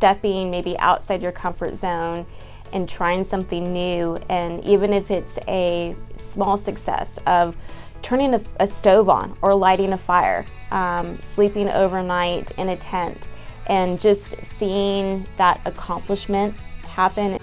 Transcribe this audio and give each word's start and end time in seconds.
stepping 0.00 0.50
maybe 0.50 0.78
outside 0.78 1.20
your 1.20 1.30
comfort 1.30 1.76
zone 1.76 2.24
and 2.72 2.88
trying 2.88 3.22
something 3.22 3.70
new. 3.70 4.18
And 4.30 4.64
even 4.64 4.94
if 4.94 5.10
it's 5.10 5.38
a 5.46 5.94
small 6.16 6.56
success 6.56 7.18
of 7.26 7.54
turning 8.00 8.32
a, 8.32 8.40
a 8.60 8.66
stove 8.66 9.10
on 9.10 9.36
or 9.42 9.54
lighting 9.54 9.92
a 9.92 9.98
fire, 9.98 10.46
um, 10.70 11.20
sleeping 11.20 11.68
overnight 11.68 12.50
in 12.52 12.70
a 12.70 12.76
tent, 12.76 13.28
and 13.66 14.00
just 14.00 14.42
seeing 14.42 15.26
that 15.36 15.60
accomplishment 15.66 16.54
happen. 16.88 17.36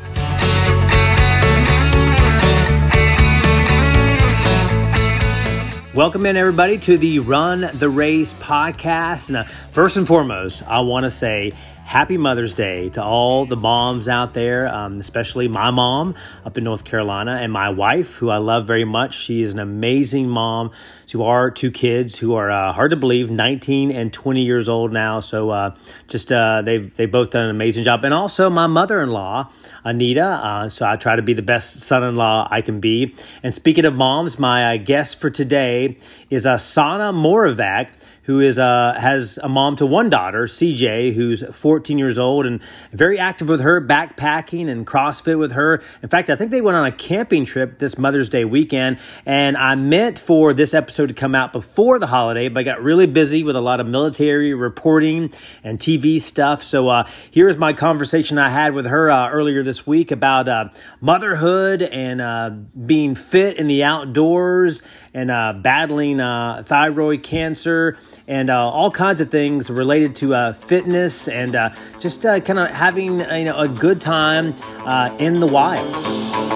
Welcome 5.93 6.25
in, 6.27 6.37
everybody, 6.37 6.77
to 6.79 6.97
the 6.97 7.19
Run 7.19 7.71
the 7.75 7.89
Race 7.89 8.33
podcast. 8.35 9.29
Now, 9.29 9.45
first 9.71 9.97
and 9.97 10.07
foremost, 10.07 10.61
I 10.67 10.79
want 10.81 11.05
to 11.05 11.09
say 11.09 11.51
happy 11.87 12.17
Mother's 12.17 12.53
Day 12.53 12.89
to 12.89 13.01
all 13.01 13.45
the 13.45 13.55
moms 13.55 14.09
out 14.09 14.33
there, 14.33 14.67
um, 14.67 14.99
especially 14.99 15.47
my 15.47 15.71
mom 15.71 16.15
up 16.43 16.57
in 16.57 16.65
North 16.65 16.83
Carolina 16.83 17.39
and 17.41 17.49
my 17.49 17.69
wife, 17.69 18.15
who 18.15 18.29
I 18.29 18.39
love 18.39 18.67
very 18.67 18.83
much. 18.83 19.17
She 19.17 19.41
is 19.41 19.53
an 19.53 19.59
amazing 19.59 20.27
mom 20.27 20.71
to 21.07 21.23
our 21.23 21.49
two 21.49 21.71
kids 21.71 22.17
who 22.17 22.35
are 22.35 22.51
uh, 22.51 22.73
hard 22.73 22.91
to 22.91 22.97
believe, 22.97 23.31
19 23.31 23.91
and 23.91 24.11
20 24.11 24.43
years 24.43 24.67
old 24.69 24.91
now. 24.91 25.19
So 25.19 25.49
uh, 25.49 25.75
just 26.07 26.31
uh, 26.31 26.61
they've 26.61 26.93
they've 26.95 27.11
both 27.11 27.31
done 27.31 27.45
an 27.45 27.51
amazing 27.51 27.83
job, 27.83 28.03
and 28.03 28.13
also 28.13 28.49
my 28.49 28.67
mother-in-law, 28.67 29.51
Anita. 29.83 30.21
Uh, 30.21 30.69
so 30.69 30.85
I 30.85 30.97
try 30.97 31.15
to 31.15 31.21
be 31.21 31.33
the 31.33 31.41
best 31.41 31.79
son-in-law 31.79 32.49
I 32.51 32.61
can 32.61 32.79
be. 32.79 33.15
And 33.43 33.53
speaking 33.53 33.85
of 33.85 33.93
moms, 33.93 34.37
my 34.37 34.75
uh, 34.75 34.77
guest 34.77 35.19
for 35.19 35.29
today 35.29 35.97
is 36.29 36.45
Asana 36.45 37.13
Moravek 37.13 37.89
who 38.27 38.41
is 38.41 38.59
uh, 38.59 38.93
has 38.99 39.39
a 39.41 39.47
mom 39.47 39.77
to 39.77 39.85
one 39.85 40.09
daughter, 40.09 40.43
CJ, 40.43 41.13
who's 41.13 41.43
14 41.43 41.97
years 41.97 42.19
old 42.19 42.45
and 42.45 42.59
very 42.91 43.17
active 43.17 43.47
with 43.47 43.61
her, 43.61 43.81
backpacking 43.81 44.69
and 44.69 44.85
CrossFit 44.85 45.39
with 45.39 45.53
her. 45.53 45.81
In 46.03 46.09
fact, 46.09 46.29
I 46.29 46.35
think 46.35 46.51
they 46.51 46.59
went 46.59 46.75
on 46.75 46.85
a 46.85 46.91
camping 46.91 47.45
trip 47.45 47.79
this 47.79 47.97
Mother's 47.97 48.27
Day 48.27 48.43
weekend, 48.43 48.99
and 49.25 49.55
I 49.55 49.75
meant 49.75 50.19
for 50.19 50.53
this 50.53 50.73
episode 50.73 50.96
to 51.05 51.13
come 51.13 51.35
out 51.35 51.51
before 51.53 51.99
the 51.99 52.07
holiday, 52.07 52.47
but 52.47 52.61
I 52.61 52.63
got 52.63 52.81
really 52.81 53.05
busy 53.05 53.43
with 53.43 53.55
a 53.55 53.61
lot 53.61 53.79
of 53.79 53.85
military 53.87 54.53
reporting 54.53 55.33
and 55.63 55.77
TV 55.77 56.21
stuff. 56.21 56.63
So 56.63 56.87
uh, 56.87 57.09
here's 57.29 57.57
my 57.57 57.73
conversation 57.73 58.39
I 58.39 58.49
had 58.49 58.73
with 58.73 58.87
her 58.87 59.11
uh, 59.11 59.29
earlier 59.29 59.61
this 59.61 59.85
week 59.85 60.11
about 60.11 60.47
uh, 60.47 60.69
motherhood 61.01 61.81
and 61.81 62.21
uh, 62.21 62.49
being 62.49 63.13
fit 63.13 63.57
in 63.57 63.67
the 63.67 63.83
outdoors 63.83 64.81
and 65.13 65.29
uh, 65.29 65.53
battling 65.53 66.17
thyroid 66.17 67.23
cancer 67.23 67.97
and 68.27 68.49
uh, 68.49 68.69
all 68.69 68.91
kinds 68.91 69.21
of 69.21 69.31
things 69.31 69.69
related 69.69 70.15
to 70.15 70.33
uh, 70.33 70.53
fitness 70.53 71.27
and 71.27 71.55
uh, 71.55 71.69
just 71.99 72.25
uh, 72.25 72.39
kind 72.39 72.59
of 72.59 72.69
having 72.69 73.19
you 73.19 73.45
know 73.45 73.57
a 73.57 73.67
good 73.67 74.01
time 74.01 74.53
uh, 74.85 75.15
in 75.19 75.39
the 75.39 75.47
wild. 75.47 76.46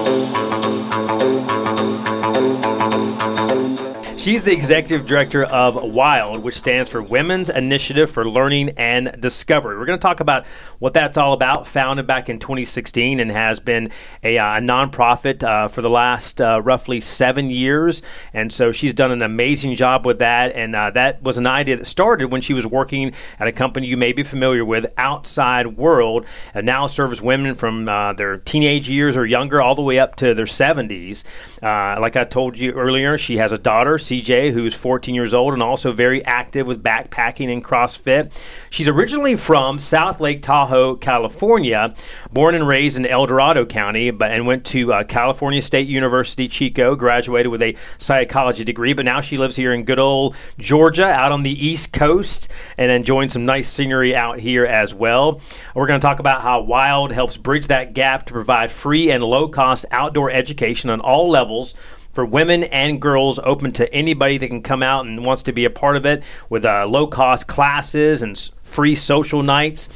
She's 4.21 4.43
the 4.43 4.53
executive 4.53 5.07
director 5.07 5.45
of 5.45 5.73
WILD, 5.73 6.43
which 6.43 6.53
stands 6.53 6.91
for 6.91 7.01
Women's 7.01 7.49
Initiative 7.49 8.11
for 8.11 8.23
Learning 8.23 8.69
and 8.77 9.19
Discovery. 9.19 9.75
We're 9.79 9.87
going 9.87 9.97
to 9.97 10.01
talk 10.01 10.19
about 10.19 10.45
what 10.77 10.93
that's 10.93 11.17
all 11.17 11.33
about. 11.33 11.65
Founded 11.65 12.05
back 12.05 12.29
in 12.29 12.37
2016 12.37 13.19
and 13.19 13.31
has 13.31 13.59
been 13.59 13.89
a, 14.21 14.37
uh, 14.37 14.57
a 14.57 14.61
nonprofit 14.61 15.41
uh, 15.41 15.69
for 15.69 15.81
the 15.81 15.89
last 15.89 16.39
uh, 16.39 16.61
roughly 16.61 16.99
seven 16.99 17.49
years. 17.49 18.03
And 18.31 18.53
so 18.53 18.71
she's 18.71 18.93
done 18.93 19.09
an 19.09 19.23
amazing 19.23 19.73
job 19.73 20.05
with 20.05 20.19
that. 20.19 20.53
And 20.53 20.75
uh, 20.75 20.91
that 20.91 21.23
was 21.23 21.39
an 21.39 21.47
idea 21.47 21.77
that 21.77 21.87
started 21.87 22.31
when 22.31 22.41
she 22.41 22.53
was 22.53 22.67
working 22.67 23.13
at 23.39 23.47
a 23.47 23.51
company 23.51 23.87
you 23.87 23.97
may 23.97 24.13
be 24.13 24.21
familiar 24.21 24.63
with, 24.63 24.85
Outside 24.97 25.77
World, 25.77 26.27
and 26.53 26.63
now 26.63 26.85
serves 26.85 27.23
women 27.23 27.55
from 27.55 27.89
uh, 27.89 28.13
their 28.13 28.37
teenage 28.37 28.87
years 28.87 29.17
or 29.17 29.25
younger 29.25 29.63
all 29.63 29.73
the 29.73 29.81
way 29.81 29.97
up 29.97 30.15
to 30.17 30.35
their 30.35 30.45
70s. 30.45 31.23
Uh, 31.63 31.99
like 31.99 32.15
I 32.15 32.23
told 32.23 32.59
you 32.59 32.73
earlier, 32.73 33.17
she 33.17 33.37
has 33.37 33.51
a 33.51 33.57
daughter. 33.57 33.97
CJ, 34.11 34.51
who's 34.51 34.73
14 34.73 35.15
years 35.15 35.33
old 35.33 35.53
and 35.53 35.63
also 35.63 35.93
very 35.93 36.23
active 36.25 36.67
with 36.67 36.83
backpacking 36.83 37.49
and 37.49 37.63
CrossFit. 37.63 38.29
She's 38.69 38.89
originally 38.89 39.37
from 39.37 39.79
South 39.79 40.19
Lake 40.19 40.41
Tahoe, 40.41 40.97
California, 40.97 41.95
born 42.33 42.53
and 42.53 42.67
raised 42.67 42.97
in 42.97 43.05
El 43.05 43.25
Dorado 43.25 43.65
County, 43.65 44.11
but 44.11 44.31
and 44.31 44.45
went 44.45 44.65
to 44.65 44.91
uh, 44.91 45.03
California 45.05 45.61
State 45.61 45.87
University, 45.87 46.49
Chico, 46.49 46.93
graduated 46.93 47.49
with 47.49 47.61
a 47.61 47.77
psychology 47.97 48.65
degree, 48.65 48.91
but 48.91 49.05
now 49.05 49.21
she 49.21 49.37
lives 49.37 49.55
here 49.55 49.73
in 49.73 49.85
good 49.85 49.99
old 49.99 50.35
Georgia, 50.57 51.05
out 51.05 51.31
on 51.31 51.43
the 51.43 51.65
East 51.65 51.93
Coast, 51.93 52.49
and 52.77 52.91
enjoying 52.91 53.29
some 53.29 53.45
nice 53.45 53.69
scenery 53.69 54.13
out 54.13 54.39
here 54.39 54.65
as 54.65 54.93
well. 54.93 55.39
We're 55.73 55.87
going 55.87 56.01
to 56.01 56.05
talk 56.05 56.19
about 56.19 56.41
how 56.41 56.63
WILD 56.63 57.13
helps 57.13 57.37
bridge 57.37 57.67
that 57.67 57.93
gap 57.93 58.25
to 58.25 58.33
provide 58.33 58.71
free 58.71 59.09
and 59.09 59.23
low 59.23 59.47
cost 59.47 59.85
outdoor 59.89 60.31
education 60.31 60.89
on 60.89 60.99
all 60.99 61.29
levels 61.29 61.75
for 62.11 62.25
women 62.25 62.63
and 62.65 63.01
girls, 63.01 63.39
open 63.43 63.71
to 63.73 63.93
anybody 63.93 64.37
that 64.37 64.47
can 64.47 64.61
come 64.61 64.83
out 64.83 65.05
and 65.05 65.25
wants 65.25 65.43
to 65.43 65.51
be 65.51 65.65
a 65.65 65.69
part 65.69 65.95
of 65.95 66.05
it 66.05 66.23
with 66.49 66.65
uh, 66.65 66.85
low 66.85 67.07
cost 67.07 67.47
classes 67.47 68.21
and 68.21 68.37
free 68.63 68.95
social 68.95 69.43
nights. 69.43 69.89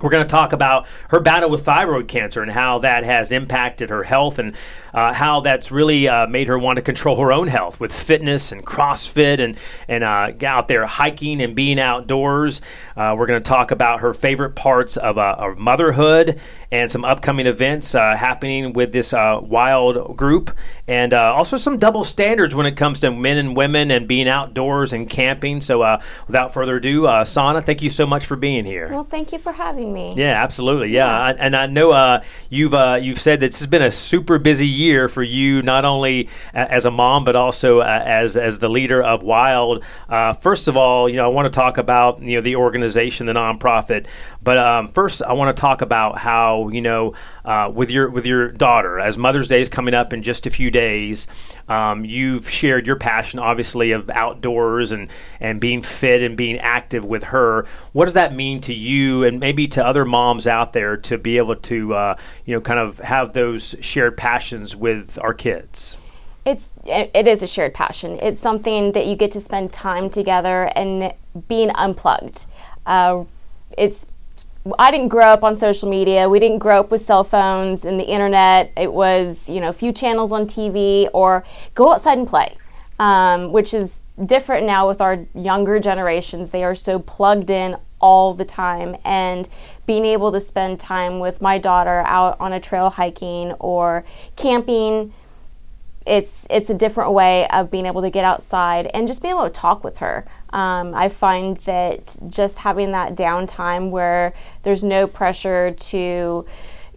We're 0.00 0.10
going 0.10 0.26
to 0.26 0.30
talk 0.30 0.54
about 0.54 0.86
her 1.08 1.20
battle 1.20 1.50
with 1.50 1.64
thyroid 1.64 2.08
cancer 2.08 2.42
and 2.42 2.50
how 2.50 2.78
that 2.78 3.04
has 3.04 3.32
impacted 3.32 3.90
her 3.90 4.04
health 4.04 4.38
and 4.38 4.56
uh, 4.94 5.12
how 5.12 5.40
that's 5.40 5.70
really 5.70 6.08
uh, 6.08 6.26
made 6.26 6.48
her 6.48 6.58
want 6.58 6.76
to 6.76 6.82
control 6.82 7.16
her 7.16 7.32
own 7.32 7.48
health 7.48 7.80
with 7.80 7.92
fitness 7.92 8.52
and 8.52 8.64
CrossFit 8.64 9.40
and 9.40 9.56
and 9.88 10.04
uh, 10.04 10.32
out 10.46 10.68
there 10.68 10.86
hiking 10.86 11.40
and 11.40 11.54
being 11.54 11.78
outdoors. 11.78 12.60
Uh, 12.96 13.14
we're 13.16 13.26
going 13.26 13.42
to 13.42 13.48
talk 13.48 13.70
about 13.70 14.00
her 14.00 14.12
favorite 14.12 14.54
parts 14.54 14.96
of, 14.96 15.16
uh, 15.16 15.36
of 15.38 15.58
motherhood 15.58 16.38
and 16.72 16.90
some 16.90 17.04
upcoming 17.04 17.46
events 17.46 17.94
uh, 17.94 18.14
happening 18.14 18.72
with 18.72 18.92
this 18.92 19.12
wild 19.12 20.16
group, 20.16 20.54
and 20.86 21.12
also 21.12 21.56
some 21.56 21.78
double 21.78 22.04
standards 22.04 22.54
when 22.54 22.64
it 22.64 22.76
comes 22.76 23.00
to 23.00 23.10
men 23.10 23.38
and 23.38 23.56
women 23.56 23.90
and 23.90 24.06
being 24.06 24.28
outdoors 24.28 24.92
and 24.92 25.10
camping. 25.10 25.60
So, 25.60 25.98
without 26.28 26.52
further 26.52 26.76
ado, 26.76 27.08
Sanna, 27.24 27.60
thank 27.60 27.82
you 27.82 27.90
so 27.90 28.06
much 28.06 28.24
for 28.24 28.36
being 28.36 28.64
here. 28.64 28.88
Well, 28.88 29.02
thank 29.02 29.32
you 29.32 29.40
for 29.40 29.50
having 29.50 29.92
me. 29.92 30.12
Yeah, 30.14 30.40
absolutely. 30.40 30.90
Yeah, 30.90 31.06
yeah. 31.06 31.22
I, 31.22 31.30
and 31.32 31.56
I 31.56 31.66
know 31.66 32.20
you've 32.50 32.74
you've 33.02 33.20
said 33.20 33.40
that 33.40 33.46
this 33.46 33.58
has 33.58 33.66
been 33.66 33.82
a 33.82 33.90
super 33.90 34.38
busy 34.38 34.68
year 34.80 35.08
for 35.08 35.22
you, 35.22 35.62
not 35.62 35.84
only 35.84 36.28
as 36.54 36.86
a 36.86 36.90
mom 36.90 37.24
but 37.24 37.36
also 37.36 37.80
uh, 37.80 38.02
as 38.04 38.36
as 38.36 38.58
the 38.58 38.68
leader 38.68 39.02
of 39.02 39.22
Wild. 39.22 39.84
Uh, 40.08 40.32
first 40.32 40.68
of 40.68 40.76
all, 40.76 41.08
you 41.08 41.16
know, 41.16 41.24
I 41.24 41.28
want 41.28 41.46
to 41.46 41.56
talk 41.56 41.78
about 41.78 42.20
you 42.22 42.36
know 42.36 42.40
the 42.40 42.56
organization, 42.56 43.26
the 43.26 43.32
nonprofit. 43.32 44.06
But 44.42 44.56
um, 44.58 44.88
first, 44.88 45.22
I 45.22 45.34
want 45.34 45.54
to 45.54 45.60
talk 45.60 45.82
about 45.82 46.16
how 46.16 46.68
you 46.70 46.80
know 46.80 47.14
uh, 47.44 47.70
with 47.72 47.90
your 47.90 48.08
with 48.08 48.24
your 48.24 48.50
daughter, 48.50 48.98
as 48.98 49.18
Mother's 49.18 49.48
Day 49.48 49.60
is 49.60 49.68
coming 49.68 49.92
up 49.92 50.12
in 50.12 50.22
just 50.22 50.46
a 50.46 50.50
few 50.50 50.70
days, 50.70 51.26
um, 51.68 52.04
you've 52.04 52.48
shared 52.48 52.86
your 52.86 52.96
passion, 52.96 53.38
obviously, 53.38 53.92
of 53.92 54.08
outdoors 54.08 54.92
and 54.92 55.08
and 55.40 55.60
being 55.60 55.82
fit 55.82 56.22
and 56.22 56.36
being 56.36 56.58
active 56.58 57.04
with 57.04 57.24
her. 57.24 57.66
What 57.92 58.06
does 58.06 58.14
that 58.14 58.34
mean 58.34 58.62
to 58.62 58.74
you, 58.74 59.24
and 59.24 59.40
maybe 59.40 59.68
to 59.68 59.84
other 59.84 60.06
moms 60.06 60.46
out 60.46 60.72
there, 60.72 60.96
to 60.96 61.18
be 61.18 61.36
able 61.36 61.56
to 61.56 61.94
uh, 61.94 62.16
you 62.46 62.54
know 62.54 62.62
kind 62.62 62.78
of 62.78 62.98
have 63.00 63.34
those 63.34 63.74
shared 63.82 64.16
passions 64.16 64.74
with 64.74 65.18
our 65.20 65.34
kids? 65.34 65.98
It's 66.46 66.70
it 66.86 67.28
is 67.28 67.42
a 67.42 67.46
shared 67.46 67.74
passion. 67.74 68.18
It's 68.22 68.40
something 68.40 68.92
that 68.92 69.06
you 69.06 69.16
get 69.16 69.32
to 69.32 69.40
spend 69.40 69.74
time 69.74 70.08
together 70.08 70.70
and 70.74 71.12
being 71.46 71.70
unplugged. 71.74 72.46
Uh, 72.86 73.24
it's 73.76 74.06
I 74.78 74.90
didn't 74.90 75.08
grow 75.08 75.26
up 75.26 75.42
on 75.42 75.56
social 75.56 75.88
media. 75.88 76.28
We 76.28 76.38
didn't 76.38 76.58
grow 76.58 76.80
up 76.80 76.90
with 76.90 77.00
cell 77.00 77.24
phones 77.24 77.84
and 77.84 77.98
the 77.98 78.04
internet. 78.04 78.72
It 78.76 78.92
was, 78.92 79.48
you 79.48 79.60
know, 79.60 79.70
a 79.70 79.72
few 79.72 79.92
channels 79.92 80.32
on 80.32 80.46
TV 80.46 81.08
or 81.14 81.44
go 81.74 81.92
outside 81.92 82.18
and 82.18 82.28
play, 82.28 82.56
um, 82.98 83.52
which 83.52 83.72
is 83.72 84.02
different 84.26 84.66
now 84.66 84.86
with 84.86 85.00
our 85.00 85.24
younger 85.34 85.80
generations. 85.80 86.50
They 86.50 86.62
are 86.62 86.74
so 86.74 86.98
plugged 86.98 87.48
in 87.48 87.76
all 88.00 88.34
the 88.34 88.44
time. 88.44 88.96
And 89.02 89.48
being 89.86 90.04
able 90.04 90.30
to 90.32 90.40
spend 90.40 90.78
time 90.78 91.20
with 91.20 91.40
my 91.40 91.56
daughter 91.56 92.02
out 92.06 92.38
on 92.38 92.52
a 92.52 92.60
trail 92.60 92.90
hiking 92.90 93.52
or 93.52 94.04
camping 94.36 95.14
it's 96.06 96.46
it's 96.50 96.70
a 96.70 96.74
different 96.74 97.12
way 97.12 97.46
of 97.48 97.70
being 97.70 97.86
able 97.86 98.00
to 98.02 98.10
get 98.10 98.24
outside 98.24 98.86
and 98.94 99.06
just 99.06 99.22
being 99.22 99.34
able 99.34 99.44
to 99.44 99.50
talk 99.50 99.84
with 99.84 99.98
her. 99.98 100.24
Um, 100.52 100.94
I 100.94 101.08
find 101.08 101.56
that 101.58 102.16
just 102.28 102.58
having 102.58 102.92
that 102.92 103.14
downtime 103.14 103.90
where 103.90 104.34
there's 104.62 104.82
no 104.82 105.06
pressure 105.06 105.72
to 105.72 106.46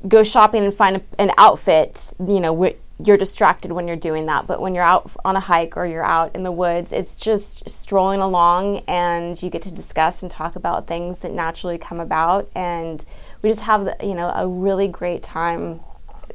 go 0.08 0.24
shopping 0.24 0.66
and 0.66 0.74
find 0.74 0.98
a, 0.98 1.02
an 1.20 1.32
outfit, 1.38 2.14
you 2.20 2.40
know, 2.40 2.74
you're 3.04 3.18
distracted 3.18 3.72
when 3.72 3.88
you're 3.88 3.98
doing 3.98 4.26
that. 4.28 4.48
But 4.48 4.62
when 4.62 4.76
you're 4.76 4.84
out 4.84 5.12
on 5.26 5.36
a 5.36 5.40
hike 5.40 5.76
or 5.78 5.86
you're 5.86 6.04
out 6.04 6.36
in 6.36 6.44
the 6.44 6.52
woods, 6.52 6.92
it's 6.92 7.16
just 7.16 7.68
strolling 7.70 8.22
along 8.22 8.80
and 8.88 9.42
you 9.42 9.50
get 9.50 9.62
to 9.64 9.72
discuss 9.72 10.22
and 10.22 10.32
talk 10.32 10.56
about 10.56 10.88
things 10.88 11.20
that 11.20 11.32
naturally 11.32 11.78
come 11.78 12.00
about. 12.00 12.50
And 12.56 13.04
we 13.42 13.50
just 13.50 13.62
have, 13.62 13.96
you 14.02 14.14
know, 14.14 14.30
a 14.30 14.48
really 14.48 14.88
great 14.88 15.24
time 15.24 15.82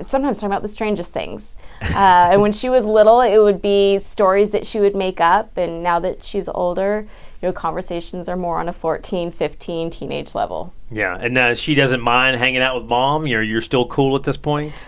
sometimes 0.00 0.38
talking 0.38 0.52
about 0.52 0.62
the 0.62 0.68
strangest 0.68 1.12
things. 1.12 1.56
Uh, 1.80 2.30
and 2.32 2.42
when 2.42 2.52
she 2.52 2.68
was 2.68 2.86
little, 2.86 3.20
it 3.20 3.38
would 3.38 3.62
be 3.62 3.98
stories 3.98 4.50
that 4.50 4.66
she 4.66 4.80
would 4.80 4.96
make 4.96 5.20
up. 5.20 5.56
And 5.56 5.82
now 5.82 5.98
that 6.00 6.24
she's 6.24 6.48
older, 6.48 7.06
you 7.40 7.48
know, 7.48 7.52
conversations 7.52 8.28
are 8.28 8.36
more 8.36 8.58
on 8.58 8.68
a 8.68 8.72
14, 8.72 9.30
15 9.30 9.90
teenage 9.90 10.34
level. 10.34 10.74
Yeah, 10.90 11.16
and 11.20 11.38
uh, 11.38 11.54
she 11.54 11.74
doesn't 11.74 12.00
mind 12.00 12.36
hanging 12.36 12.62
out 12.62 12.80
with 12.80 12.88
mom. 12.88 13.26
You're 13.26 13.42
you're 13.42 13.60
still 13.60 13.86
cool 13.86 14.16
at 14.16 14.24
this 14.24 14.36
point. 14.36 14.84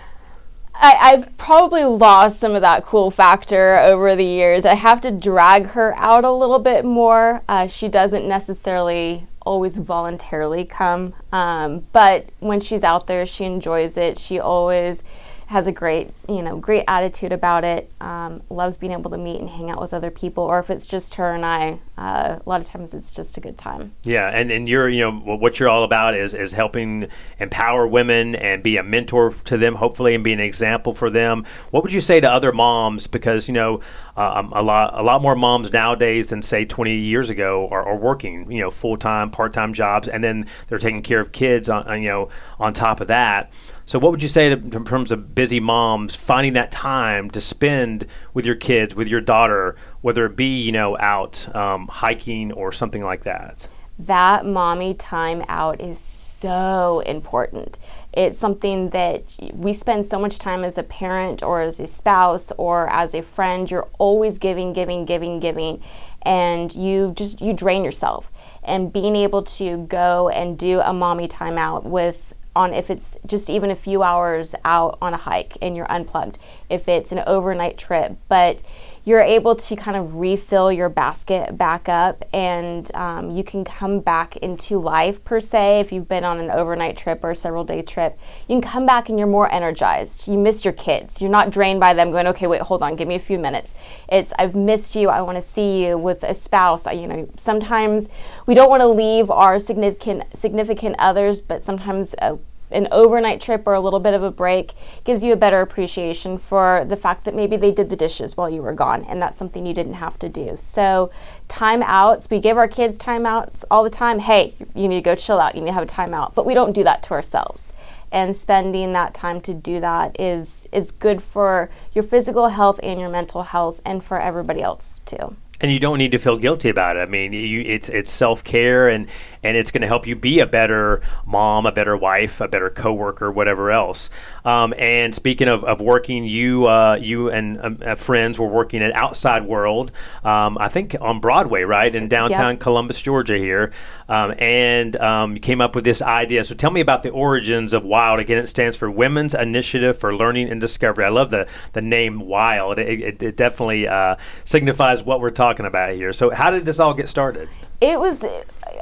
I, 0.82 1.10
have 1.10 1.36
probably 1.36 1.84
lost 1.84 2.40
some 2.40 2.54
of 2.54 2.62
that 2.62 2.86
cool 2.86 3.10
factor 3.10 3.76
over 3.76 4.16
the 4.16 4.24
years. 4.24 4.64
I 4.64 4.74
have 4.74 5.02
to 5.02 5.10
drag 5.10 5.66
her 5.66 5.94
out 5.96 6.24
a 6.24 6.30
little 6.30 6.58
bit 6.58 6.86
more. 6.86 7.42
Uh, 7.48 7.66
she 7.66 7.88
doesn't 7.88 8.26
necessarily 8.26 9.26
always 9.42 9.76
voluntarily 9.76 10.64
come, 10.64 11.12
um, 11.32 11.84
but 11.92 12.30
when 12.38 12.60
she's 12.60 12.82
out 12.82 13.06
there, 13.06 13.26
she 13.26 13.44
enjoys 13.44 13.98
it. 13.98 14.16
She 14.16 14.40
always 14.40 15.02
has 15.50 15.66
a 15.66 15.72
great, 15.72 16.12
you 16.28 16.42
know, 16.42 16.56
great 16.56 16.84
attitude 16.86 17.32
about 17.32 17.64
it. 17.64 17.90
Um, 18.00 18.40
loves 18.50 18.76
being 18.76 18.92
able 18.92 19.10
to 19.10 19.18
meet 19.18 19.40
and 19.40 19.50
hang 19.50 19.68
out 19.68 19.80
with 19.80 19.92
other 19.92 20.12
people, 20.12 20.44
or 20.44 20.60
if 20.60 20.70
it's 20.70 20.86
just 20.86 21.16
her 21.16 21.34
and 21.34 21.44
I, 21.44 21.80
uh, 21.98 22.38
a 22.38 22.48
lot 22.48 22.60
of 22.60 22.68
times 22.68 22.94
it's 22.94 23.10
just 23.10 23.36
a 23.36 23.40
good 23.40 23.58
time. 23.58 23.92
Yeah, 24.04 24.28
and, 24.28 24.52
and 24.52 24.68
you're, 24.68 24.88
you 24.88 25.00
know, 25.00 25.10
what 25.10 25.58
you're 25.58 25.68
all 25.68 25.82
about 25.82 26.14
is 26.14 26.34
is 26.34 26.52
helping 26.52 27.08
empower 27.40 27.84
women 27.84 28.36
and 28.36 28.62
be 28.62 28.76
a 28.76 28.84
mentor 28.84 29.32
to 29.46 29.58
them, 29.58 29.74
hopefully, 29.74 30.14
and 30.14 30.22
be 30.22 30.32
an 30.32 30.38
example 30.38 30.94
for 30.94 31.10
them. 31.10 31.44
What 31.72 31.82
would 31.82 31.92
you 31.92 32.00
say 32.00 32.20
to 32.20 32.30
other 32.30 32.52
moms? 32.52 33.08
Because 33.08 33.48
you 33.48 33.54
know, 33.54 33.80
uh, 34.16 34.34
um, 34.36 34.52
a 34.54 34.62
lot 34.62 34.92
a 34.94 35.02
lot 35.02 35.20
more 35.20 35.34
moms 35.34 35.72
nowadays 35.72 36.28
than 36.28 36.42
say 36.42 36.64
20 36.64 36.94
years 36.94 37.28
ago 37.28 37.66
are, 37.72 37.82
are 37.82 37.96
working, 37.96 38.48
you 38.52 38.60
know, 38.60 38.70
full 38.70 38.96
time, 38.96 39.32
part 39.32 39.52
time 39.52 39.72
jobs, 39.72 40.06
and 40.06 40.22
then 40.22 40.46
they're 40.68 40.78
taking 40.78 41.02
care 41.02 41.18
of 41.18 41.32
kids 41.32 41.68
on, 41.68 42.00
you 42.00 42.08
know, 42.08 42.28
on 42.60 42.72
top 42.72 43.00
of 43.00 43.08
that. 43.08 43.52
So, 43.90 43.98
what 43.98 44.12
would 44.12 44.22
you 44.22 44.28
say 44.28 44.50
to, 44.50 44.54
in 44.54 44.84
terms 44.84 45.10
of 45.10 45.34
busy 45.34 45.58
moms 45.58 46.14
finding 46.14 46.52
that 46.52 46.70
time 46.70 47.28
to 47.30 47.40
spend 47.40 48.06
with 48.32 48.46
your 48.46 48.54
kids, 48.54 48.94
with 48.94 49.08
your 49.08 49.20
daughter, 49.20 49.74
whether 50.00 50.26
it 50.26 50.36
be 50.36 50.62
you 50.62 50.70
know 50.70 50.96
out 50.98 51.52
um, 51.56 51.88
hiking 51.88 52.52
or 52.52 52.70
something 52.70 53.02
like 53.02 53.24
that? 53.24 53.66
That 53.98 54.46
mommy 54.46 54.94
time 54.94 55.44
out 55.48 55.80
is 55.80 55.98
so 55.98 57.02
important. 57.04 57.80
It's 58.12 58.38
something 58.38 58.90
that 58.90 59.36
we 59.54 59.72
spend 59.72 60.06
so 60.06 60.20
much 60.20 60.38
time 60.38 60.62
as 60.62 60.78
a 60.78 60.84
parent 60.84 61.42
or 61.42 61.60
as 61.60 61.80
a 61.80 61.88
spouse 61.88 62.52
or 62.58 62.88
as 62.92 63.12
a 63.12 63.22
friend. 63.22 63.68
You're 63.68 63.88
always 63.98 64.38
giving, 64.38 64.72
giving, 64.72 65.04
giving, 65.04 65.40
giving, 65.40 65.82
and 66.22 66.72
you 66.72 67.12
just 67.16 67.40
you 67.40 67.54
drain 67.54 67.82
yourself. 67.82 68.30
And 68.62 68.92
being 68.92 69.16
able 69.16 69.42
to 69.58 69.78
go 69.86 70.28
and 70.28 70.56
do 70.56 70.78
a 70.78 70.92
mommy 70.92 71.26
timeout 71.26 71.82
with 71.82 72.29
on 72.56 72.74
if 72.74 72.90
it's 72.90 73.16
just 73.26 73.48
even 73.48 73.70
a 73.70 73.76
few 73.76 74.02
hours 74.02 74.54
out 74.64 74.98
on 75.00 75.14
a 75.14 75.16
hike 75.16 75.56
and 75.62 75.76
you're 75.76 75.90
unplugged, 75.90 76.38
if 76.68 76.88
it's 76.88 77.12
an 77.12 77.22
overnight 77.26 77.78
trip, 77.78 78.16
but 78.28 78.62
you're 79.04 79.20
able 79.20 79.56
to 79.56 79.76
kind 79.76 79.96
of 79.96 80.16
refill 80.16 80.70
your 80.70 80.88
basket 80.88 81.56
back 81.56 81.88
up 81.88 82.24
and 82.32 82.94
um, 82.94 83.30
you 83.30 83.42
can 83.42 83.64
come 83.64 84.00
back 84.00 84.36
into 84.38 84.78
life 84.78 85.24
per 85.24 85.40
se 85.40 85.80
if 85.80 85.90
you've 85.90 86.08
been 86.08 86.24
on 86.24 86.38
an 86.38 86.50
overnight 86.50 86.96
trip 86.96 87.24
or 87.24 87.30
a 87.30 87.34
several 87.34 87.64
day 87.64 87.80
trip 87.80 88.18
you 88.48 88.54
can 88.54 88.60
come 88.60 88.86
back 88.86 89.08
and 89.08 89.18
you're 89.18 89.28
more 89.28 89.50
energized. 89.50 90.28
You 90.28 90.38
missed 90.38 90.64
your 90.64 90.74
kids. 90.74 91.22
You're 91.22 91.30
not 91.30 91.50
drained 91.50 91.80
by 91.80 91.94
them 91.94 92.10
going 92.10 92.26
okay 92.28 92.46
wait 92.46 92.62
hold 92.62 92.82
on 92.82 92.96
give 92.96 93.08
me 93.08 93.14
a 93.14 93.20
few 93.20 93.38
minutes. 93.38 93.74
It's 94.08 94.32
i've 94.38 94.54
missed 94.54 94.94
you. 94.96 95.08
I 95.08 95.22
want 95.22 95.36
to 95.36 95.42
see 95.42 95.86
you 95.86 95.96
with 95.96 96.22
a 96.22 96.34
spouse. 96.34 96.86
You 96.92 97.06
know 97.06 97.28
sometimes 97.36 98.08
we 98.46 98.54
don't 98.54 98.70
want 98.70 98.80
to 98.80 98.88
leave 98.88 99.30
our 99.30 99.58
significant 99.58 100.24
significant 100.36 100.96
others 100.98 101.40
but 101.40 101.62
sometimes 101.62 102.14
uh, 102.20 102.36
an 102.70 102.88
overnight 102.90 103.40
trip 103.40 103.66
or 103.66 103.74
a 103.74 103.80
little 103.80 104.00
bit 104.00 104.14
of 104.14 104.22
a 104.22 104.30
break 104.30 104.72
gives 105.04 105.24
you 105.24 105.32
a 105.32 105.36
better 105.36 105.60
appreciation 105.60 106.38
for 106.38 106.84
the 106.86 106.96
fact 106.96 107.24
that 107.24 107.34
maybe 107.34 107.56
they 107.56 107.72
did 107.72 107.90
the 107.90 107.96
dishes 107.96 108.36
while 108.36 108.48
you 108.48 108.62
were 108.62 108.72
gone 108.72 109.04
and 109.04 109.20
that's 109.20 109.36
something 109.36 109.66
you 109.66 109.74
didn't 109.74 109.94
have 109.94 110.18
to 110.18 110.28
do. 110.28 110.56
So, 110.56 111.10
timeouts, 111.48 112.30
we 112.30 112.40
give 112.40 112.56
our 112.56 112.68
kids 112.68 112.98
timeouts 112.98 113.64
all 113.70 113.82
the 113.82 113.90
time. 113.90 114.18
Hey, 114.18 114.54
you 114.74 114.88
need 114.88 114.96
to 114.96 115.02
go 115.02 115.14
chill 115.14 115.40
out, 115.40 115.54
you 115.54 115.60
need 115.60 115.68
to 115.68 115.74
have 115.74 115.82
a 115.82 115.86
timeout, 115.86 116.34
but 116.34 116.46
we 116.46 116.54
don't 116.54 116.72
do 116.72 116.84
that 116.84 117.02
to 117.04 117.14
ourselves. 117.14 117.72
And 118.12 118.36
spending 118.36 118.92
that 118.94 119.14
time 119.14 119.40
to 119.42 119.54
do 119.54 119.78
that 119.80 120.18
is 120.18 120.68
is 120.72 120.90
good 120.90 121.22
for 121.22 121.70
your 121.92 122.02
physical 122.02 122.48
health 122.48 122.80
and 122.82 122.98
your 122.98 123.08
mental 123.08 123.44
health 123.44 123.80
and 123.84 124.02
for 124.02 124.20
everybody 124.20 124.62
else 124.62 125.00
too 125.06 125.36
and 125.60 125.70
you 125.70 125.78
don't 125.78 125.98
need 125.98 126.12
to 126.12 126.18
feel 126.18 126.38
guilty 126.38 126.68
about 126.68 126.96
it. 126.96 127.00
I 127.00 127.06
mean, 127.06 127.32
you, 127.32 127.60
it's 127.60 127.88
it's 127.88 128.10
self 128.10 128.42
care 128.42 128.88
and 128.88 129.08
and 129.42 129.56
it's 129.56 129.70
going 129.70 129.82
to 129.82 129.86
help 129.86 130.06
you 130.06 130.14
be 130.14 130.40
a 130.40 130.46
better 130.46 131.00
mom, 131.26 131.66
a 131.66 131.72
better 131.72 131.96
wife, 131.96 132.40
a 132.40 132.48
better 132.48 132.70
coworker, 132.70 133.30
whatever 133.30 133.70
else. 133.70 134.10
Um, 134.44 134.74
and 134.78 135.14
speaking 135.14 135.48
of, 135.48 135.64
of 135.64 135.80
working, 135.80 136.24
you 136.24 136.66
uh, 136.66 136.98
you 137.00 137.30
and 137.30 137.60
um, 137.60 137.78
uh, 137.84 137.94
friends 137.94 138.38
were 138.38 138.46
working 138.46 138.82
at 138.82 138.92
Outside 138.92 139.44
World, 139.44 139.92
um, 140.24 140.58
I 140.58 140.68
think 140.68 140.96
on 141.00 141.20
Broadway, 141.20 141.62
right 141.62 141.94
in 141.94 142.08
downtown 142.08 142.52
yep. 142.52 142.60
Columbus, 142.60 143.00
Georgia, 143.00 143.38
here, 143.38 143.72
um, 144.08 144.34
and 144.38 144.96
um, 144.96 145.34
you 145.34 145.40
came 145.40 145.60
up 145.60 145.74
with 145.74 145.84
this 145.84 146.02
idea. 146.02 146.44
So 146.44 146.54
tell 146.54 146.70
me 146.70 146.80
about 146.80 147.02
the 147.02 147.10
origins 147.10 147.72
of 147.72 147.84
WILD. 147.84 148.20
Again, 148.20 148.38
it 148.38 148.46
stands 148.48 148.76
for 148.76 148.90
Women's 148.90 149.34
Initiative 149.34 149.98
for 149.98 150.14
Learning 150.14 150.50
and 150.50 150.60
Discovery. 150.60 151.04
I 151.04 151.10
love 151.10 151.30
the 151.30 151.46
the 151.72 151.82
name 151.82 152.20
WILD. 152.20 152.78
It, 152.78 153.00
it, 153.00 153.22
it 153.22 153.36
definitely 153.36 153.88
uh, 153.88 154.16
signifies 154.44 155.02
what 155.02 155.20
we're 155.20 155.30
talking 155.30 155.66
about 155.66 155.94
here. 155.94 156.12
So 156.12 156.30
how 156.30 156.50
did 156.50 156.64
this 156.64 156.80
all 156.80 156.94
get 156.94 157.08
started? 157.08 157.48
It 157.80 157.98
was 157.98 158.24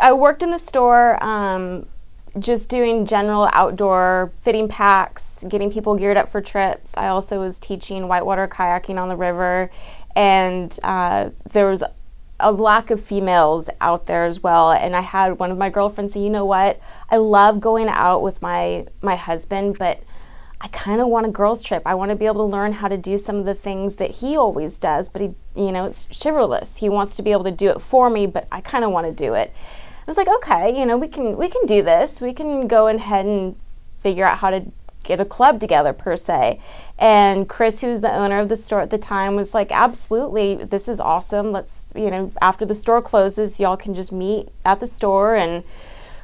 I 0.01 0.13
worked 0.13 0.43
in 0.43 0.51
the 0.51 0.59
store, 0.59 1.23
um, 1.23 1.87
just 2.39 2.69
doing 2.69 3.07
general 3.07 3.49
outdoor 3.53 4.33
fitting 4.43 4.69
packs, 4.69 5.45
getting 5.49 5.71
people 5.71 5.97
geared 5.97 6.17
up 6.17 6.29
for 6.29 6.41
trips. 6.41 6.97
I 6.97 7.09
also 7.09 7.41
was 7.41 7.59
teaching 7.59 8.09
whitewater 8.09 8.49
kayaking 8.49 9.01
on 9.01 9.09
the 9.09 9.17
river, 9.17 9.71
and 10.15 10.77
uh, 10.83 11.31
there 11.51 11.71
was 11.71 11.83
a 12.41 12.53
lack 12.53 12.91
of 12.91 13.01
females 13.01 13.69
out 13.81 14.07
there 14.07 14.25
as 14.25 14.43
well. 14.43 14.71
And 14.71 14.95
I 14.95 15.01
had 15.01 15.39
one 15.39 15.51
of 15.51 15.59
my 15.59 15.71
girlfriends 15.71 16.15
say, 16.15 16.21
"You 16.21 16.31
know 16.31 16.45
what? 16.45 16.81
I 17.11 17.17
love 17.17 17.61
going 17.61 17.89
out 17.89 18.23
with 18.23 18.43
my 18.43 18.87
my 19.03 19.17
husband, 19.17 19.79
but." 19.79 20.03
I 20.61 20.69
kind 20.69 21.01
of 21.01 21.09
want 21.09 21.27
a 21.27 21.31
girls' 21.31 21.63
trip. 21.63 21.83
I 21.87 21.95
want 21.95 22.11
to 22.11 22.17
be 22.17 22.27
able 22.27 22.49
to 22.49 22.53
learn 22.53 22.73
how 22.73 22.89
to 22.89 22.97
do 22.97 23.17
some 23.17 23.37
of 23.37 23.45
the 23.45 23.55
things 23.55 23.97
that 23.97 24.17
he 24.17 24.37
always 24.37 24.79
does, 24.79 25.09
but 25.09 25.23
he, 25.23 25.35
you 25.55 25.71
know, 25.71 25.87
it's 25.87 26.07
chivalrous. 26.23 26.79
He 26.79 26.89
wants 26.89 27.17
to 27.17 27.23
be 27.23 27.31
able 27.31 27.45
to 27.45 27.51
do 27.51 27.71
it 27.71 27.81
for 27.81 28.11
me, 28.11 28.27
but 28.27 28.49
I 28.51 28.61
kind 28.61 28.85
of 28.85 28.91
want 28.91 29.07
to 29.07 29.13
do 29.13 29.35
it. 29.35 29.53
I 29.55 30.05
was 30.07 30.17
like, 30.17 30.29
okay, 30.29 30.79
you 30.79 30.87
know, 30.87 30.97
we 30.97 31.07
can 31.07 31.37
we 31.37 31.49
can 31.49 31.67
do 31.67 31.83
this. 31.83 32.21
We 32.21 32.33
can 32.33 32.67
go 32.67 32.89
ahead 32.89 33.27
and 33.27 33.57
figure 34.01 34.25
out 34.25 34.39
how 34.39 34.51
to 34.51 34.65
get 35.05 35.21
a 35.21 35.25
club 35.25 35.61
together 35.61 35.93
per 35.93 36.17
se. 36.17 36.61
And 36.99 37.49
Chris, 37.49 37.81
who's 37.81 38.01
the 38.01 38.13
owner 38.13 38.41
of 38.41 38.49
the 38.49 38.57
store 38.57 38.81
at 38.81 38.91
the 38.91 38.99
time, 38.99 39.37
was 39.37 39.55
like, 39.55 39.71
absolutely, 39.71 40.57
this 40.57 40.89
is 40.89 41.01
awesome. 41.01 41.53
Let's, 41.53 41.87
you 41.95 42.11
know, 42.11 42.33
after 42.43 42.67
the 42.67 42.75
store 42.75 43.01
closes, 43.01 43.61
y'all 43.61 43.77
can 43.77 43.95
just 43.95 44.13
meet 44.13 44.49
at 44.65 44.81
the 44.81 44.87
store 44.87 45.37
and 45.37 45.63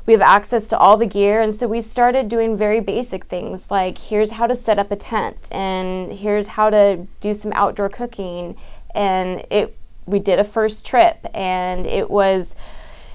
we 0.06 0.12
have 0.12 0.22
access 0.22 0.68
to 0.68 0.78
all 0.78 0.96
the 0.96 1.06
gear. 1.06 1.40
And 1.40 1.54
so 1.54 1.66
we 1.66 1.80
started 1.80 2.28
doing 2.28 2.56
very 2.56 2.80
basic 2.80 3.24
things 3.24 3.70
like 3.70 3.96
here's 3.96 4.32
how 4.32 4.46
to 4.46 4.55
set 4.55 4.79
up 4.79 4.90
a 4.90 4.96
tent 4.96 5.48
and 5.52 6.12
here's 6.12 6.48
how 6.48 6.70
to 6.70 7.06
do 7.20 7.32
some 7.34 7.52
outdoor 7.55 7.88
cooking. 7.88 8.56
And 8.94 9.44
it 9.50 9.76
we 10.06 10.19
did 10.19 10.38
a 10.38 10.44
first 10.44 10.84
trip 10.84 11.26
and 11.32 11.86
it 11.86 12.10
was 12.10 12.55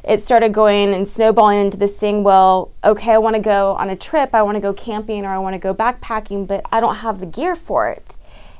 it 0.03 0.21
started 0.21 0.53
going 0.53 0.93
and 0.93 1.07
snowballing 1.07 1.59
into 1.59 1.77
this 1.77 1.99
thing. 1.99 2.23
Well 2.23 2.71
okay 2.83 3.13
i 3.13 3.17
want 3.17 3.35
to 3.35 3.41
go 3.41 3.73
on 3.75 3.89
a 3.89 3.95
trip. 3.95 4.33
I 4.33 4.41
want 4.41 4.55
to 4.55 4.61
go 4.61 4.73
camping 4.73 5.25
or 5.25 5.29
i 5.29 5.37
want 5.37 5.53
to 5.53 5.59
go 5.59 5.73
backpacking 5.73 6.47
but 6.47 6.65
i 6.71 6.79
don't 6.79 6.95
have 6.95 7.19
the 7.19 7.27
gear 7.27 7.55
for 7.55 7.89
it. 7.89 8.17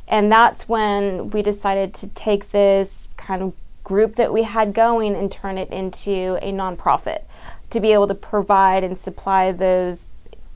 And 0.07 0.31
that's 0.31 0.67
when 0.67 1.29
we 1.31 1.41
decided 1.41 1.93
to 1.95 2.07
take 2.07 2.49
this 2.49 3.09
kind 3.15 3.41
of 3.43 3.53
group 3.83 4.15
that 4.15 4.31
we 4.31 4.43
had 4.43 4.73
going 4.73 5.15
and 5.15 5.31
turn 5.31 5.57
it 5.57 5.69
into 5.69 6.37
a 6.41 6.51
nonprofit 6.51 7.23
to 7.69 7.79
be 7.79 7.93
able 7.93 8.07
to 8.07 8.15
provide 8.15 8.83
and 8.83 8.97
supply 8.97 9.51
those 9.51 10.07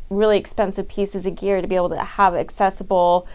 really 0.09 0.37
expensive 0.37 0.87
pieces 0.87 1.25
of 1.25 1.35
gear 1.35 1.61
to 1.61 1.67
be 1.67 1.75
able 1.75 1.89
to 1.89 1.97
have 1.97 2.35
accessible 2.35 3.27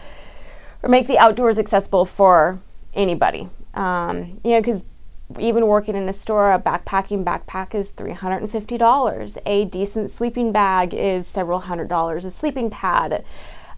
or 0.81 0.89
make 0.89 1.07
the 1.07 1.17
outdoors 1.17 1.59
accessible 1.59 2.05
for 2.05 2.59
anybody. 2.93 3.49
Um, 3.73 4.39
you 4.43 4.51
know, 4.51 4.61
because 4.61 4.85
even 5.37 5.67
working 5.67 5.95
in 5.95 6.09
a 6.09 6.13
store, 6.13 6.53
a 6.53 6.59
backpacking 6.59 7.23
backpack 7.23 7.75
is 7.75 7.91
$350. 7.91 9.37
A 9.45 9.65
decent 9.65 10.09
sleeping 10.09 10.51
bag 10.51 10.93
is 10.93 11.27
several 11.27 11.59
hundred 11.59 11.87
dollars. 11.87 12.25
A 12.25 12.31
sleeping 12.31 12.69
pad, 12.69 13.23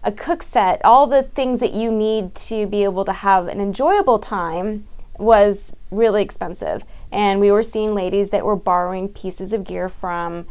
a 0.02 0.12
cook 0.12 0.42
set, 0.42 0.80
all 0.84 1.06
the 1.06 1.22
things 1.22 1.60
that 1.60 1.74
you 1.74 1.90
need 1.90 2.34
to 2.34 2.66
be 2.66 2.84
able 2.84 3.04
to 3.04 3.12
have 3.12 3.48
an 3.48 3.60
enjoyable 3.60 4.18
time 4.18 4.86
was 5.18 5.74
really 5.90 6.22
expensive. 6.22 6.84
And 7.12 7.38
we 7.38 7.52
were 7.52 7.62
seeing 7.62 7.94
ladies 7.94 8.30
that 8.30 8.44
were 8.44 8.56
borrowing 8.56 9.08
pieces 9.08 9.52
of 9.52 9.64
gear 9.64 9.88
from 9.88 10.46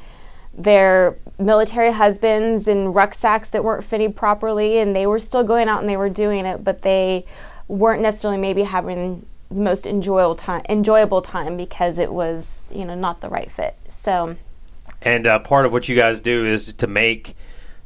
their 0.53 1.17
military 1.39 1.91
husbands 1.91 2.67
and 2.67 2.93
rucksacks 2.93 3.49
that 3.49 3.63
weren't 3.63 3.83
fitting 3.83 4.13
properly, 4.13 4.77
and 4.77 4.95
they 4.95 5.07
were 5.07 5.19
still 5.19 5.43
going 5.43 5.67
out 5.67 5.79
and 5.79 5.89
they 5.89 5.97
were 5.97 6.09
doing 6.09 6.45
it, 6.45 6.63
but 6.63 6.83
they 6.83 7.25
weren't 7.67 8.01
necessarily 8.01 8.37
maybe 8.37 8.63
having 8.63 9.25
the 9.49 9.61
most 9.61 9.85
enjoyable 9.85 10.35
time 10.35 10.61
enjoyable 10.69 11.21
time 11.21 11.57
because 11.57 11.97
it 11.97 12.11
was 12.11 12.69
you 12.73 12.85
know 12.85 12.95
not 12.95 13.21
the 13.21 13.29
right 13.29 13.51
fit. 13.51 13.75
So 13.87 14.37
and 15.01 15.25
uh, 15.25 15.39
part 15.39 15.65
of 15.65 15.73
what 15.73 15.89
you 15.89 15.95
guys 15.95 16.19
do 16.19 16.45
is 16.45 16.73
to 16.73 16.87
make 16.87 17.35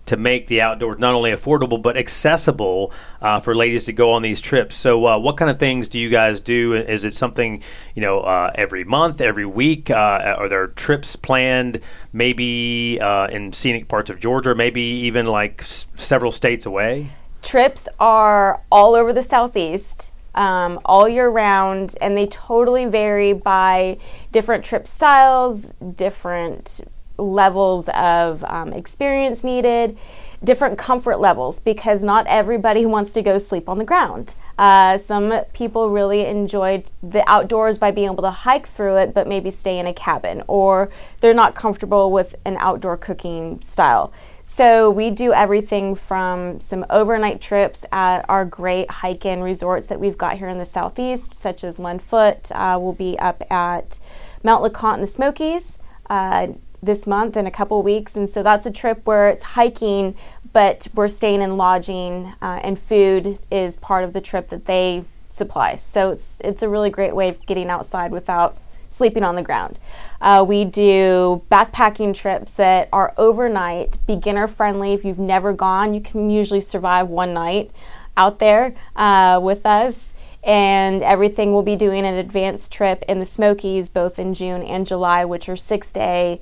to 0.05 0.17
make 0.17 0.47
the 0.47 0.61
outdoors 0.61 0.99
not 0.99 1.13
only 1.13 1.31
affordable 1.31 1.81
but 1.81 1.97
accessible 1.97 2.93
uh, 3.21 3.39
for 3.39 3.55
ladies 3.55 3.85
to 3.85 3.93
go 3.93 4.11
on 4.11 4.21
these 4.21 4.39
trips. 4.39 4.75
So, 4.75 5.05
uh, 5.05 5.17
what 5.17 5.37
kind 5.37 5.49
of 5.49 5.59
things 5.59 5.87
do 5.87 5.99
you 5.99 6.09
guys 6.09 6.39
do? 6.39 6.73
Is 6.73 7.05
it 7.05 7.13
something 7.13 7.61
you 7.95 8.01
know 8.01 8.19
uh, 8.21 8.51
every 8.55 8.83
month, 8.83 9.21
every 9.21 9.45
week? 9.45 9.89
Uh, 9.89 10.35
are 10.37 10.49
there 10.49 10.67
trips 10.67 11.15
planned? 11.15 11.81
Maybe 12.13 12.99
uh, 13.01 13.27
in 13.27 13.51
scenic 13.53 13.87
parts 13.87 14.09
of 14.09 14.19
Georgia, 14.19 14.55
maybe 14.55 14.81
even 14.81 15.25
like 15.25 15.61
s- 15.61 15.85
several 15.95 16.31
states 16.31 16.65
away. 16.65 17.11
Trips 17.41 17.87
are 17.99 18.61
all 18.71 18.95
over 18.95 19.13
the 19.13 19.21
southeast. 19.21 20.11
Um, 20.33 20.81
all 20.83 21.07
year 21.07 21.29
round, 21.29 21.95
and 22.01 22.17
they 22.17 22.27
totally 22.27 22.85
vary 22.87 23.31
by 23.31 23.99
different 24.33 24.65
trip 24.65 24.85
styles, 24.85 25.71
different 25.95 26.81
levels 27.17 27.89
of 27.89 28.43
um, 28.45 28.73
experience 28.73 29.43
needed, 29.43 29.97
different 30.43 30.77
comfort 30.77 31.19
levels, 31.19 31.59
because 31.59 32.03
not 32.03 32.25
everybody 32.27 32.85
wants 32.95 33.13
to 33.13 33.21
go 33.21 33.37
sleep 33.37 33.69
on 33.69 33.77
the 33.77 33.85
ground. 33.85 34.35
Uh, 34.57 34.97
some 34.97 35.33
people 35.53 35.89
really 35.89 36.25
enjoyed 36.25 36.89
the 37.03 37.23
outdoors 37.29 37.77
by 37.77 37.91
being 37.91 38.09
able 38.11 38.23
to 38.23 38.31
hike 38.31 38.67
through 38.67 38.97
it, 38.97 39.13
but 39.13 39.27
maybe 39.27 39.51
stay 39.51 39.79
in 39.79 39.85
a 39.85 39.93
cabin, 39.93 40.43
or 40.47 40.89
they're 41.21 41.33
not 41.33 41.55
comfortable 41.55 42.11
with 42.11 42.35
an 42.45 42.55
outdoor 42.59 42.95
cooking 42.95 43.59
style. 43.61 44.13
So 44.47 44.91
we 44.91 45.09
do 45.09 45.33
everything 45.33 45.95
from 45.95 46.59
some 46.59 46.85
overnight 46.91 47.41
trips 47.41 47.83
at 47.91 48.23
our 48.29 48.45
great 48.45 48.89
hike-in 48.89 49.41
resorts 49.41 49.87
that 49.87 49.99
we've 49.99 50.17
got 50.17 50.37
here 50.37 50.47
in 50.47 50.59
the 50.59 50.65
southeast, 50.65 51.35
such 51.35 51.63
as 51.63 51.79
Len 51.79 51.97
Foot. 51.97 52.51
Uh, 52.51 52.77
we'll 52.79 52.93
be 52.93 53.17
up 53.17 53.41
at 53.51 53.97
Mount 54.43 54.63
LeConte 54.63 54.95
in 54.95 55.01
the 55.01 55.07
Smokies. 55.07 55.79
Uh, 56.09 56.49
this 56.85 57.05
month 57.07 57.35
in 57.37 57.45
a 57.45 57.51
couple 57.51 57.81
weeks. 57.83 58.15
And 58.15 58.29
so 58.29 58.43
that's 58.43 58.65
a 58.65 58.71
trip 58.71 59.05
where 59.05 59.29
it's 59.29 59.43
hiking, 59.43 60.15
but 60.53 60.87
we're 60.93 61.07
staying 61.07 61.41
in 61.41 61.57
lodging, 61.57 62.33
uh, 62.41 62.59
and 62.63 62.79
food 62.79 63.39
is 63.51 63.77
part 63.77 64.03
of 64.03 64.13
the 64.13 64.21
trip 64.21 64.49
that 64.49 64.65
they 64.65 65.03
supply. 65.29 65.75
So 65.75 66.11
it's, 66.11 66.39
it's 66.43 66.61
a 66.61 66.69
really 66.69 66.89
great 66.89 67.15
way 67.15 67.29
of 67.29 67.45
getting 67.45 67.69
outside 67.69 68.11
without 68.11 68.57
sleeping 68.89 69.23
on 69.23 69.35
the 69.35 69.43
ground. 69.43 69.79
Uh, 70.21 70.43
we 70.47 70.63
do 70.63 71.43
backpacking 71.51 72.15
trips 72.15 72.53
that 72.53 72.87
are 72.93 73.13
overnight, 73.17 73.97
beginner 74.07 74.47
friendly. 74.47 74.93
If 74.93 75.03
you've 75.03 75.19
never 75.19 75.51
gone, 75.51 75.93
you 75.93 75.99
can 75.99 76.29
usually 76.29 76.61
survive 76.61 77.09
one 77.09 77.33
night 77.33 77.71
out 78.15 78.39
there 78.39 78.73
uh, 78.95 79.39
with 79.43 79.65
us 79.65 80.13
and 80.45 81.01
everything 81.01 81.51
we'll 81.51 81.63
be 81.63 81.75
doing 81.75 82.05
an 82.05 82.13
advanced 82.13 82.71
trip 82.71 83.03
in 83.07 83.19
the 83.19 83.25
Smokies 83.25 83.89
both 83.89 84.19
in 84.19 84.33
June 84.33 84.61
and 84.61 84.85
July, 84.85 85.25
which 85.25 85.49
are 85.49 85.55
six 85.55 85.91
day 85.91 86.39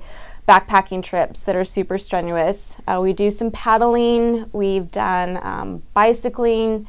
backpacking 0.48 1.02
trips 1.02 1.42
that 1.42 1.56
are 1.56 1.64
super 1.64 1.98
strenuous. 1.98 2.76
Uh, 2.86 2.98
we 3.02 3.12
do 3.12 3.30
some 3.30 3.50
paddling, 3.50 4.48
we've 4.52 4.90
done 4.90 5.38
um, 5.42 5.82
bicycling, 5.94 6.86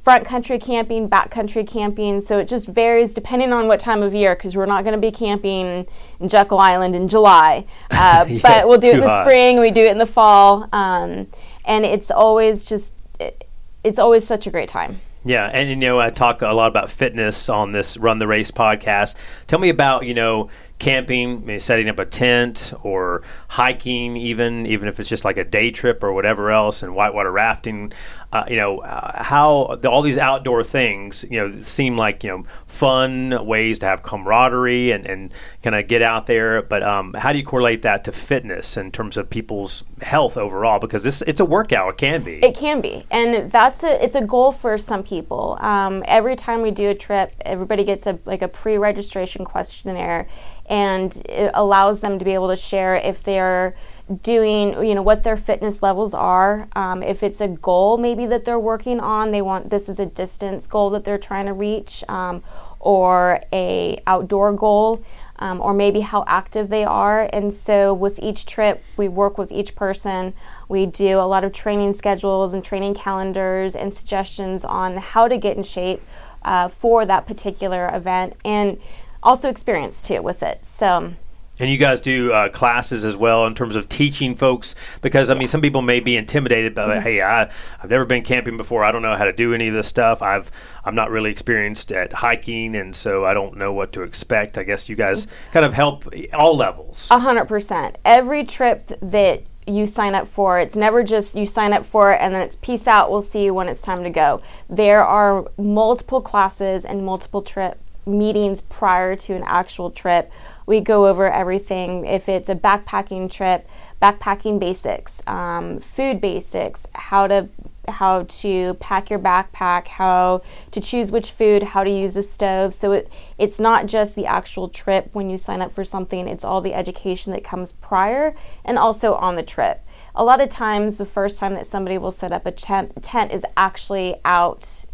front 0.00 0.24
country 0.24 0.58
camping, 0.58 1.08
back 1.08 1.30
country 1.30 1.64
camping. 1.64 2.20
So 2.20 2.38
it 2.38 2.48
just 2.48 2.68
varies 2.68 3.12
depending 3.12 3.52
on 3.52 3.66
what 3.66 3.80
time 3.80 4.02
of 4.02 4.14
year 4.14 4.34
because 4.34 4.56
we're 4.56 4.66
not 4.66 4.84
going 4.84 4.94
to 4.94 5.00
be 5.00 5.10
camping 5.10 5.86
in 6.20 6.28
Jekyll 6.28 6.58
Island 6.58 6.94
in 6.96 7.08
July. 7.08 7.66
Uh, 7.90 8.24
yeah, 8.28 8.38
but 8.42 8.68
we'll 8.68 8.78
do 8.78 8.88
it 8.88 8.94
in 8.94 9.00
the 9.00 9.06
hot. 9.06 9.24
spring, 9.24 9.60
we 9.60 9.70
do 9.70 9.80
it 9.80 9.90
in 9.90 9.98
the 9.98 10.06
fall. 10.06 10.68
Um, 10.72 11.28
and 11.64 11.84
it's 11.84 12.10
always 12.10 12.64
just, 12.64 12.96
it, 13.20 13.46
it's 13.84 13.98
always 13.98 14.26
such 14.26 14.46
a 14.46 14.50
great 14.50 14.68
time. 14.68 15.00
Yeah, 15.24 15.46
and 15.46 15.70
you 15.70 15.76
know 15.76 15.98
I 15.98 16.10
talk 16.10 16.42
a 16.42 16.48
lot 16.48 16.66
about 16.68 16.90
fitness 16.90 17.48
on 17.48 17.72
this 17.72 17.96
Run 17.96 18.18
the 18.18 18.26
Race 18.26 18.50
podcast. 18.50 19.16
Tell 19.46 19.58
me 19.58 19.70
about 19.70 20.04
you 20.04 20.12
know 20.12 20.50
camping, 20.78 21.44
maybe 21.46 21.58
setting 21.58 21.88
up 21.88 21.98
a 21.98 22.04
tent 22.04 22.72
or 22.82 23.22
hiking, 23.48 24.16
even 24.16 24.66
even 24.66 24.88
if 24.88 25.00
it's 25.00 25.08
just 25.08 25.24
like 25.24 25.36
a 25.36 25.44
day 25.44 25.70
trip 25.70 26.02
or 26.02 26.12
whatever 26.12 26.50
else, 26.50 26.82
and 26.82 26.94
whitewater 26.94 27.32
rafting. 27.32 27.92
Uh, 28.34 28.44
you 28.48 28.56
know 28.56 28.78
uh, 28.80 29.22
how 29.22 29.78
the, 29.80 29.88
all 29.88 30.02
these 30.02 30.18
outdoor 30.18 30.64
things 30.64 31.24
you 31.30 31.38
know 31.38 31.60
seem 31.60 31.96
like 31.96 32.24
you 32.24 32.30
know 32.30 32.44
fun 32.66 33.46
ways 33.46 33.78
to 33.78 33.86
have 33.86 34.02
camaraderie 34.02 34.90
and, 34.90 35.06
and 35.06 35.32
kind 35.62 35.76
of 35.76 35.86
get 35.86 36.02
out 36.02 36.26
there. 36.26 36.60
But 36.60 36.82
um, 36.82 37.14
how 37.14 37.32
do 37.32 37.38
you 37.38 37.44
correlate 37.44 37.82
that 37.82 38.02
to 38.06 38.12
fitness 38.12 38.76
in 38.76 38.90
terms 38.90 39.16
of 39.16 39.30
people's 39.30 39.84
health 40.02 40.36
overall? 40.36 40.80
Because 40.80 41.04
this 41.04 41.22
it's 41.22 41.38
a 41.38 41.44
workout. 41.44 41.90
It 41.90 41.98
can 41.98 42.22
be. 42.24 42.44
It 42.44 42.56
can 42.56 42.80
be, 42.80 43.06
and 43.08 43.52
that's 43.52 43.84
a 43.84 44.04
it's 44.04 44.16
a 44.16 44.24
goal 44.24 44.50
for 44.50 44.78
some 44.78 45.04
people. 45.04 45.56
Um, 45.60 46.02
every 46.08 46.34
time 46.34 46.60
we 46.60 46.72
do 46.72 46.90
a 46.90 46.94
trip, 46.96 47.32
everybody 47.42 47.84
gets 47.84 48.04
a 48.04 48.18
like 48.24 48.42
a 48.42 48.48
pre-registration 48.48 49.44
questionnaire 49.44 50.26
and 50.66 51.22
it 51.28 51.50
allows 51.54 52.00
them 52.00 52.18
to 52.18 52.24
be 52.24 52.32
able 52.32 52.48
to 52.48 52.56
share 52.56 52.96
if 52.96 53.22
they're 53.22 53.76
doing 54.22 54.86
you 54.86 54.94
know 54.94 55.00
what 55.00 55.22
their 55.22 55.36
fitness 55.36 55.82
levels 55.82 56.12
are 56.12 56.68
um, 56.76 57.02
if 57.02 57.22
it's 57.22 57.40
a 57.40 57.48
goal 57.48 57.96
maybe 57.96 58.26
that 58.26 58.44
they're 58.44 58.58
working 58.58 59.00
on 59.00 59.30
they 59.30 59.40
want 59.40 59.70
this 59.70 59.88
is 59.88 59.98
a 59.98 60.04
distance 60.04 60.66
goal 60.66 60.90
that 60.90 61.04
they're 61.04 61.16
trying 61.16 61.46
to 61.46 61.54
reach 61.54 62.04
um, 62.10 62.42
or 62.80 63.40
a 63.50 63.98
outdoor 64.06 64.52
goal 64.52 65.02
um, 65.38 65.58
or 65.58 65.72
maybe 65.72 66.00
how 66.00 66.22
active 66.26 66.68
they 66.68 66.84
are 66.84 67.30
and 67.32 67.50
so 67.50 67.94
with 67.94 68.18
each 68.22 68.44
trip 68.44 68.84
we 68.98 69.08
work 69.08 69.38
with 69.38 69.50
each 69.50 69.74
person 69.74 70.34
we 70.68 70.84
do 70.84 71.18
a 71.18 71.26
lot 71.26 71.42
of 71.42 71.50
training 71.54 71.94
schedules 71.94 72.52
and 72.52 72.62
training 72.62 72.92
calendars 72.92 73.74
and 73.74 73.94
suggestions 73.94 74.66
on 74.66 74.98
how 74.98 75.26
to 75.26 75.38
get 75.38 75.56
in 75.56 75.62
shape 75.62 76.02
uh, 76.42 76.68
for 76.68 77.06
that 77.06 77.26
particular 77.26 77.90
event 77.94 78.34
and 78.44 78.78
also 79.22 79.48
experience 79.48 80.02
too 80.02 80.20
with 80.20 80.42
it. 80.42 80.64
So. 80.66 81.14
And 81.60 81.70
you 81.70 81.76
guys 81.76 82.00
do 82.00 82.32
uh, 82.32 82.48
classes 82.48 83.04
as 83.04 83.16
well 83.16 83.46
in 83.46 83.54
terms 83.54 83.76
of 83.76 83.88
teaching 83.88 84.34
folks 84.34 84.74
because 85.02 85.30
I 85.30 85.34
mean 85.34 85.46
some 85.46 85.60
people 85.60 85.82
may 85.82 86.00
be 86.00 86.16
intimidated 86.16 86.74
by 86.74 86.86
mm-hmm. 86.86 87.00
hey 87.00 87.22
I 87.22 87.42
I've 87.80 87.90
never 87.90 88.04
been 88.04 88.24
camping 88.24 88.56
before 88.56 88.82
I 88.82 88.90
don't 88.90 89.02
know 89.02 89.14
how 89.16 89.24
to 89.24 89.32
do 89.32 89.54
any 89.54 89.68
of 89.68 89.74
this 89.74 89.86
stuff 89.86 90.20
I've 90.20 90.50
I'm 90.84 90.96
not 90.96 91.10
really 91.10 91.30
experienced 91.30 91.92
at 91.92 92.12
hiking 92.12 92.74
and 92.74 92.94
so 92.94 93.24
I 93.24 93.34
don't 93.34 93.56
know 93.56 93.72
what 93.72 93.92
to 93.92 94.02
expect 94.02 94.58
I 94.58 94.64
guess 94.64 94.88
you 94.88 94.96
guys 94.96 95.26
mm-hmm. 95.26 95.52
kind 95.52 95.64
of 95.64 95.74
help 95.74 96.12
all 96.32 96.56
levels. 96.56 97.08
A 97.12 97.20
hundred 97.20 97.46
percent. 97.46 97.98
Every 98.04 98.44
trip 98.44 98.90
that 99.00 99.44
you 99.66 99.86
sign 99.86 100.14
up 100.14 100.28
for. 100.28 100.58
It's 100.58 100.76
never 100.76 101.02
just 101.02 101.36
you 101.36 101.46
sign 101.46 101.72
up 101.72 101.86
for 101.86 102.12
it 102.12 102.18
and 102.20 102.34
then 102.34 102.42
it's 102.42 102.56
peace 102.56 102.86
out, 102.86 103.10
we'll 103.10 103.22
see 103.22 103.44
you 103.44 103.54
when 103.54 103.68
it's 103.68 103.82
time 103.82 104.02
to 104.02 104.10
go. 104.10 104.42
There 104.68 105.04
are 105.04 105.46
multiple 105.56 106.20
classes 106.20 106.84
and 106.84 107.04
multiple 107.04 107.42
trip 107.42 107.78
meetings 108.06 108.60
prior 108.62 109.16
to 109.16 109.34
an 109.34 109.42
actual 109.46 109.90
trip. 109.90 110.30
We 110.66 110.80
go 110.80 111.06
over 111.06 111.30
everything. 111.30 112.06
If 112.06 112.28
it's 112.28 112.48
a 112.48 112.54
backpacking 112.54 113.30
trip, 113.30 113.68
backpacking 114.00 114.58
basics, 114.58 115.22
um, 115.26 115.80
food 115.80 116.20
basics, 116.20 116.86
how 116.94 117.26
to 117.26 117.48
how 117.86 118.22
to 118.22 118.72
pack 118.74 119.10
your 119.10 119.18
backpack, 119.18 119.86
how 119.86 120.40
to 120.70 120.80
choose 120.80 121.12
which 121.12 121.30
food, 121.30 121.62
how 121.62 121.84
to 121.84 121.90
use 121.90 122.16
a 122.16 122.22
stove. 122.22 122.72
So 122.72 122.92
it 122.92 123.12
it's 123.38 123.60
not 123.60 123.86
just 123.86 124.14
the 124.14 124.26
actual 124.26 124.68
trip 124.68 125.10
when 125.12 125.28
you 125.30 125.36
sign 125.36 125.60
up 125.60 125.72
for 125.72 125.84
something. 125.84 126.26
It's 126.26 126.44
all 126.44 126.60
the 126.60 126.74
education 126.74 127.32
that 127.32 127.44
comes 127.44 127.72
prior 127.72 128.34
and 128.64 128.78
also 128.78 129.14
on 129.14 129.36
the 129.36 129.42
trip. 129.42 129.82
A 130.14 130.24
lot 130.24 130.40
of 130.40 130.48
times, 130.48 130.96
the 130.96 131.06
first 131.06 131.38
time 131.40 131.54
that 131.54 131.66
somebody 131.66 131.98
will 131.98 132.12
set 132.12 132.32
up 132.32 132.46
a 132.46 132.52
tent, 132.52 133.02
tent 133.02 133.32
is 133.32 133.44
actually 133.56 134.14
out, 134.24 134.86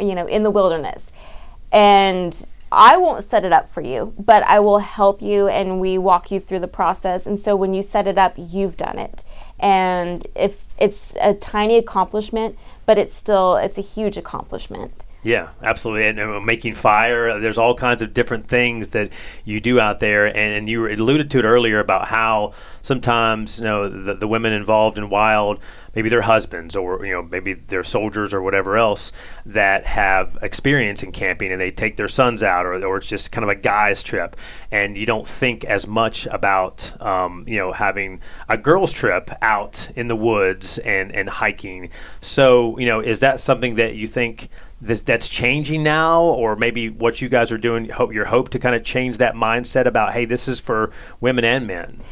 you 0.00 0.14
know, 0.14 0.26
in 0.26 0.42
the 0.42 0.50
wilderness 0.50 1.12
and 1.72 2.46
I 2.70 2.96
won't 2.96 3.22
set 3.22 3.44
it 3.44 3.52
up 3.52 3.68
for 3.68 3.80
you, 3.80 4.12
but 4.18 4.42
I 4.42 4.58
will 4.60 4.80
help 4.80 5.22
you 5.22 5.48
and 5.48 5.80
we 5.80 5.98
walk 5.98 6.30
you 6.30 6.40
through 6.40 6.58
the 6.60 6.68
process. 6.68 7.26
And 7.26 7.38
so 7.38 7.54
when 7.54 7.74
you 7.74 7.82
set 7.82 8.06
it 8.06 8.18
up, 8.18 8.34
you've 8.36 8.76
done 8.76 8.98
it. 8.98 9.22
And 9.58 10.26
if 10.34 10.64
it's 10.78 11.14
a 11.20 11.34
tiny 11.34 11.76
accomplishment, 11.76 12.58
but 12.84 12.98
it's 12.98 13.14
still 13.14 13.56
it's 13.56 13.78
a 13.78 13.82
huge 13.82 14.16
accomplishment. 14.16 15.06
Yeah, 15.22 15.48
absolutely. 15.60 16.06
And, 16.06 16.20
and, 16.20 16.46
making 16.46 16.74
fire, 16.74 17.40
there's 17.40 17.58
all 17.58 17.74
kinds 17.74 18.00
of 18.00 18.14
different 18.14 18.46
things 18.46 18.88
that 18.88 19.10
you 19.44 19.60
do 19.60 19.80
out 19.80 19.98
there. 19.98 20.26
And, 20.26 20.36
and 20.36 20.68
you 20.68 20.86
alluded 20.86 21.32
to 21.32 21.40
it 21.40 21.44
earlier 21.44 21.80
about 21.80 22.06
how 22.06 22.52
sometimes, 22.82 23.58
you 23.58 23.64
know, 23.64 23.88
the, 23.88 24.14
the 24.14 24.28
women 24.28 24.52
involved 24.52 24.98
in 24.98 25.08
wild 25.08 25.58
maybe 25.96 26.10
their 26.10 26.22
husbands 26.22 26.76
or 26.76 27.04
you 27.04 27.12
know 27.12 27.22
maybe 27.22 27.54
their 27.54 27.82
soldiers 27.82 28.34
or 28.34 28.42
whatever 28.42 28.76
else 28.76 29.12
that 29.46 29.86
have 29.86 30.38
experience 30.42 31.02
in 31.02 31.10
camping 31.10 31.50
and 31.50 31.60
they 31.60 31.70
take 31.70 31.96
their 31.96 32.06
sons 32.06 32.42
out 32.42 32.66
or, 32.66 32.74
or 32.84 32.98
it's 32.98 33.06
just 33.06 33.32
kind 33.32 33.42
of 33.42 33.48
a 33.48 33.54
guy's 33.54 34.02
trip. 34.02 34.36
And 34.70 34.96
you 34.96 35.06
don't 35.06 35.26
think 35.26 35.64
as 35.64 35.86
much 35.86 36.26
about 36.26 36.92
um, 37.00 37.44
you 37.48 37.56
know 37.56 37.72
having 37.72 38.20
a 38.48 38.58
girls 38.58 38.92
trip 38.92 39.30
out 39.40 39.90
in 39.96 40.08
the 40.08 40.16
woods 40.16 40.78
and 40.78 41.10
and 41.12 41.28
hiking. 41.28 41.90
So 42.20 42.78
you 42.78 42.86
know 42.86 43.00
is 43.00 43.20
that 43.20 43.40
something 43.40 43.76
that 43.76 43.96
you 43.96 44.06
think 44.06 44.50
that 44.82 45.06
that's 45.06 45.28
changing 45.28 45.82
now? 45.82 46.22
Or 46.22 46.56
maybe 46.56 46.90
what 46.90 47.22
you 47.22 47.30
guys 47.30 47.50
are 47.50 47.58
doing 47.58 47.88
hope 47.88 48.12
your 48.12 48.26
hope 48.26 48.50
to 48.50 48.58
kind 48.58 48.74
of 48.74 48.84
change 48.84 49.16
that 49.16 49.34
mindset 49.34 49.86
about 49.86 50.12
hey 50.12 50.26
this 50.26 50.46
is 50.46 50.60
for 50.60 50.92
women 51.20 51.44
and 51.44 51.66
men 51.66 52.02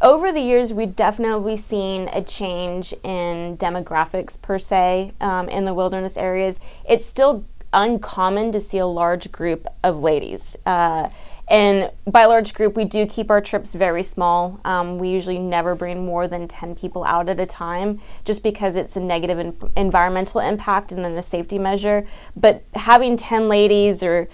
over 0.00 0.32
the 0.32 0.40
years, 0.40 0.72
we've 0.72 0.94
definitely 0.94 1.56
seen 1.56 2.08
a 2.12 2.22
change 2.22 2.92
in 3.02 3.56
demographics 3.56 4.40
per 4.40 4.58
se 4.58 5.12
um, 5.20 5.48
in 5.48 5.64
the 5.64 5.74
wilderness 5.74 6.16
areas. 6.16 6.60
It's 6.88 7.04
still 7.04 7.44
uncommon 7.72 8.52
to 8.52 8.60
see 8.60 8.78
a 8.78 8.86
large 8.86 9.32
group 9.32 9.66
of 9.82 10.02
ladies. 10.02 10.56
Uh, 10.66 11.08
And 11.48 11.90
by 12.06 12.24
large 12.26 12.54
group, 12.54 12.76
we 12.76 12.84
do 12.84 13.04
keep 13.04 13.30
our 13.30 13.40
trips 13.40 13.74
very 13.74 14.02
small. 14.02 14.60
Um, 14.64 14.98
we 14.98 15.08
usually 15.08 15.38
never 15.38 15.74
bring 15.74 16.06
more 16.06 16.28
than 16.28 16.48
10 16.48 16.76
people 16.76 17.04
out 17.04 17.28
at 17.28 17.40
a 17.40 17.46
time 17.46 18.00
just 18.24 18.42
because 18.42 18.76
it's 18.76 18.96
a 18.96 19.00
negative 19.00 19.38
in- 19.38 19.70
environmental 19.76 20.40
impact 20.40 20.92
and 20.92 21.04
then 21.04 21.12
a 21.18 21.22
safety 21.22 21.58
measure. 21.58 22.06
But 22.36 22.62
having 22.74 23.16
10 23.16 23.48
ladies 23.48 24.02
or 24.02 24.28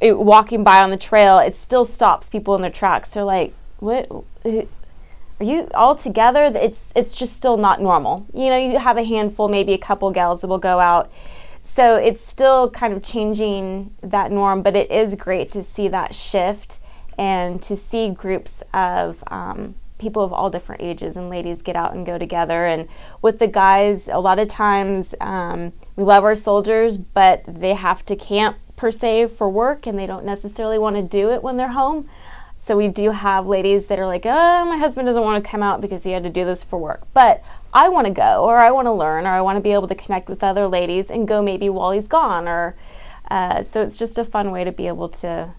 it, 0.00 0.18
walking 0.18 0.64
by 0.64 0.82
on 0.82 0.90
the 0.90 0.96
trail, 0.96 1.38
it 1.38 1.54
still 1.54 1.84
stops 1.84 2.28
people 2.28 2.56
in 2.56 2.62
their 2.62 2.72
tracks. 2.72 3.10
They're 3.10 3.24
like, 3.24 3.52
what? 3.78 4.08
Are 5.40 5.44
you 5.44 5.68
all 5.74 5.94
together? 5.94 6.44
It's, 6.54 6.92
it's 6.94 7.16
just 7.16 7.36
still 7.36 7.56
not 7.56 7.80
normal. 7.80 8.26
You 8.32 8.50
know, 8.50 8.56
you 8.56 8.78
have 8.78 8.96
a 8.96 9.04
handful, 9.04 9.48
maybe 9.48 9.72
a 9.72 9.78
couple 9.78 10.10
gals 10.10 10.40
that 10.42 10.48
will 10.48 10.58
go 10.58 10.80
out 10.80 11.10
so 11.66 11.96
it's 11.96 12.20
still 12.20 12.70
kind 12.70 12.92
of 12.92 13.02
changing 13.02 13.96
that 14.02 14.30
norm, 14.30 14.60
but 14.60 14.76
it 14.76 14.90
is 14.90 15.14
great 15.14 15.50
to 15.52 15.64
see 15.64 15.88
that 15.88 16.14
shift 16.14 16.78
and 17.16 17.60
to 17.62 17.74
see 17.74 18.10
groups 18.10 18.62
of 18.74 19.24
um, 19.28 19.74
people 19.96 20.22
of 20.22 20.30
all 20.30 20.50
different 20.50 20.82
ages 20.82 21.16
and 21.16 21.30
ladies 21.30 21.62
get 21.62 21.74
out 21.74 21.94
and 21.94 22.04
go 22.04 22.18
together. 22.18 22.66
And 22.66 22.86
with 23.22 23.38
the 23.38 23.46
guys, 23.46 24.08
a 24.08 24.18
lot 24.18 24.38
of 24.38 24.48
times 24.48 25.14
um, 25.22 25.72
we 25.96 26.04
love 26.04 26.22
our 26.22 26.34
soldiers, 26.34 26.98
but 26.98 27.42
they 27.48 27.72
have 27.72 28.04
to 28.04 28.14
camp 28.14 28.58
per 28.76 28.90
se 28.90 29.28
for 29.28 29.48
work 29.48 29.86
and 29.86 29.98
they 29.98 30.06
don't 30.06 30.26
necessarily 30.26 30.78
want 30.78 30.96
to 30.96 31.02
do 31.02 31.30
it 31.30 31.42
when 31.42 31.56
they're 31.56 31.68
home. 31.68 32.06
So 32.64 32.78
we 32.78 32.88
do 32.88 33.10
have 33.10 33.46
ladies 33.46 33.86
that 33.86 33.98
are 33.98 34.06
like, 34.06 34.24
oh, 34.24 34.64
my 34.64 34.78
husband 34.78 35.04
doesn't 35.04 35.20
want 35.22 35.44
to 35.44 35.50
come 35.50 35.62
out 35.62 35.82
because 35.82 36.02
he 36.02 36.12
had 36.12 36.22
to 36.22 36.30
do 36.30 36.46
this 36.46 36.64
for 36.64 36.78
work. 36.78 37.02
But 37.12 37.44
I 37.74 37.90
want 37.90 38.06
to 38.06 38.12
go, 38.12 38.42
or 38.42 38.56
I 38.56 38.70
want 38.70 38.86
to 38.86 38.92
learn, 38.92 39.26
or 39.26 39.32
I 39.32 39.42
want 39.42 39.56
to 39.56 39.60
be 39.60 39.72
able 39.72 39.86
to 39.86 39.94
connect 39.94 40.30
with 40.30 40.42
other 40.42 40.66
ladies 40.66 41.10
and 41.10 41.28
go 41.28 41.42
maybe 41.42 41.68
while 41.68 41.90
he's 41.90 42.08
gone. 42.08 42.48
Or 42.48 42.74
uh, 43.30 43.64
so 43.64 43.82
it's 43.82 43.98
just 43.98 44.16
a 44.16 44.24
fun 44.24 44.50
way 44.50 44.64
to 44.64 44.72
be 44.72 44.86
able 44.86 45.10
to 45.10 45.50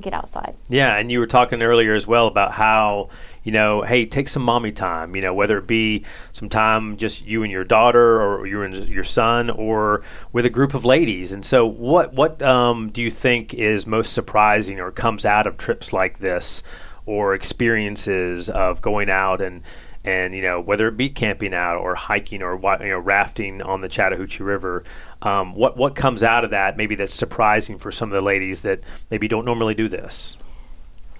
get 0.00 0.14
outside. 0.14 0.54
Yeah, 0.70 0.96
and 0.96 1.12
you 1.12 1.18
were 1.18 1.26
talking 1.26 1.60
earlier 1.60 1.94
as 1.94 2.06
well 2.06 2.26
about 2.26 2.52
how 2.52 3.10
you 3.46 3.52
know, 3.52 3.82
hey, 3.82 4.04
take 4.06 4.28
some 4.28 4.42
mommy 4.42 4.72
time. 4.72 5.14
You 5.14 5.22
know, 5.22 5.32
whether 5.32 5.56
it 5.56 5.68
be 5.68 6.04
some 6.32 6.48
time 6.48 6.96
just 6.96 7.24
you 7.24 7.44
and 7.44 7.52
your 7.52 7.62
daughter, 7.62 8.20
or 8.20 8.44
you 8.44 8.62
and 8.62 8.74
your 8.88 9.04
son, 9.04 9.50
or 9.50 10.02
with 10.32 10.44
a 10.44 10.50
group 10.50 10.74
of 10.74 10.84
ladies. 10.84 11.30
And 11.30 11.46
so, 11.46 11.64
what 11.64 12.12
what 12.12 12.42
um, 12.42 12.90
do 12.90 13.00
you 13.00 13.10
think 13.10 13.54
is 13.54 13.86
most 13.86 14.12
surprising, 14.12 14.80
or 14.80 14.90
comes 14.90 15.24
out 15.24 15.46
of 15.46 15.56
trips 15.56 15.92
like 15.92 16.18
this, 16.18 16.64
or 17.06 17.34
experiences 17.34 18.50
of 18.50 18.82
going 18.82 19.08
out 19.08 19.40
and 19.40 19.62
and 20.02 20.34
you 20.34 20.42
know 20.42 20.60
whether 20.60 20.88
it 20.88 20.96
be 20.96 21.08
camping 21.08 21.54
out 21.54 21.78
or 21.78 21.94
hiking 21.94 22.42
or 22.42 22.56
you 22.80 22.88
know 22.88 22.98
rafting 22.98 23.62
on 23.62 23.80
the 23.80 23.88
Chattahoochee 23.88 24.42
River, 24.42 24.82
um, 25.22 25.54
what 25.54 25.76
what 25.76 25.94
comes 25.94 26.24
out 26.24 26.42
of 26.42 26.50
that 26.50 26.76
maybe 26.76 26.96
that's 26.96 27.14
surprising 27.14 27.78
for 27.78 27.92
some 27.92 28.08
of 28.08 28.18
the 28.18 28.24
ladies 28.24 28.62
that 28.62 28.80
maybe 29.08 29.28
don't 29.28 29.44
normally 29.44 29.74
do 29.74 29.88
this. 29.88 30.36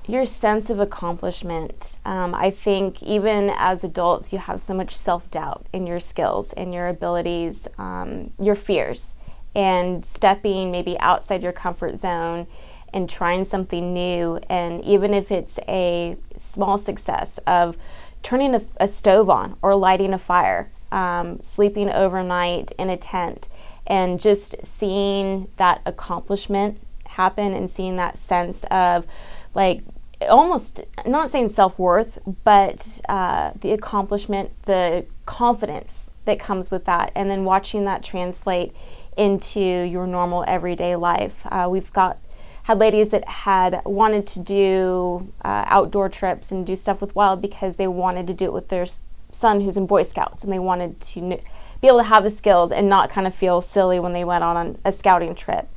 Your 0.09 0.25
sense 0.25 0.71
of 0.71 0.79
accomplishment. 0.79 1.99
Um, 2.05 2.33
I 2.33 2.51
think 2.51 3.03
even 3.03 3.51
as 3.57 3.83
adults, 3.83 4.33
you 4.33 4.39
have 4.39 4.61
so 4.61 4.73
much 4.73 4.97
self 4.97 5.29
doubt 5.33 5.67
in 5.73 5.85
your 5.85 5.99
skills 5.99 6.53
and 6.53 6.73
your 6.73 6.87
abilities, 6.87 7.67
um, 7.77 8.33
your 8.41 8.55
fears, 8.55 9.17
and 9.57 10.05
stepping 10.05 10.71
maybe 10.71 10.99
outside 11.01 11.43
your 11.43 11.53
comfort 11.53 11.99
zone 11.99 12.47
and 12.93 13.11
trying 13.11 13.45
something 13.45 13.93
new. 13.93 14.39
And 14.49 14.81
even 14.85 15.13
if 15.13 15.33
it's 15.33 15.59
a 15.67 16.17
small 16.39 16.79
success 16.79 17.39
of 17.47 17.77
turning 18.23 18.55
a, 18.55 18.63
a 18.77 18.87
stove 18.87 19.29
on 19.29 19.57
or 19.61 19.75
lighting 19.75 20.15
a 20.15 20.19
fire, 20.19 20.71
um, 20.93 21.43
sleeping 21.43 21.91
overnight 21.91 22.71
in 22.79 22.91
a 22.91 22.97
tent, 22.97 23.49
and 23.89 24.21
just 24.21 24.65
seeing 24.65 25.49
that 25.57 25.81
accomplishment 25.85 26.81
happen 27.07 27.53
and 27.55 27.69
seeing 27.69 27.97
that 27.97 28.19
sense 28.19 28.63
of 28.71 29.05
like 29.53 29.83
almost 30.23 30.81
not 31.07 31.31
saying 31.31 31.51
self 31.51 31.79
worth, 31.79 32.19
but 32.45 33.01
uh, 33.09 33.53
the 33.61 33.73
accomplishment, 33.73 34.51
the 34.65 35.07
confidence 35.27 36.11
that 36.25 36.39
comes 36.39 36.71
with 36.71 36.85
that, 36.87 37.13
and 37.15 37.31
then 37.31 37.45
watching 37.45 37.85
that 37.85 38.03
translate 38.03 38.75
into 39.17 39.61
your 39.61 40.07
normal 40.07 40.45
everyday 40.47 40.97
life. 40.97 41.47
Uh, 41.47 41.69
we've 41.71 41.93
got 41.93 42.19
had 42.65 42.79
ladies 42.79 43.11
that 43.11 43.27
had 43.29 43.81
wanted 43.85 44.27
to 44.27 44.41
do 44.41 45.33
uh, 45.45 45.65
outdoor 45.69 46.09
trips 46.09 46.51
and 46.51 46.67
do 46.67 46.75
stuff 46.75 47.01
with 47.01 47.15
wild 47.15 47.41
because 47.41 47.77
they 47.77 47.87
wanted 47.87 48.27
to 48.27 48.35
do 48.35 48.47
it 48.47 48.53
with 48.53 48.69
their 48.69 48.85
son 49.31 49.61
who's 49.61 49.77
in 49.77 49.87
Boy 49.87 50.03
Scouts 50.03 50.43
and 50.43 50.53
they 50.53 50.59
wanted 50.59 51.01
to 51.01 51.21
kn- 51.21 51.41
be 51.81 51.87
able 51.87 51.99
to 51.99 52.05
have 52.05 52.25
the 52.25 52.31
skills 52.31 52.73
and 52.73 52.89
not 52.89 53.09
kind 53.09 53.27
of 53.27 53.35
feel 53.35 53.61
silly 53.61 54.01
when 54.01 54.13
they 54.13 54.25
went 54.25 54.43
on, 54.43 54.57
on 54.57 54.79
a 54.85 54.91
scouting 54.91 55.37
trip 55.37 55.69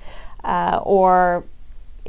uh, 0.44 0.80
or 0.84 1.44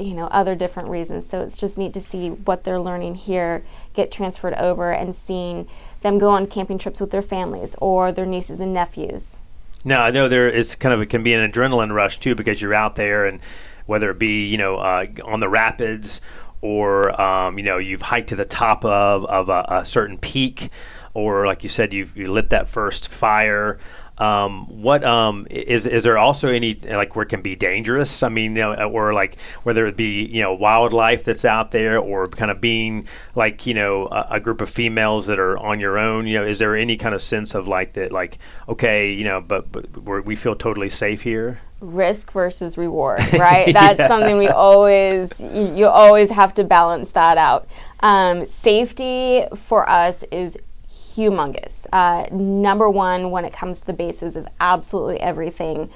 you 0.00 0.14
know 0.14 0.26
other 0.26 0.54
different 0.54 0.88
reasons. 0.88 1.26
So 1.26 1.40
it's 1.40 1.58
just 1.58 1.78
neat 1.78 1.92
to 1.94 2.00
see 2.00 2.30
what 2.30 2.64
they're 2.64 2.80
learning 2.80 3.16
here 3.16 3.64
get 3.94 4.10
transferred 4.10 4.54
over 4.54 4.92
and 4.92 5.14
seeing 5.14 5.68
them 6.02 6.18
go 6.18 6.30
on 6.30 6.46
camping 6.46 6.78
trips 6.78 7.00
with 7.00 7.10
their 7.10 7.22
families 7.22 7.76
or 7.80 8.10
their 8.12 8.26
nieces 8.26 8.60
and 8.60 8.72
nephews. 8.72 9.36
Now 9.84 10.02
i 10.02 10.10
know 10.10 10.28
there 10.28 10.48
is 10.48 10.74
kind 10.74 10.94
of 10.94 11.00
it 11.00 11.06
can 11.06 11.22
be 11.22 11.32
an 11.32 11.48
adrenaline 11.50 11.94
rush 11.94 12.18
too 12.18 12.34
because 12.34 12.60
you're 12.60 12.74
out 12.74 12.96
there 12.96 13.24
and 13.26 13.40
whether 13.86 14.10
it 14.10 14.18
be 14.18 14.46
you 14.46 14.58
know 14.58 14.76
uh, 14.76 15.06
on 15.24 15.40
the 15.40 15.48
rapids 15.48 16.20
or 16.60 17.18
um, 17.20 17.58
you 17.58 17.64
know 17.64 17.78
you've 17.78 18.02
hiked 18.02 18.28
to 18.28 18.36
the 18.36 18.44
top 18.44 18.84
of, 18.84 19.24
of 19.26 19.48
a, 19.48 19.64
a 19.68 19.84
certain 19.86 20.18
peak 20.18 20.70
or 21.14 21.46
like 21.46 21.62
you 21.62 21.68
said 21.68 21.92
you've 21.92 22.16
you 22.16 22.30
lit 22.30 22.50
that 22.50 22.68
first 22.68 23.08
fire 23.08 23.78
um, 24.20 24.66
what 24.82 25.02
um, 25.02 25.46
is 25.50 25.86
is 25.86 26.02
there 26.02 26.18
also 26.18 26.48
any 26.48 26.74
like 26.74 27.16
where 27.16 27.22
it 27.22 27.30
can 27.30 27.40
be 27.40 27.56
dangerous? 27.56 28.22
I 28.22 28.28
mean, 28.28 28.54
you 28.54 28.62
know, 28.62 28.74
or 28.74 29.14
like 29.14 29.36
whether 29.62 29.86
it 29.86 29.96
be 29.96 30.24
you 30.26 30.42
know 30.42 30.52
wildlife 30.52 31.24
that's 31.24 31.46
out 31.46 31.70
there, 31.70 31.98
or 31.98 32.28
kind 32.28 32.50
of 32.50 32.60
being 32.60 33.08
like 33.34 33.66
you 33.66 33.72
know 33.72 34.06
a, 34.08 34.26
a, 34.32 34.40
group 34.40 34.60
of 34.60 34.68
females 34.68 35.26
that 35.28 35.38
are 35.38 35.56
on 35.58 35.80
your 35.80 35.96
own. 35.96 36.26
You 36.26 36.34
know, 36.34 36.44
is 36.44 36.58
there 36.58 36.76
any 36.76 36.98
kind 36.98 37.14
of 37.14 37.22
sense 37.22 37.54
of 37.54 37.66
like 37.66 37.94
that, 37.94 38.12
like 38.12 38.38
okay, 38.68 39.10
you 39.10 39.24
know, 39.24 39.40
but 39.40 39.72
but 39.72 40.26
we 40.26 40.36
feel 40.36 40.54
totally 40.54 40.90
safe 40.90 41.22
here? 41.22 41.60
risk 41.80 42.30
versus 42.32 42.76
reward, 42.76 43.20
right? 43.32 43.72
That's 43.72 43.98
yeah. 43.98 44.08
something 44.08 44.36
we 44.36 44.48
always, 44.48 45.40
you, 45.40 45.74
you, 45.74 45.86
always 45.86 46.28
have 46.28 46.52
to 46.54 46.64
balance 46.64 47.12
that 47.12 47.38
out. 47.38 47.66
Um, 48.00 48.44
safety 48.46 49.44
for 49.56 49.88
us 49.88 50.22
is 50.30 50.58
humongous. 51.20 51.86
Uh, 51.92 52.26
number 52.34 52.88
one 52.88 53.30
when 53.30 53.44
it 53.44 53.52
comes 53.52 53.80
to 53.80 53.86
the 53.86 53.92
basis 53.92 54.36
of 54.36 54.48
absolutely 54.60 55.20
everything. 55.20 55.90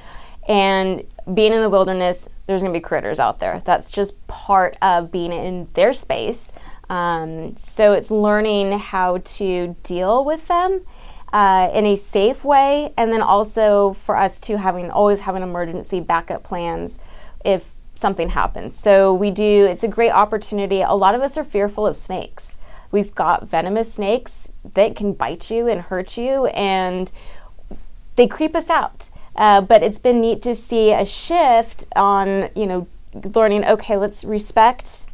And 0.46 1.04
being 1.32 1.52
in 1.52 1.60
the 1.60 1.70
wilderness, 1.70 2.28
there's 2.46 2.60
going 2.60 2.72
to 2.72 2.78
be 2.78 2.82
critters 2.82 3.18
out 3.18 3.40
there. 3.40 3.62
That's 3.64 3.90
just 3.90 4.26
part 4.26 4.76
of 4.82 5.10
being 5.10 5.32
in 5.32 5.68
their 5.72 5.94
space. 5.94 6.52
Um, 6.90 7.56
so 7.56 7.92
it's 7.92 8.10
learning 8.10 8.78
how 8.78 9.18
to 9.18 9.74
deal 9.82 10.24
with 10.24 10.46
them 10.48 10.84
uh, 11.32 11.70
in 11.72 11.86
a 11.86 11.96
safe 11.96 12.44
way, 12.44 12.92
and 12.96 13.12
then 13.12 13.22
also 13.22 13.94
for 13.94 14.16
us 14.16 14.38
to 14.40 14.58
having 14.58 14.90
always 14.90 15.20
having 15.20 15.42
emergency 15.42 16.00
backup 16.00 16.44
plans 16.44 16.98
if 17.44 17.72
something 17.94 18.28
happens. 18.28 18.78
So 18.78 19.14
we 19.14 19.30
do. 19.30 19.66
It's 19.66 19.82
a 19.82 19.88
great 19.88 20.10
opportunity. 20.10 20.82
A 20.82 20.92
lot 20.92 21.14
of 21.14 21.22
us 21.22 21.36
are 21.38 21.44
fearful 21.44 21.86
of 21.86 21.96
snakes. 21.96 22.56
We've 22.90 23.14
got 23.14 23.48
venomous 23.48 23.92
snakes 23.92 24.52
that 24.72 24.96
can 24.96 25.12
bite 25.12 25.50
you 25.50 25.68
and 25.68 25.82
hurt 25.82 26.16
you, 26.16 26.46
and 26.46 27.12
they 28.16 28.26
creep 28.26 28.56
us 28.56 28.70
out. 28.70 29.10
Uh, 29.36 29.60
but 29.60 29.82
it's 29.82 29.98
been 29.98 30.20
neat 30.20 30.42
to 30.42 30.54
see 30.54 30.92
a 30.92 31.04
shift 31.04 31.86
on, 31.96 32.48
you 32.54 32.66
know, 32.66 32.86
learning, 33.34 33.64
okay, 33.64 33.96
let's 33.96 34.24
respect 34.24 35.06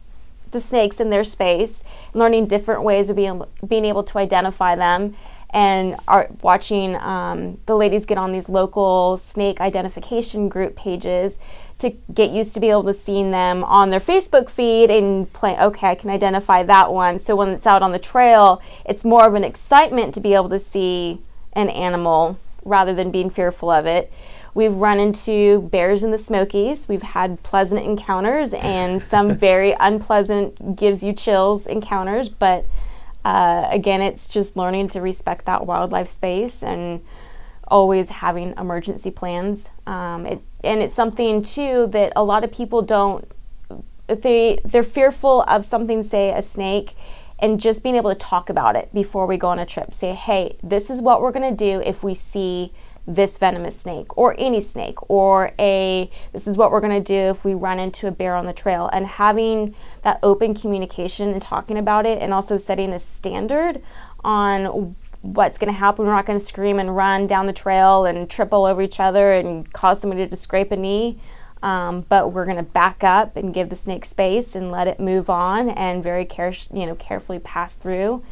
the 0.50 0.60
snakes 0.60 1.00
in 1.00 1.10
their 1.10 1.24
space, 1.24 1.84
learning 2.12 2.46
different 2.46 2.82
ways 2.82 3.08
of 3.08 3.16
being, 3.16 3.42
being 3.66 3.84
able 3.84 4.02
to 4.02 4.18
identify 4.18 4.74
them, 4.74 5.16
and 5.50 5.96
are 6.06 6.28
watching 6.42 6.96
um, 6.96 7.58
the 7.66 7.74
ladies 7.74 8.04
get 8.04 8.18
on 8.18 8.30
these 8.32 8.48
local 8.48 9.16
snake 9.16 9.60
identification 9.60 10.48
group 10.48 10.76
pages 10.76 11.38
to 11.80 11.90
get 12.12 12.30
used 12.30 12.54
to 12.54 12.60
be 12.60 12.70
able 12.70 12.84
to 12.84 12.92
seeing 12.92 13.30
them 13.30 13.64
on 13.64 13.90
their 13.90 14.00
Facebook 14.00 14.48
feed 14.48 14.90
and 14.90 15.32
play, 15.32 15.58
okay, 15.58 15.88
I 15.88 15.94
can 15.94 16.10
identify 16.10 16.62
that 16.62 16.92
one. 16.92 17.18
So 17.18 17.36
when 17.36 17.48
it's 17.48 17.66
out 17.66 17.82
on 17.82 17.92
the 17.92 17.98
trail, 17.98 18.62
it's 18.84 19.04
more 19.04 19.26
of 19.26 19.34
an 19.34 19.44
excitement 19.44 20.14
to 20.14 20.20
be 20.20 20.34
able 20.34 20.48
to 20.50 20.58
see 20.58 21.20
an 21.52 21.68
animal 21.70 22.38
rather 22.64 22.94
than 22.94 23.10
being 23.10 23.30
fearful 23.30 23.70
of 23.70 23.86
it. 23.86 24.12
We've 24.54 24.74
run 24.74 24.98
into 24.98 25.62
bears 25.62 26.02
in 26.02 26.10
the 26.10 26.18
Smokies. 26.18 26.88
We've 26.88 27.02
had 27.02 27.42
pleasant 27.42 27.84
encounters 27.84 28.52
and 28.54 29.00
some 29.00 29.34
very 29.36 29.74
unpleasant, 29.78 30.76
gives 30.76 31.02
you 31.02 31.12
chills 31.12 31.66
encounters. 31.66 32.28
But 32.28 32.66
uh, 33.24 33.68
again, 33.70 34.00
it's 34.00 34.28
just 34.28 34.56
learning 34.56 34.88
to 34.88 35.00
respect 35.00 35.46
that 35.46 35.66
wildlife 35.66 36.08
space 36.08 36.62
and 36.62 37.00
always 37.70 38.08
having 38.08 38.54
emergency 38.58 39.10
plans. 39.10 39.68
Um, 39.86 40.26
it, 40.26 40.42
and 40.62 40.82
it's 40.82 40.94
something 40.94 41.42
too 41.42 41.86
that 41.88 42.12
a 42.16 42.24
lot 42.24 42.44
of 42.44 42.52
people 42.52 42.82
don't. 42.82 43.30
They 44.06 44.58
they're 44.64 44.82
fearful 44.82 45.42
of 45.42 45.64
something, 45.64 46.02
say 46.02 46.32
a 46.32 46.42
snake, 46.42 46.94
and 47.38 47.60
just 47.60 47.82
being 47.82 47.96
able 47.96 48.10
to 48.10 48.18
talk 48.18 48.50
about 48.50 48.76
it 48.76 48.92
before 48.92 49.26
we 49.26 49.36
go 49.36 49.48
on 49.48 49.58
a 49.58 49.66
trip. 49.66 49.94
Say, 49.94 50.12
hey, 50.12 50.56
this 50.62 50.90
is 50.90 51.00
what 51.00 51.22
we're 51.22 51.32
gonna 51.32 51.54
do 51.54 51.80
if 51.84 52.02
we 52.02 52.14
see 52.14 52.72
this 53.06 53.38
venomous 53.38 53.78
snake 53.78 54.16
or 54.16 54.34
any 54.38 54.60
snake 54.60 55.10
or 55.10 55.52
a 55.58 56.10
this 56.32 56.46
is 56.46 56.56
what 56.56 56.70
we're 56.70 56.80
going 56.80 57.02
to 57.02 57.12
do 57.12 57.30
if 57.30 57.44
we 57.44 57.54
run 57.54 57.78
into 57.78 58.06
a 58.06 58.10
bear 58.10 58.36
on 58.36 58.46
the 58.46 58.52
trail 58.52 58.88
and 58.92 59.06
having 59.06 59.74
that 60.02 60.18
open 60.22 60.54
communication 60.54 61.30
and 61.30 61.42
talking 61.42 61.78
about 61.78 62.06
it 62.06 62.22
and 62.22 62.32
also 62.32 62.56
setting 62.56 62.92
a 62.92 62.98
standard 62.98 63.82
on 64.22 64.94
what's 65.22 65.58
going 65.58 65.72
to 65.72 65.78
happen. 65.78 66.06
We're 66.06 66.12
not 66.12 66.26
going 66.26 66.38
to 66.38 66.44
scream 66.44 66.78
and 66.78 66.94
run 66.96 67.26
down 67.26 67.46
the 67.46 67.52
trail 67.52 68.06
and 68.06 68.28
trip 68.28 68.52
all 68.52 68.64
over 68.64 68.80
each 68.80 69.00
other 69.00 69.32
and 69.32 69.70
cause 69.72 70.00
somebody 70.00 70.26
to 70.26 70.36
scrape 70.36 70.72
a 70.72 70.76
knee. 70.76 71.18
Um, 71.62 72.06
but 72.08 72.32
we're 72.32 72.46
going 72.46 72.56
to 72.56 72.62
back 72.62 73.04
up 73.04 73.36
and 73.36 73.52
give 73.52 73.68
the 73.68 73.76
snake 73.76 74.06
space 74.06 74.54
and 74.54 74.70
let 74.70 74.88
it 74.88 74.98
move 74.98 75.28
on 75.28 75.68
and 75.68 76.02
very 76.02 76.24
care 76.24 76.54
you 76.72 76.86
know 76.86 76.94
carefully 76.94 77.38
pass 77.38 77.74
through. 77.74 78.24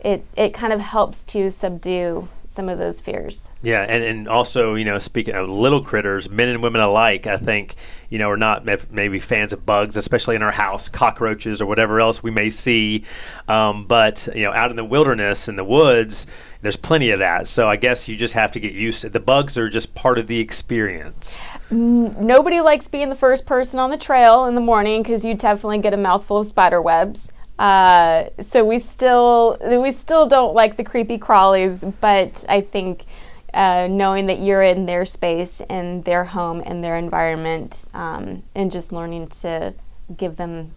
It 0.00 0.24
it 0.36 0.54
kind 0.54 0.72
of 0.72 0.80
helps 0.80 1.24
to 1.24 1.50
subdue 1.50 2.28
some 2.58 2.68
of 2.68 2.76
those 2.76 2.98
fears. 2.98 3.48
Yeah, 3.62 3.82
and, 3.82 4.02
and 4.02 4.26
also, 4.26 4.74
you 4.74 4.84
know, 4.84 4.98
speaking 4.98 5.36
of 5.36 5.48
little 5.48 5.80
critters, 5.84 6.28
men 6.28 6.48
and 6.48 6.60
women 6.60 6.80
alike, 6.80 7.28
I 7.28 7.36
think, 7.36 7.76
you 8.10 8.18
know, 8.18 8.28
are 8.28 8.36
not 8.36 8.64
maybe 8.90 9.20
fans 9.20 9.52
of 9.52 9.64
bugs, 9.64 9.96
especially 9.96 10.34
in 10.34 10.42
our 10.42 10.50
house, 10.50 10.88
cockroaches 10.88 11.62
or 11.62 11.66
whatever 11.66 12.00
else 12.00 12.20
we 12.20 12.32
may 12.32 12.50
see. 12.50 13.04
Um, 13.46 13.86
but, 13.86 14.28
you 14.34 14.42
know, 14.42 14.52
out 14.52 14.70
in 14.70 14.76
the 14.76 14.84
wilderness, 14.84 15.46
in 15.46 15.54
the 15.54 15.62
woods, 15.62 16.26
there's 16.62 16.74
plenty 16.74 17.10
of 17.10 17.20
that. 17.20 17.46
So 17.46 17.68
I 17.68 17.76
guess 17.76 18.08
you 18.08 18.16
just 18.16 18.34
have 18.34 18.50
to 18.50 18.58
get 18.58 18.72
used 18.72 19.02
to 19.02 19.06
it. 19.06 19.12
The 19.12 19.20
bugs 19.20 19.56
are 19.56 19.68
just 19.68 19.94
part 19.94 20.18
of 20.18 20.26
the 20.26 20.40
experience. 20.40 21.46
Nobody 21.70 22.60
likes 22.60 22.88
being 22.88 23.08
the 23.08 23.14
first 23.14 23.46
person 23.46 23.78
on 23.78 23.90
the 23.90 23.98
trail 23.98 24.46
in 24.46 24.56
the 24.56 24.60
morning 24.60 25.04
because 25.04 25.24
you 25.24 25.34
definitely 25.34 25.78
get 25.78 25.94
a 25.94 25.96
mouthful 25.96 26.38
of 26.38 26.46
spider 26.48 26.82
webs. 26.82 27.30
Uh, 27.58 28.30
so 28.40 28.64
we 28.64 28.78
still 28.78 29.58
we 29.60 29.90
still 29.90 30.26
don't 30.26 30.54
like 30.54 30.76
the 30.76 30.84
creepy 30.84 31.18
crawlies, 31.18 31.92
but 32.00 32.44
I 32.48 32.60
think 32.60 33.04
uh, 33.52 33.88
knowing 33.90 34.26
that 34.26 34.38
you're 34.38 34.62
in 34.62 34.86
their 34.86 35.04
space 35.04 35.60
and 35.68 36.04
their 36.04 36.24
home 36.24 36.62
and 36.64 36.84
their 36.84 36.96
environment, 36.96 37.90
um, 37.94 38.42
and 38.54 38.70
just 38.70 38.92
learning 38.92 39.28
to 39.28 39.74
give 40.16 40.36
them 40.36 40.70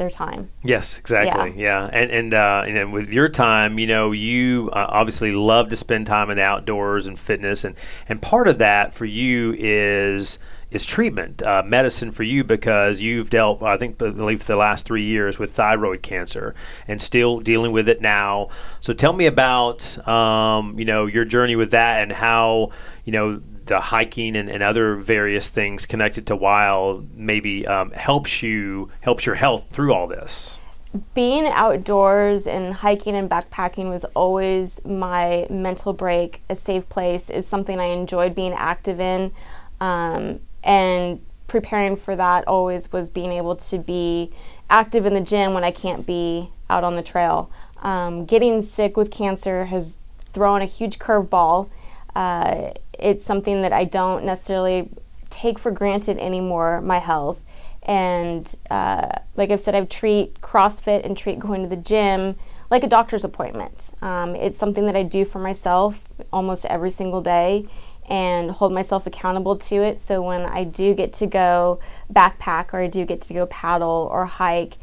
their 0.00 0.10
time. 0.10 0.50
Yes, 0.64 0.98
exactly. 0.98 1.50
Yeah, 1.50 1.84
yeah. 1.84 1.90
and 1.92 2.10
and 2.10 2.34
uh, 2.34 2.64
and 2.66 2.92
with 2.92 3.12
your 3.12 3.28
time, 3.28 3.78
you 3.78 3.86
know, 3.86 4.10
you 4.10 4.70
uh, 4.72 4.86
obviously 4.88 5.30
love 5.30 5.68
to 5.68 5.76
spend 5.76 6.06
time 6.06 6.30
in 6.30 6.38
the 6.38 6.42
outdoors 6.42 7.06
and 7.06 7.16
fitness, 7.16 7.64
and 7.64 7.76
and 8.08 8.20
part 8.20 8.48
of 8.48 8.58
that 8.58 8.92
for 8.92 9.04
you 9.04 9.54
is 9.56 10.40
is 10.70 10.86
treatment, 10.86 11.42
uh, 11.42 11.62
medicine 11.66 12.12
for 12.12 12.22
you 12.22 12.44
because 12.44 13.00
you've 13.00 13.28
dealt, 13.28 13.62
I 13.62 13.76
think, 13.76 14.00
I 14.00 14.10
believe, 14.10 14.46
the 14.46 14.56
last 14.56 14.86
three 14.86 15.04
years 15.04 15.38
with 15.38 15.52
thyroid 15.52 16.02
cancer 16.02 16.54
and 16.86 17.02
still 17.02 17.40
dealing 17.40 17.72
with 17.72 17.88
it 17.88 18.00
now. 18.00 18.50
So 18.78 18.92
tell 18.92 19.12
me 19.12 19.26
about, 19.26 20.06
um, 20.06 20.78
you 20.78 20.84
know, 20.84 21.06
your 21.06 21.24
journey 21.24 21.56
with 21.56 21.72
that 21.72 22.02
and 22.02 22.12
how, 22.12 22.70
you 23.04 23.12
know, 23.12 23.40
the 23.70 23.80
hiking 23.80 24.36
and, 24.36 24.50
and 24.50 24.62
other 24.62 24.96
various 24.96 25.48
things 25.48 25.86
connected 25.86 26.26
to 26.26 26.36
wild 26.36 27.16
maybe 27.16 27.66
um, 27.66 27.90
helps 27.92 28.42
you 28.42 28.90
helps 29.00 29.24
your 29.24 29.36
health 29.36 29.68
through 29.70 29.94
all 29.94 30.06
this 30.06 30.58
being 31.14 31.46
outdoors 31.46 32.46
and 32.46 32.74
hiking 32.74 33.14
and 33.14 33.30
backpacking 33.30 33.88
was 33.88 34.04
always 34.16 34.84
my 34.84 35.46
mental 35.48 35.92
break 35.92 36.42
a 36.50 36.56
safe 36.56 36.88
place 36.88 37.30
is 37.30 37.46
something 37.46 37.80
i 37.80 37.86
enjoyed 37.86 38.34
being 38.34 38.52
active 38.52 39.00
in 39.00 39.30
um, 39.80 40.40
and 40.62 41.20
preparing 41.50 41.96
for 41.96 42.14
that 42.14 42.46
always 42.46 42.92
was 42.92 43.10
being 43.10 43.32
able 43.32 43.56
to 43.56 43.78
be 43.78 44.30
active 44.70 45.04
in 45.04 45.14
the 45.14 45.20
gym 45.20 45.52
when 45.52 45.64
I 45.64 45.72
can't 45.72 46.06
be 46.06 46.48
out 46.70 46.84
on 46.84 46.94
the 46.94 47.02
trail. 47.02 47.50
Um, 47.82 48.24
getting 48.24 48.62
sick 48.62 48.96
with 48.96 49.10
cancer 49.10 49.64
has 49.64 49.98
thrown 50.32 50.62
a 50.62 50.66
huge 50.66 51.00
curveball. 51.00 51.68
Uh, 52.14 52.70
it's 53.00 53.24
something 53.24 53.62
that 53.62 53.72
I 53.72 53.84
don't 53.84 54.24
necessarily 54.24 54.88
take 55.30 55.58
for 55.58 55.70
granted 55.70 56.18
anymore, 56.18 56.80
my 56.80 56.98
health. 56.98 57.42
And 57.82 58.54
uh, 58.70 59.08
like 59.36 59.50
I've 59.50 59.60
said, 59.60 59.74
I 59.74 59.84
treat 59.84 60.40
CrossFit 60.40 61.04
and 61.04 61.16
treat 61.16 61.38
going 61.38 61.62
to 61.62 61.68
the 61.68 61.76
gym 61.76 62.36
like 62.70 62.84
a 62.84 62.88
doctor's 62.88 63.24
appointment. 63.24 63.92
Um, 64.02 64.36
it's 64.36 64.58
something 64.58 64.86
that 64.86 64.96
I 64.96 65.02
do 65.02 65.24
for 65.24 65.38
myself 65.38 66.02
almost 66.32 66.66
every 66.66 66.90
single 66.90 67.22
day 67.22 67.66
and 68.08 68.50
hold 68.50 68.72
myself 68.72 69.06
accountable 69.06 69.56
to 69.56 69.76
it. 69.76 70.00
So 70.00 70.20
when 70.20 70.42
I 70.42 70.64
do 70.64 70.94
get 70.94 71.12
to 71.14 71.26
go 71.26 71.80
backpack 72.12 72.74
or 72.74 72.80
I 72.80 72.86
do 72.88 73.04
get 73.04 73.20
to 73.22 73.34
go 73.34 73.46
paddle 73.46 74.08
or 74.10 74.26
hike, 74.26 74.74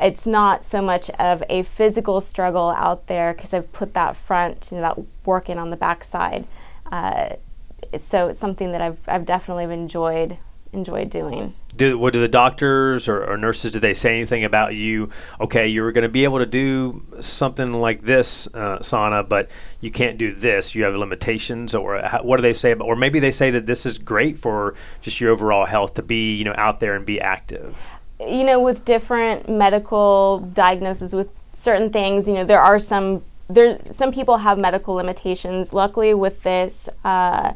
it's 0.00 0.26
not 0.26 0.64
so 0.64 0.80
much 0.80 1.10
of 1.10 1.42
a 1.50 1.62
physical 1.62 2.22
struggle 2.22 2.70
out 2.70 3.06
there 3.06 3.34
because 3.34 3.52
I've 3.52 3.70
put 3.72 3.92
that 3.94 4.16
front, 4.16 4.70
you 4.70 4.78
know, 4.78 4.82
that 4.82 4.98
work 5.26 5.50
in 5.50 5.58
on 5.58 5.70
the 5.70 5.76
backside. 5.76 6.46
Uh, 6.90 7.36
so 7.98 8.28
it's 8.28 8.40
something 8.40 8.72
that 8.72 8.80
I've, 8.80 8.98
I've 9.06 9.24
definitely 9.24 9.64
enjoyed 9.64 10.38
enjoyed 10.72 11.10
doing. 11.10 11.54
Do, 11.76 11.98
what 11.98 12.12
do 12.12 12.20
the 12.20 12.28
doctors 12.28 13.08
or, 13.08 13.24
or, 13.24 13.36
nurses 13.36 13.70
do 13.70 13.80
they 13.80 13.94
say 13.94 14.16
anything 14.16 14.44
about 14.44 14.74
you? 14.74 15.10
Okay, 15.40 15.68
you're 15.68 15.92
going 15.92 16.02
to 16.02 16.08
be 16.08 16.24
able 16.24 16.38
to 16.38 16.46
do 16.46 17.04
something 17.20 17.72
like 17.72 18.02
this, 18.02 18.46
uh, 18.54 18.82
Sanna, 18.82 19.22
but 19.22 19.50
you 19.80 19.90
can't 19.90 20.18
do 20.18 20.34
this. 20.34 20.74
You 20.74 20.84
have 20.84 20.94
limitations, 20.94 21.74
or 21.74 22.00
how, 22.00 22.22
what 22.22 22.36
do 22.36 22.42
they 22.42 22.52
say 22.52 22.72
about? 22.72 22.86
Or 22.86 22.96
maybe 22.96 23.18
they 23.18 23.32
say 23.32 23.50
that 23.52 23.66
this 23.66 23.86
is 23.86 23.98
great 23.98 24.36
for 24.36 24.74
just 25.00 25.20
your 25.20 25.30
overall 25.30 25.64
health 25.64 25.94
to 25.94 26.02
be, 26.02 26.34
you 26.34 26.44
know, 26.44 26.54
out 26.56 26.80
there 26.80 26.94
and 26.94 27.06
be 27.06 27.20
active. 27.20 27.76
You 28.20 28.44
know, 28.44 28.60
with 28.60 28.84
different 28.84 29.48
medical 29.48 30.40
diagnoses 30.52 31.14
with 31.14 31.30
certain 31.54 31.90
things, 31.90 32.28
you 32.28 32.34
know, 32.34 32.44
there 32.44 32.60
are 32.60 32.78
some 32.78 33.24
there 33.48 33.80
some 33.90 34.12
people 34.12 34.38
have 34.38 34.58
medical 34.58 34.94
limitations. 34.94 35.72
Luckily, 35.72 36.14
with 36.14 36.42
this. 36.42 36.88
Uh, 37.04 37.54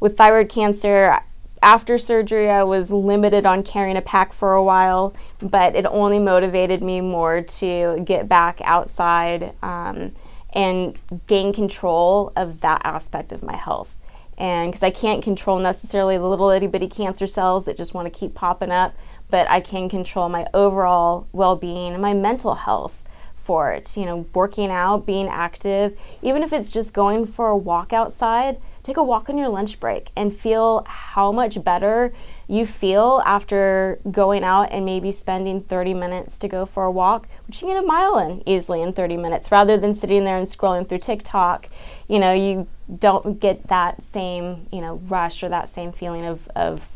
with 0.00 0.16
thyroid 0.16 0.48
cancer, 0.48 1.20
after 1.62 1.98
surgery, 1.98 2.48
I 2.50 2.62
was 2.62 2.90
limited 2.90 3.44
on 3.44 3.62
carrying 3.62 3.96
a 3.96 4.02
pack 4.02 4.32
for 4.32 4.54
a 4.54 4.62
while, 4.62 5.14
but 5.40 5.74
it 5.74 5.86
only 5.86 6.18
motivated 6.18 6.82
me 6.82 7.00
more 7.00 7.42
to 7.42 8.02
get 8.04 8.28
back 8.28 8.60
outside 8.62 9.54
um, 9.62 10.12
and 10.52 10.96
gain 11.26 11.52
control 11.52 12.32
of 12.36 12.60
that 12.60 12.82
aspect 12.84 13.32
of 13.32 13.42
my 13.42 13.56
health. 13.56 13.96
And 14.36 14.70
because 14.70 14.84
I 14.84 14.90
can't 14.90 15.22
control 15.22 15.58
necessarily 15.58 16.16
the 16.16 16.28
little 16.28 16.48
itty 16.50 16.68
bitty 16.68 16.86
cancer 16.86 17.26
cells 17.26 17.64
that 17.64 17.76
just 17.76 17.92
want 17.92 18.12
to 18.12 18.16
keep 18.16 18.34
popping 18.34 18.70
up, 18.70 18.94
but 19.30 19.50
I 19.50 19.60
can 19.60 19.88
control 19.88 20.28
my 20.28 20.46
overall 20.54 21.26
well 21.32 21.56
being 21.56 21.92
and 21.92 22.00
my 22.00 22.14
mental 22.14 22.54
health 22.54 23.04
for 23.34 23.72
it. 23.72 23.96
You 23.96 24.04
know, 24.04 24.26
working 24.32 24.70
out, 24.70 25.06
being 25.06 25.26
active, 25.28 25.98
even 26.22 26.44
if 26.44 26.52
it's 26.52 26.70
just 26.70 26.94
going 26.94 27.26
for 27.26 27.48
a 27.48 27.56
walk 27.56 27.92
outside 27.92 28.58
take 28.88 28.96
a 28.96 29.02
walk 29.02 29.28
on 29.28 29.36
your 29.36 29.48
lunch 29.48 29.78
break 29.78 30.10
and 30.16 30.34
feel 30.34 30.82
how 30.86 31.30
much 31.30 31.62
better 31.62 32.10
you 32.48 32.64
feel 32.64 33.22
after 33.26 33.98
going 34.10 34.42
out 34.42 34.64
and 34.72 34.86
maybe 34.86 35.12
spending 35.12 35.60
30 35.60 35.92
minutes 35.92 36.38
to 36.38 36.48
go 36.48 36.64
for 36.64 36.84
a 36.84 36.90
walk, 36.90 37.26
which 37.46 37.60
you 37.60 37.68
can 37.68 37.76
get 37.76 37.84
a 37.84 37.86
mile 37.86 38.18
in 38.18 38.42
easily 38.46 38.80
in 38.80 38.90
30 38.94 39.18
minutes 39.18 39.52
rather 39.52 39.76
than 39.76 39.92
sitting 39.92 40.24
there 40.24 40.38
and 40.38 40.46
scrolling 40.46 40.88
through 40.88 40.98
TikTok. 40.98 41.68
You 42.08 42.18
know, 42.18 42.32
you 42.32 42.66
don't 42.98 43.38
get 43.38 43.68
that 43.68 44.02
same, 44.02 44.66
you 44.72 44.80
know, 44.80 44.96
rush 45.04 45.42
or 45.42 45.50
that 45.50 45.68
same 45.68 45.92
feeling 45.92 46.24
of, 46.24 46.48
of 46.56 46.88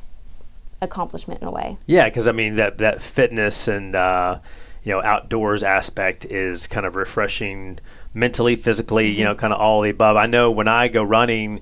accomplishment 0.80 1.42
in 1.42 1.48
a 1.48 1.52
way. 1.52 1.76
Yeah, 1.86 2.06
because 2.06 2.26
I 2.26 2.32
mean, 2.32 2.56
that, 2.56 2.78
that 2.78 3.02
fitness 3.02 3.68
and, 3.68 3.94
uh, 3.94 4.38
you 4.82 4.92
know, 4.92 5.02
outdoors 5.02 5.62
aspect 5.62 6.24
is 6.24 6.66
kind 6.66 6.86
of 6.86 6.96
refreshing 6.96 7.78
mentally, 8.14 8.56
physically, 8.56 9.10
mm-hmm. 9.10 9.18
you 9.18 9.24
know, 9.24 9.34
kind 9.34 9.52
of 9.52 9.60
all 9.60 9.82
the 9.82 9.90
above. 9.90 10.16
I 10.16 10.26
know 10.26 10.50
when 10.50 10.68
I 10.68 10.88
go 10.88 11.02
running, 11.02 11.60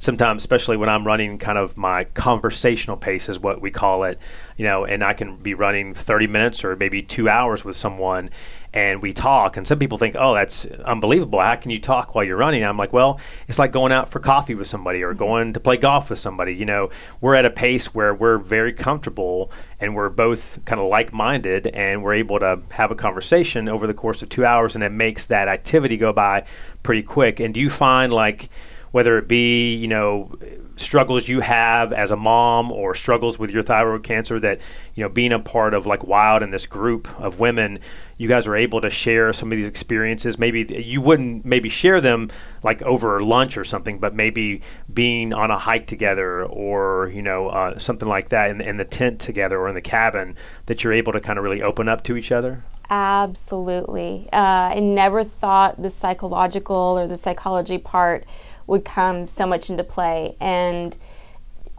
sometimes, 0.00 0.42
especially 0.42 0.78
when 0.78 0.88
I'm 0.88 1.06
running 1.06 1.38
kind 1.38 1.58
of 1.58 1.76
my 1.76 2.04
conversational 2.04 2.96
pace, 2.96 3.28
is 3.28 3.38
what 3.38 3.60
we 3.60 3.70
call 3.70 4.02
it, 4.04 4.18
you 4.56 4.64
know, 4.64 4.84
and 4.84 5.04
I 5.04 5.12
can 5.12 5.36
be 5.36 5.54
running 5.54 5.94
30 5.94 6.26
minutes 6.26 6.64
or 6.64 6.74
maybe 6.74 7.02
two 7.02 7.28
hours 7.28 7.64
with 7.64 7.76
someone 7.76 8.30
and 8.72 9.02
we 9.02 9.12
talk 9.12 9.56
and 9.56 9.66
some 9.66 9.80
people 9.80 9.98
think 9.98 10.14
oh 10.16 10.32
that's 10.32 10.64
unbelievable. 10.84 11.40
How 11.40 11.56
can 11.56 11.70
you 11.72 11.80
talk 11.80 12.14
while 12.14 12.24
you're 12.24 12.36
running? 12.36 12.64
I'm 12.64 12.76
like 12.76 12.92
well 12.92 13.18
it's 13.48 13.58
like 13.58 13.72
going 13.72 13.92
out 13.92 14.08
for 14.08 14.20
coffee 14.20 14.54
with 14.54 14.68
somebody 14.68 15.02
or 15.02 15.10
mm-hmm. 15.10 15.18
going 15.18 15.52
to 15.54 15.60
play 15.60 15.76
golf 15.76 16.08
with 16.10 16.18
somebody. 16.18 16.54
You 16.54 16.66
know 16.66 16.90
we're 17.20 17.34
at 17.34 17.44
a 17.44 17.50
pace 17.50 17.92
where 17.92 18.14
we're 18.14 18.38
very 18.38 18.72
comfortable 18.72 19.50
and 19.80 19.96
we're 19.96 20.08
both 20.08 20.64
kind 20.66 20.80
of 20.80 20.86
like-minded 20.86 21.66
and 21.68 22.02
we're 22.02 22.14
able 22.14 22.38
to 22.38 22.60
have 22.70 22.92
a 22.92 22.94
conversation 22.94 23.68
over 23.68 23.86
the 23.88 23.94
course 23.94 24.22
of 24.22 24.28
two 24.28 24.44
hours 24.44 24.76
and 24.76 24.84
it 24.84 24.92
makes 24.92 25.26
that 25.26 25.48
activity 25.48 25.96
go 25.96 26.12
by 26.12 26.44
pretty 26.82 27.02
quick. 27.02 27.40
And 27.40 27.52
do 27.52 27.60
you 27.60 27.70
find 27.70 28.12
like 28.12 28.48
whether 28.92 29.18
it 29.18 29.28
be 29.28 29.74
you 29.74 29.88
know 29.88 30.36
struggles 30.76 31.28
you 31.28 31.40
have 31.40 31.92
as 31.92 32.10
a 32.10 32.16
mom 32.16 32.72
or 32.72 32.94
struggles 32.94 33.38
with 33.38 33.50
your 33.50 33.62
thyroid 33.62 34.02
cancer 34.02 34.40
that 34.40 34.58
you 34.94 35.02
know 35.02 35.08
being 35.08 35.32
a 35.32 35.38
part 35.38 35.74
of 35.74 35.86
like 35.86 36.06
wild 36.06 36.42
and 36.42 36.52
this 36.52 36.66
group 36.66 37.08
of 37.20 37.38
women 37.38 37.78
you 38.20 38.28
guys 38.28 38.46
are 38.46 38.54
able 38.54 38.82
to 38.82 38.90
share 38.90 39.32
some 39.32 39.50
of 39.50 39.56
these 39.56 39.68
experiences. 39.68 40.38
Maybe 40.38 40.82
you 40.84 41.00
wouldn't 41.00 41.46
maybe 41.46 41.70
share 41.70 42.02
them 42.02 42.28
like 42.62 42.82
over 42.82 43.22
lunch 43.22 43.56
or 43.56 43.64
something 43.64 43.98
but 43.98 44.14
maybe 44.14 44.60
being 44.92 45.32
on 45.32 45.50
a 45.50 45.56
hike 45.56 45.86
together 45.86 46.44
or 46.44 47.10
you 47.14 47.22
know 47.22 47.48
uh, 47.48 47.78
something 47.78 48.06
like 48.06 48.28
that 48.28 48.50
in, 48.50 48.60
in 48.60 48.76
the 48.76 48.84
tent 48.84 49.20
together 49.20 49.58
or 49.58 49.68
in 49.68 49.74
the 49.74 49.80
cabin 49.80 50.36
that 50.66 50.84
you're 50.84 50.92
able 50.92 51.14
to 51.14 51.20
kind 51.20 51.38
of 51.38 51.44
really 51.44 51.62
open 51.62 51.88
up 51.88 52.04
to 52.04 52.16
each 52.16 52.30
other? 52.30 52.62
Absolutely. 52.90 54.28
Uh, 54.32 54.74
i 54.74 54.80
never 54.80 55.24
thought 55.24 55.80
the 55.80 55.90
psychological 55.90 56.98
or 56.98 57.06
the 57.06 57.16
psychology 57.16 57.78
part 57.78 58.24
would 58.70 58.84
come 58.84 59.26
so 59.26 59.44
much 59.46 59.68
into 59.68 59.82
play. 59.82 60.36
And 60.40 60.96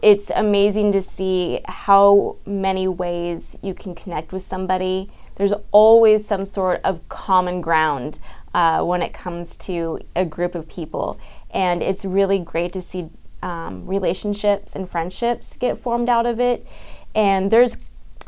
it's 0.01 0.29
amazing 0.29 0.91
to 0.91 1.01
see 1.01 1.61
how 1.65 2.35
many 2.45 2.87
ways 2.87 3.57
you 3.61 3.73
can 3.73 3.95
connect 3.95 4.33
with 4.33 4.41
somebody. 4.41 5.09
There's 5.35 5.53
always 5.71 6.27
some 6.27 6.45
sort 6.45 6.81
of 6.83 7.07
common 7.07 7.61
ground 7.61 8.19
uh, 8.53 8.83
when 8.83 9.01
it 9.01 9.13
comes 9.13 9.55
to 9.57 9.99
a 10.17 10.25
group 10.25 10.53
of 10.53 10.67
people. 10.67 11.17
And 11.51 11.81
it's 11.81 12.03
really 12.03 12.39
great 12.39 12.73
to 12.73 12.81
see 12.81 13.09
um, 13.41 13.87
relationships 13.87 14.75
and 14.75 14.87
friendships 14.87 15.55
get 15.55 15.77
formed 15.77 16.09
out 16.09 16.25
of 16.25 16.41
it. 16.41 16.67
And 17.15 17.51
there's 17.51 17.77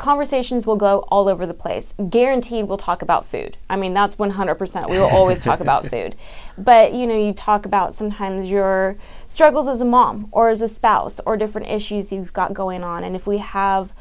conversations 0.04 0.68
will 0.68 0.76
go 0.76 1.00
all 1.08 1.30
over 1.30 1.46
the 1.46 1.54
place. 1.54 1.94
Guaranteed, 2.10 2.68
we'll 2.68 2.78
talk 2.78 3.02
about 3.02 3.26
food. 3.26 3.58
I 3.70 3.78
mean, 3.78 3.94
that's 3.94 4.18
100%. 4.18 4.90
We 4.90 4.98
will 4.98 5.06
always 5.06 5.42
talk 5.42 5.62
about 5.62 5.86
food. 5.90 6.18
But, 6.58 6.94
you 6.94 7.08
know, 7.08 7.18
you 7.18 7.32
talk 7.32 7.66
about 7.66 7.96
sometimes 7.96 8.52
your 8.52 8.98
struggles 9.28 9.66
as 9.66 9.80
a 9.80 9.86
mom 9.86 10.28
or 10.34 10.50
as 10.50 10.62
a 10.62 10.68
spouse 10.68 11.22
or 11.26 11.38
different 11.38 11.70
issues 11.70 12.12
you've 12.12 12.34
got 12.34 12.54
going 12.54 12.84
on. 12.84 13.06
And 13.06 13.16
if 13.16 13.26
we 13.26 13.38
have, 13.38 13.94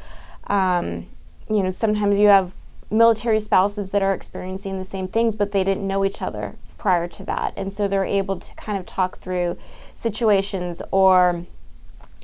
um, 0.49 1.07
you 1.49 1.62
know, 1.62 1.71
sometimes 1.71 2.19
you 2.19 2.27
have 2.27 2.53
military 2.91 3.38
spouses 3.38 3.93
that 3.93 4.03
are 4.03 4.12
experiencing 4.12 4.79
the 4.79 4.85
same 4.85 5.07
things, 5.07 5.37
but 5.37 5.53
they 5.53 5.62
didn't 5.62 5.87
know 5.87 6.05
each 6.05 6.21
other 6.21 6.57
prior 6.79 7.07
to 7.07 7.25
that. 7.27 7.55
And 7.57 7.73
so 7.73 7.87
they're 7.87 8.05
able 8.05 8.41
to 8.41 8.55
kind 8.57 8.77
of 8.77 8.87
talk 8.87 9.19
through 9.19 9.57
situations 9.95 10.83
or 10.91 11.47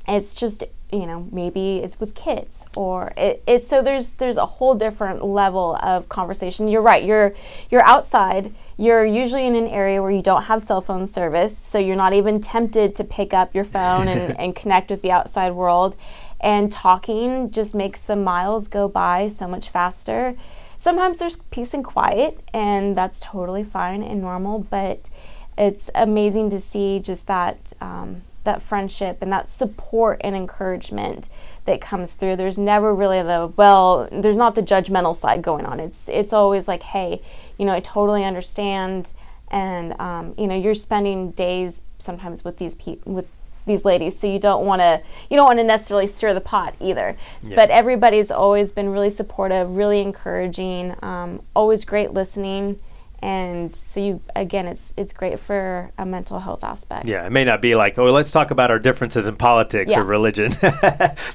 it's 0.09 0.35
just 0.35 0.64
you 0.92 1.05
know 1.05 1.29
maybe 1.31 1.79
it's 1.79 2.01
with 2.01 2.14
kids 2.14 2.64
or 2.74 3.12
it, 3.16 3.42
it's 3.46 3.66
so 3.66 3.83
there's 3.83 4.12
there's 4.12 4.38
a 4.38 4.46
whole 4.46 4.74
different 4.74 5.24
level 5.24 5.77
of 5.83 6.09
conversation. 6.09 6.68
You're 6.68 6.83
right 6.83 7.03
you're 7.05 7.35
you're 7.70 7.83
outside. 7.83 8.55
You're 8.77 9.05
usually 9.05 9.46
in 9.46 9.55
an 9.55 9.66
area 9.66 10.01
where 10.01 10.11
you 10.11 10.22
don't 10.22 10.44
have 10.44 10.62
cell 10.62 10.81
phone 10.81 11.07
service 11.07 11.57
so 11.57 11.79
you're 11.79 11.96
not 11.96 12.12
even 12.12 12.40
tempted 12.40 12.94
to 12.96 13.05
pick 13.05 13.35
up 13.35 13.55
your 13.55 13.64
phone 13.64 14.09
and, 14.09 14.38
and 14.40 14.57
connect 14.57 14.90
with 14.90 15.03
the 15.03 15.11
outside 15.11 15.53
world. 15.53 15.96
And 16.40 16.70
talking 16.70 17.51
just 17.51 17.74
makes 17.74 18.01
the 18.03 18.16
miles 18.16 18.68
go 18.68 18.88
by 18.88 19.29
so 19.29 19.48
much 19.48 19.68
faster. 19.70 20.37
Sometimes 20.79 21.18
there's 21.18 21.37
peace 21.51 21.74
and 21.74 21.85
quiet 21.85 22.40
and 22.55 22.96
that's 22.96 23.20
totally 23.20 23.64
fine 23.64 24.03
and 24.03 24.20
normal 24.20 24.61
but 24.61 25.11
it's 25.59 25.90
amazing 25.96 26.51
to 26.51 26.61
see 26.61 27.01
just 27.01 27.27
that 27.27 27.72
um, 27.81 28.22
that 28.49 28.63
friendship 28.63 29.19
and 29.21 29.31
that 29.31 29.51
support 29.51 30.21
and 30.25 30.35
encouragement 30.35 31.29
that 31.67 31.83
comes 31.83 32.15
through. 32.15 32.35
There's 32.35 32.57
never 32.57 32.95
really 32.95 33.23
the 33.23 33.53
well, 33.57 34.09
there's 34.11 34.37
not 34.37 34.55
the 34.55 34.63
judgmental 34.63 35.15
side 35.15 35.43
going 35.43 35.67
on. 35.67 35.79
It's 35.79 36.09
it's 36.09 36.33
always 36.33 36.67
like, 36.67 36.83
hey, 36.83 37.21
you 37.59 37.67
know, 37.67 37.75
I 37.75 37.81
totally 37.81 38.25
understand, 38.25 39.13
and 39.49 39.95
um, 40.01 40.35
you 40.39 40.47
know, 40.47 40.55
you're 40.55 40.75
spending 40.75 41.33
days 41.33 41.83
sometimes 41.99 42.43
with 42.43 42.57
these 42.57 42.75
people 42.75 43.13
with 43.13 43.27
these 43.67 43.85
ladies, 43.85 44.19
so 44.19 44.27
you 44.27 44.39
don't 44.39 44.65
want 44.65 44.81
to 44.81 45.03
you 45.29 45.37
don't 45.37 45.47
want 45.47 45.59
to 45.59 45.65
necessarily 45.65 46.07
stir 46.07 46.33
the 46.33 46.41
pot 46.41 46.75
either. 46.81 47.17
Yeah. 47.43 47.55
But 47.55 47.69
everybody's 47.69 48.31
always 48.31 48.73
been 48.73 48.89
really 48.89 49.11
supportive, 49.11 49.77
really 49.77 50.01
encouraging, 50.01 50.97
um, 51.03 51.43
always 51.55 51.85
great 51.85 52.15
listening 52.15 52.81
and 53.21 53.75
so 53.75 54.01
you 54.01 54.21
again 54.37 54.67
it's 54.67 54.95
it's 54.97 55.13
great 55.13 55.39
for 55.39 55.91
a 55.99 56.07
mental 56.07 56.39
health 56.39 56.65
aspect. 56.65 57.07
Yeah 57.07 57.27
it 57.27 57.31
may 57.31 57.45
not 57.45 57.61
be 57.61 57.75
like 57.75 57.99
oh 57.99 58.11
let's 58.11 58.31
talk 58.31 58.51
about 58.51 58.71
our 58.71 58.79
differences 58.79 59.27
in 59.27 59.37
politics 59.37 59.93
yeah. 59.93 60.01
or 60.01 60.05
religion. 60.05 60.53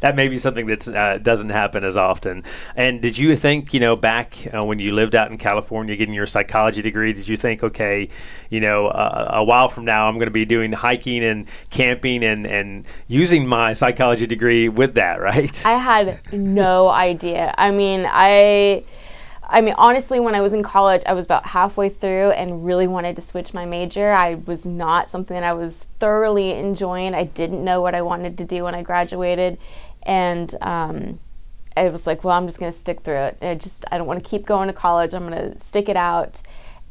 That 0.02 0.16
may 0.16 0.28
be 0.28 0.38
something 0.38 0.68
that 0.68 0.88
uh, 0.88 1.18
doesn't 1.18 1.50
happen 1.50 1.84
as 1.86 1.96
often. 1.96 2.44
And 2.76 3.02
did 3.02 3.18
you 3.18 3.36
think 3.36 3.74
you 3.74 3.80
know 3.80 3.96
back 3.96 4.38
uh, 4.54 4.64
when 4.64 4.80
you 4.80 4.94
lived 4.94 5.16
out 5.16 5.32
in 5.32 5.38
california 5.38 5.96
getting 5.96 6.14
your 6.14 6.26
psychology 6.26 6.82
degree 6.82 7.14
did 7.14 7.28
you 7.28 7.38
think 7.38 7.64
okay 7.64 8.10
you 8.50 8.60
know 8.60 8.88
uh, 8.88 9.32
a 9.34 9.44
while 9.44 9.68
from 9.68 9.86
now 9.86 10.08
i'm 10.08 10.16
going 10.16 10.28
to 10.28 10.32
be 10.32 10.46
doing 10.46 10.72
hiking 10.72 11.24
and 11.24 11.48
camping 11.70 12.24
and 12.24 12.46
and 12.46 12.86
using 13.08 13.48
my 13.48 13.74
psychology 13.74 14.28
degree 14.28 14.70
with 14.70 14.96
that 14.96 15.20
right? 15.30 15.66
I 15.66 15.78
had 15.78 16.20
no 16.34 16.90
idea. 16.90 17.54
I 17.58 17.72
mean 17.72 18.08
i 18.10 18.84
I 19.54 19.62
mean, 19.62 19.76
honestly, 19.78 20.20
when 20.20 20.34
I 20.34 20.42
was 20.42 20.52
in 20.52 20.64
college, 20.64 21.04
I 21.06 21.14
was 21.14 21.28
about 21.28 21.46
halfway 21.46 21.88
through 21.88 22.32
and 22.32 22.66
really 22.66 22.88
wanted 22.88 23.16
to 23.18 23.22
switch 23.22 23.54
my 23.54 23.66
major. 23.66 24.12
I 24.12 24.34
was 24.34 24.66
not 24.66 25.12
something 25.12 25.36
that 25.36 25.44
I 25.44 25.54
was 25.54 25.86
thoroughly 26.00 26.54
enjoying. 26.54 27.14
I 27.14 27.26
didn't 27.26 27.64
know 27.64 27.80
what 27.80 27.94
I 27.94 28.02
wanted 28.02 28.36
to 28.40 28.46
do 28.46 28.64
when 28.64 28.74
I 28.74 28.82
graduated. 28.82 29.60
And 30.02 30.56
um, 30.62 31.20
I 31.78 31.90
was 31.90 32.08
like, 32.08 32.24
well, 32.24 32.36
I'm 32.36 32.48
just 32.48 32.60
going 32.60 32.72
to 32.72 32.78
stick 32.78 33.02
through 33.02 33.14
it. 33.14 33.38
I 33.44 33.54
just, 33.54 33.86
I 33.92 34.00
don't 34.00 34.08
want 34.08 34.24
to 34.24 34.28
keep 34.28 34.48
going 34.48 34.70
to 34.70 34.74
college. 34.74 35.14
I'm 35.14 35.30
going 35.30 35.52
to 35.52 35.60
stick 35.60 35.88
it 35.88 35.98
out. 35.98 36.42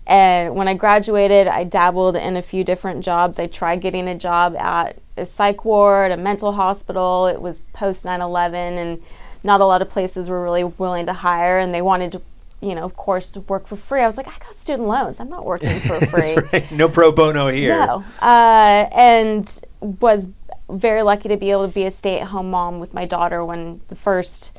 And 0.06 0.54
when 0.54 0.68
I 0.68 0.74
graduated, 0.74 1.48
I 1.48 1.64
dabbled 1.64 2.14
in 2.14 2.36
a 2.36 2.42
few 2.42 2.62
different 2.62 3.04
jobs. 3.04 3.40
I 3.40 3.48
tried 3.48 3.80
getting 3.80 4.06
a 4.06 4.16
job 4.16 4.54
at 4.54 4.98
a 5.16 5.26
psych 5.26 5.64
ward, 5.64 6.12
a 6.12 6.16
mental 6.16 6.52
hospital. 6.52 7.26
It 7.26 7.42
was 7.42 7.58
post 7.72 8.04
9 8.04 8.20
11, 8.20 8.78
and 8.78 9.02
not 9.42 9.60
a 9.60 9.64
lot 9.64 9.82
of 9.82 9.90
places 9.90 10.28
were 10.28 10.42
really 10.42 10.62
willing 10.62 11.06
to 11.06 11.12
hire, 11.12 11.58
and 11.58 11.74
they 11.74 11.82
wanted 11.82 12.12
to 12.12 12.22
you 12.62 12.74
know, 12.74 12.82
of 12.82 12.94
course, 12.96 13.36
work 13.48 13.66
for 13.66 13.76
free. 13.76 14.00
I 14.00 14.06
was 14.06 14.16
like, 14.16 14.28
I 14.28 14.38
got 14.38 14.54
student 14.54 14.86
loans. 14.88 15.18
I'm 15.20 15.28
not 15.28 15.44
working 15.44 15.80
for 15.80 16.00
free. 16.06 16.36
right. 16.52 16.70
No 16.72 16.88
pro 16.88 17.10
bono 17.10 17.48
here. 17.48 17.74
No. 17.74 18.04
Uh, 18.20 18.88
and 18.92 19.60
was 19.80 20.28
very 20.70 21.02
lucky 21.02 21.28
to 21.28 21.36
be 21.36 21.50
able 21.50 21.66
to 21.66 21.74
be 21.74 21.84
a 21.84 21.90
stay 21.90 22.20
at 22.20 22.28
home 22.28 22.50
mom 22.50 22.78
with 22.78 22.94
my 22.94 23.04
daughter 23.04 23.44
when 23.44 23.80
the 23.88 23.96
first 23.96 24.56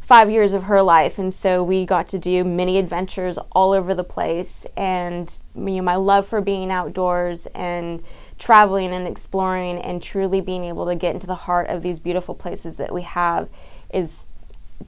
five 0.00 0.28
years 0.30 0.52
of 0.52 0.64
her 0.64 0.82
life. 0.82 1.18
And 1.18 1.32
so 1.32 1.62
we 1.62 1.86
got 1.86 2.08
to 2.08 2.18
do 2.18 2.44
many 2.44 2.76
adventures 2.76 3.38
all 3.52 3.72
over 3.72 3.94
the 3.94 4.04
place. 4.04 4.66
And 4.76 5.36
you 5.54 5.62
know, 5.62 5.82
my 5.82 5.96
love 5.96 6.26
for 6.26 6.40
being 6.40 6.70
outdoors 6.70 7.46
and 7.54 8.02
traveling 8.38 8.92
and 8.92 9.06
exploring 9.06 9.78
and 9.78 10.02
truly 10.02 10.40
being 10.40 10.64
able 10.64 10.86
to 10.86 10.94
get 10.94 11.14
into 11.14 11.26
the 11.26 11.34
heart 11.34 11.68
of 11.68 11.82
these 11.82 12.00
beautiful 12.00 12.34
places 12.34 12.76
that 12.76 12.92
we 12.92 13.02
have 13.02 13.48
is 13.92 14.26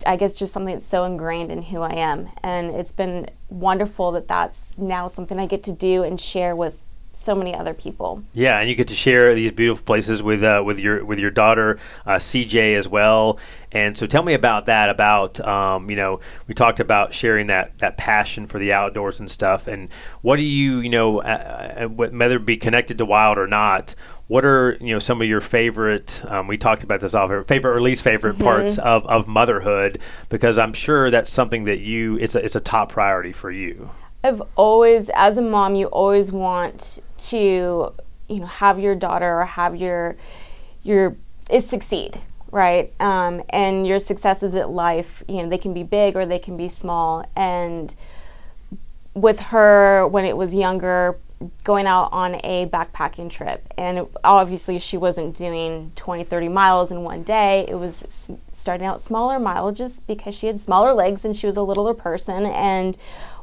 I 0.07 0.17
guess 0.17 0.35
just 0.35 0.53
something 0.53 0.75
that's 0.75 0.87
so 0.87 1.05
ingrained 1.05 1.51
in 1.51 1.63
who 1.63 1.81
I 1.81 1.95
am. 1.95 2.29
And 2.43 2.75
it's 2.75 2.93
been 2.93 3.31
wonderful 3.49 4.13
that 4.13 4.29
that's 4.29 4.63
now 4.77 5.09
something 5.09 5.39
I 5.39 5.47
get 5.47 5.63
to 5.65 5.73
do 5.73 6.03
and 6.03 6.21
share 6.21 6.55
with 6.55 6.81
so 7.17 7.35
many 7.35 7.55
other 7.55 7.73
people. 7.73 8.23
Yeah, 8.35 8.59
and 8.61 8.69
you 8.69 8.77
get 8.77 8.89
to 8.89 8.95
share 8.95 9.35
these 9.35 9.51
beautiful 9.51 9.85
places 9.85 10.23
with 10.23 10.43
uh, 10.43 10.63
with 10.65 10.79
your 10.79 11.05
with 11.05 11.19
your 11.19 11.31
daughter 11.31 11.79
uh, 12.05 12.17
CJ 12.17 12.77
as 12.77 12.87
well. 12.87 13.39
And 13.73 13.97
so, 13.97 14.07
tell 14.07 14.23
me 14.23 14.35
about 14.35 14.67
that. 14.67 14.91
About 14.91 15.41
um, 15.41 15.89
you 15.89 15.97
know, 15.97 16.21
we 16.47 16.55
talked 16.55 16.79
about 16.79 17.15
sharing 17.15 17.47
that 17.47 17.79
that 17.79 17.97
passion 17.97 18.47
for 18.47 18.59
the 18.59 18.73
outdoors 18.73 19.19
and 19.19 19.31
stuff. 19.31 19.67
And 19.67 19.89
what 20.21 20.37
do 20.37 20.43
you 20.43 20.81
you 20.81 20.91
know, 20.91 21.23
uh, 21.23 21.85
uh 21.85 21.89
whether 21.89 22.37
it 22.37 22.47
be 22.47 22.59
connected 22.59 22.99
to 22.99 23.07
wild 23.07 23.39
or 23.39 23.47
not? 23.47 23.95
What 24.29 24.45
are 24.45 24.77
you 24.81 24.93
know 24.93 24.99
some 24.99 25.21
of 25.23 25.29
your 25.29 25.41
favorite 25.41 26.23
um, 26.29 26.49
we 26.49 26.57
talked 26.57 26.83
about 26.83 27.01
this 27.01 27.15
off 27.15 27.31
favorite 27.47 27.77
or 27.77 27.81
least 27.81 28.03
favorite 28.03 28.35
mm-hmm. 28.35 28.45
parts 28.45 28.79
of, 28.79 29.07
of 29.07 29.29
motherhood? 29.29 30.01
Because 30.29 30.59
i'm 30.59 30.73
sure 30.73 31.11
that's 31.11 31.33
something 31.33 31.65
that 31.65 31.81
you 31.81 32.17
it's 32.19 32.35
a, 32.35 32.45
it's 32.45 32.57
a 32.57 32.61
top 32.61 32.91
priority 32.91 33.33
for 33.33 33.51
you. 33.51 33.91
I've 34.25 34.43
always 34.57 35.11
as 35.11 35.39
a 35.39 35.43
mom 35.43 35.75
you 35.75 35.87
always 35.87 36.33
want 36.33 37.01
to 37.19 37.93
you 38.29 38.41
know 38.41 38.47
have 38.47 38.81
your 38.81 38.95
daughter 38.95 39.41
or 39.41 39.45
have 39.45 39.77
your 39.77 40.17
your 40.83 41.17
is 41.51 41.69
succeed 41.69 42.19
right? 42.53 42.93
Um, 43.01 43.43
and 43.51 43.87
your 43.87 43.99
successes 43.99 44.55
at 44.55 44.71
life 44.71 45.23
you 45.29 45.43
know 45.43 45.49
they 45.49 45.59
can 45.59 45.75
be 45.75 45.83
big 45.83 46.17
or 46.17 46.27
they 46.27 46.39
can 46.39 46.57
be 46.57 46.69
small. 46.69 47.29
And 47.37 47.95
with 49.15 49.41
her 49.41 50.07
when 50.07 50.25
it 50.25 50.37
was 50.37 50.55
younger 50.55 51.17
going 51.65 51.87
out 51.87 52.09
on 52.13 52.37
a 52.45 52.67
backpacking 52.67 53.31
trip. 53.31 53.63
And 53.77 54.07
obviously 54.25 54.79
she 54.79 54.97
wasn't 54.97 55.37
doing 55.37 55.93
20 55.97 56.25
30 56.25 56.49
miles 56.49 56.91
in 56.91 57.03
one 57.03 57.23
day. 57.23 57.67
It 57.69 57.75
was 57.75 58.31
starting 58.53 58.87
out 58.87 59.01
smaller 59.01 59.39
mileages 59.39 60.01
because 60.07 60.35
she 60.35 60.47
had 60.47 60.61
smaller 60.61 60.93
legs 60.93 61.25
and 61.25 61.37
she 61.37 61.47
was 61.47 61.57
a 61.57 61.63
littler 61.63 61.95
person. 61.95 62.47
And 62.47 62.97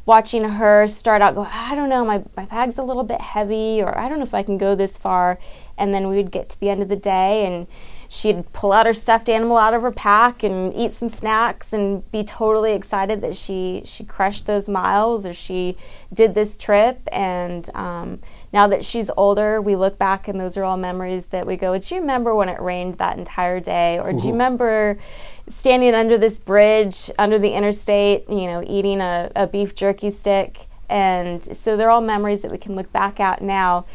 watching 0.05 0.43
her 0.43 0.85
start 0.85 1.21
out 1.21 1.33
go 1.33 1.47
i 1.49 1.73
don't 1.75 1.87
know 1.87 2.03
my, 2.03 2.21
my 2.35 2.43
bag's 2.47 2.77
a 2.77 2.83
little 2.83 3.05
bit 3.05 3.21
heavy 3.21 3.81
or 3.81 3.97
i 3.97 4.09
don't 4.09 4.17
know 4.17 4.25
if 4.25 4.33
i 4.33 4.43
can 4.43 4.57
go 4.57 4.75
this 4.75 4.97
far. 4.97 5.39
And 5.77 5.93
then 5.93 6.07
we 6.07 6.17
would 6.17 6.31
get 6.31 6.49
to 6.49 6.59
the 6.59 6.69
end 6.69 6.81
of 6.81 6.89
the 6.89 6.95
day 6.95 7.45
and 7.45 7.67
she'd 8.13 8.53
pull 8.53 8.71
out 8.71 8.85
her 8.85 8.93
stuffed 8.93 9.27
animal 9.27 9.57
out 9.57 9.73
of 9.73 9.81
her 9.81 9.91
pack 9.91 10.43
and 10.43 10.71
eat 10.75 10.93
some 10.93 11.09
snacks 11.09 11.73
and 11.73 12.09
be 12.11 12.23
totally 12.23 12.73
excited 12.73 13.21
that 13.21 13.35
she 13.35 13.81
she 13.85 14.03
crushed 14.03 14.45
those 14.45 14.69
miles 14.69 15.25
or 15.25 15.33
she 15.33 15.75
did 16.13 16.35
this 16.35 16.55
trip. 16.55 16.99
And 17.11 17.67
um, 17.73 18.19
now 18.53 18.67
that 18.67 18.85
she's 18.85 19.09
older 19.17 19.59
we 19.59 19.75
look 19.75 19.97
back 19.97 20.27
and 20.27 20.39
those 20.39 20.57
are 20.57 20.63
all 20.63 20.77
memories 20.77 21.25
that 21.27 21.47
we 21.47 21.57
go 21.57 21.75
do 21.79 21.95
you 21.95 22.01
remember 22.01 22.35
when 22.35 22.49
it 22.49 22.61
rained 22.61 22.95
that 22.95 23.17
entire 23.17 23.59
day? 23.59 23.97
Or 23.97 24.11
Ooh. 24.11 24.19
do 24.19 24.27
you 24.27 24.31
remember 24.31 24.99
standing 25.47 25.95
under 25.95 26.15
this 26.15 26.37
bridge 26.37 27.09
under 27.17 27.39
the 27.39 27.51
interstate 27.51 28.29
you 28.29 28.45
know 28.45 28.63
eating 28.67 29.01
a, 29.01 29.31
a 29.35 29.47
beef 29.47 29.73
jerky 29.73 30.11
stick? 30.11 30.67
And 30.87 31.43
so 31.57 31.75
they're 31.75 31.89
all 31.89 32.01
memories 32.01 32.43
that 32.43 32.51
we 32.51 32.59
can 32.59 32.75
look 32.75 32.93
back 32.93 33.19
at 33.19 33.41
now. 33.41 33.85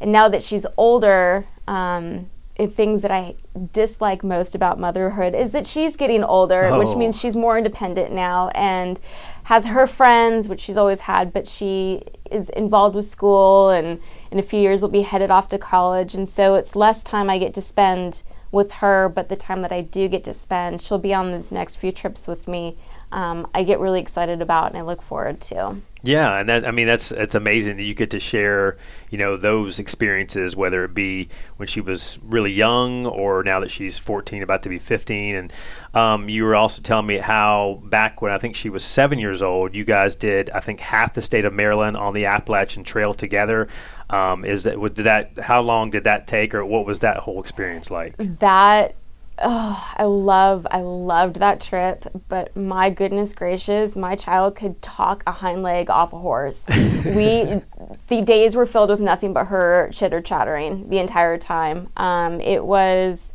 And 0.00 0.10
now 0.10 0.28
that 0.28 0.42
she's 0.42 0.66
older 0.76 1.46
um, 1.68 2.28
things 2.66 3.02
that 3.02 3.10
I 3.10 3.36
dislike 3.72 4.24
most 4.24 4.54
about 4.54 4.80
motherhood 4.80 5.34
is 5.34 5.52
that 5.52 5.66
she's 5.66 5.96
getting 5.96 6.24
older, 6.24 6.64
oh. 6.64 6.78
which 6.78 6.96
means 6.96 7.18
she's 7.18 7.36
more 7.36 7.56
independent 7.56 8.12
now 8.12 8.48
and 8.48 8.98
has 9.44 9.66
her 9.66 9.86
friends, 9.86 10.48
which 10.48 10.60
she's 10.60 10.76
always 10.76 11.00
had, 11.00 11.32
but 11.32 11.46
she 11.46 12.02
is 12.30 12.48
involved 12.50 12.96
with 12.96 13.06
school 13.06 13.70
and 13.70 14.00
in 14.30 14.38
a 14.38 14.42
few 14.42 14.60
years 14.60 14.82
will 14.82 14.88
be 14.88 15.02
headed 15.02 15.30
off 15.30 15.48
to 15.48 15.58
college. 15.58 16.14
And 16.14 16.28
so 16.28 16.56
it's 16.56 16.74
less 16.74 17.04
time 17.04 17.30
I 17.30 17.38
get 17.38 17.54
to 17.54 17.62
spend 17.62 18.22
with 18.50 18.72
her, 18.72 19.08
but 19.08 19.28
the 19.28 19.36
time 19.36 19.62
that 19.62 19.72
I 19.72 19.82
do 19.82 20.08
get 20.08 20.24
to 20.24 20.34
spend, 20.34 20.82
she'll 20.82 20.98
be 20.98 21.14
on 21.14 21.32
these 21.32 21.52
next 21.52 21.76
few 21.76 21.92
trips 21.92 22.26
with 22.26 22.48
me. 22.48 22.76
Um, 23.10 23.48
I 23.54 23.64
get 23.64 23.80
really 23.80 24.00
excited 24.00 24.42
about 24.42 24.70
and 24.70 24.78
I 24.78 24.82
look 24.82 25.02
forward 25.02 25.40
to. 25.42 25.76
Yeah, 26.02 26.38
and 26.38 26.48
that 26.48 26.64
I 26.64 26.70
mean 26.70 26.86
that's 26.86 27.10
it's 27.10 27.34
amazing 27.34 27.76
that 27.78 27.84
you 27.84 27.94
get 27.94 28.10
to 28.10 28.20
share, 28.20 28.76
you 29.10 29.18
know, 29.18 29.36
those 29.36 29.80
experiences 29.80 30.54
whether 30.54 30.84
it 30.84 30.94
be 30.94 31.28
when 31.56 31.66
she 31.66 31.80
was 31.80 32.20
really 32.22 32.52
young 32.52 33.04
or 33.04 33.42
now 33.42 33.58
that 33.60 33.70
she's 33.70 33.98
14 33.98 34.42
about 34.42 34.62
to 34.62 34.68
be 34.68 34.78
15 34.78 35.34
and 35.34 35.52
um, 35.94 36.28
you 36.28 36.44
were 36.44 36.54
also 36.54 36.82
telling 36.82 37.06
me 37.06 37.16
how 37.16 37.82
back 37.84 38.22
when 38.22 38.30
I 38.30 38.38
think 38.38 38.54
she 38.54 38.70
was 38.70 38.84
7 38.84 39.18
years 39.18 39.42
old, 39.42 39.74
you 39.74 39.84
guys 39.84 40.14
did 40.14 40.50
I 40.50 40.60
think 40.60 40.78
half 40.78 41.14
the 41.14 41.22
state 41.22 41.44
of 41.44 41.52
Maryland 41.52 41.96
on 41.96 42.14
the 42.14 42.26
Appalachian 42.26 42.84
Trail 42.84 43.12
together. 43.12 43.66
Um, 44.10 44.44
is 44.44 44.62
that 44.62 44.78
did 44.94 45.04
that 45.04 45.36
how 45.38 45.62
long 45.62 45.90
did 45.90 46.04
that 46.04 46.28
take 46.28 46.54
or 46.54 46.64
what 46.64 46.86
was 46.86 47.00
that 47.00 47.18
whole 47.18 47.40
experience 47.40 47.90
like? 47.90 48.14
That 48.18 48.94
oh, 49.42 49.94
I 49.96 50.04
love, 50.04 50.66
I 50.70 50.80
loved 50.80 51.36
that 51.36 51.60
trip, 51.60 52.04
but 52.28 52.56
my 52.56 52.90
goodness 52.90 53.32
gracious, 53.34 53.96
my 53.96 54.14
child 54.14 54.56
could 54.56 54.80
talk 54.82 55.22
a 55.26 55.32
hind 55.32 55.62
leg 55.62 55.90
off 55.90 56.12
a 56.12 56.18
horse. 56.18 56.66
we, 57.04 57.60
the 58.08 58.22
days 58.22 58.56
were 58.56 58.66
filled 58.66 58.90
with 58.90 59.00
nothing 59.00 59.32
but 59.32 59.46
her 59.46 59.90
chitter 59.92 60.20
chattering 60.20 60.88
the 60.88 60.98
entire 60.98 61.38
time. 61.38 61.88
Um, 61.96 62.40
it 62.40 62.64
was 62.64 63.32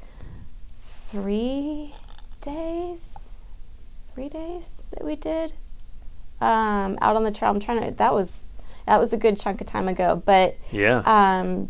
three 0.77 1.93
days, 2.41 3.41
three 4.13 4.29
days 4.29 4.89
that 4.91 5.05
we 5.05 5.15
did 5.15 5.53
um, 6.41 6.97
out 7.01 7.15
on 7.15 7.23
the 7.23 7.31
trail. 7.31 7.51
I'm 7.51 7.59
trying 7.59 7.83
to, 7.83 7.91
that 7.91 8.13
was, 8.13 8.41
that 8.85 8.99
was 8.99 9.13
a 9.13 9.17
good 9.17 9.39
chunk 9.39 9.61
of 9.61 9.67
time 9.67 9.87
ago, 9.87 10.21
but 10.25 10.57
yeah. 10.71 11.01
Um, 11.05 11.69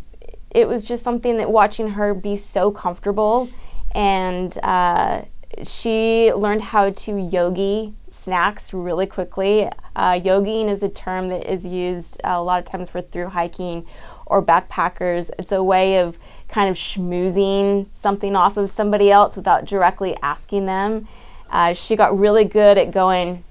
it 0.50 0.68
was 0.68 0.88
just 0.88 1.04
something 1.04 1.38
that 1.38 1.50
watching 1.50 1.90
her 1.90 2.14
be 2.14 2.36
so 2.36 2.70
comfortable 2.70 3.50
and 3.94 4.58
uh, 4.64 5.24
she 5.64 6.32
learned 6.34 6.62
how 6.62 6.90
to 6.90 7.20
yogi 7.20 7.94
snacks 8.10 8.74
really 8.74 9.06
quickly. 9.06 9.70
Uh, 9.96 10.20
yogiing 10.24 10.70
is 10.70 10.84
a 10.84 10.90
term 10.90 11.30
that 11.30 11.52
is 11.52 11.66
used 11.66 12.20
a 12.24 12.42
lot 12.42 12.60
of 12.60 12.66
times 12.66 12.90
for 12.90 13.02
through 13.02 13.28
hiking 13.28 13.86
or 14.26 14.44
backpackers. 14.44 15.30
It's 15.38 15.52
a 15.52 15.64
way 15.64 16.00
of 16.00 16.18
kind 16.48 16.70
of 16.70 16.76
schmoozing 16.76 17.88
something 17.94 18.36
off 18.36 18.58
of 18.58 18.70
somebody 18.70 19.12
else 19.12 19.36
without 19.36 19.66
directly 19.66 20.16
asking 20.22 20.66
them. 20.66 21.08
Uh, 21.50 21.74
she 21.74 21.96
got 21.96 22.18
really 22.18 22.46
good 22.46 22.78
at 22.78 22.92
going, 22.92 23.44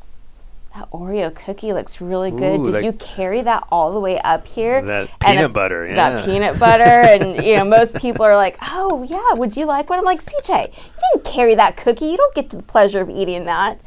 that 0.74 0.90
Oreo 0.90 1.34
cookie 1.34 1.72
looks 1.72 2.00
really 2.00 2.30
good. 2.30 2.60
Ooh, 2.60 2.64
Did 2.64 2.74
that, 2.74 2.84
you 2.84 2.92
carry 2.94 3.42
that 3.42 3.66
all 3.70 3.92
the 3.92 4.00
way 4.00 4.18
up 4.20 4.46
here? 4.46 4.80
That 4.80 5.10
peanut 5.20 5.44
and 5.44 5.54
butter, 5.54 5.86
yeah. 5.86 5.94
That 5.94 6.24
peanut 6.24 6.58
butter, 6.58 6.82
and 6.84 7.44
you 7.44 7.56
know, 7.56 7.64
most 7.64 7.96
people 7.96 8.24
are 8.24 8.36
like, 8.36 8.56
"Oh 8.62 9.02
yeah, 9.02 9.34
would 9.34 9.56
you 9.56 9.66
like 9.66 9.90
one?" 9.90 9.98
I'm 9.98 10.04
like, 10.04 10.22
"CJ, 10.22 10.68
you 10.68 10.92
didn't 11.12 11.24
carry 11.24 11.54
that 11.56 11.76
cookie. 11.76 12.06
You 12.06 12.16
don't 12.16 12.34
get 12.34 12.50
to 12.50 12.56
the 12.56 12.62
pleasure 12.62 13.00
of 13.00 13.10
eating 13.10 13.44
that." 13.44 13.80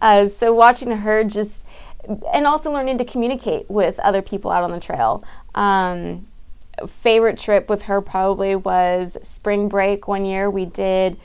Uh, 0.00 0.26
so 0.26 0.52
watching 0.52 0.90
her 0.90 1.22
just, 1.22 1.64
and 2.32 2.46
also 2.46 2.72
learning 2.72 2.98
to 2.98 3.04
communicate 3.04 3.70
with 3.70 4.00
other 4.00 4.20
people 4.20 4.50
out 4.50 4.64
on 4.64 4.72
the 4.72 4.80
trail. 4.80 5.22
Um, 5.54 6.26
favorite 6.88 7.38
trip 7.38 7.68
with 7.68 7.82
her 7.82 8.00
probably 8.00 8.56
was 8.56 9.16
spring 9.22 9.68
break. 9.68 10.08
One 10.08 10.24
year 10.24 10.50
we 10.50 10.64
did 10.64 11.16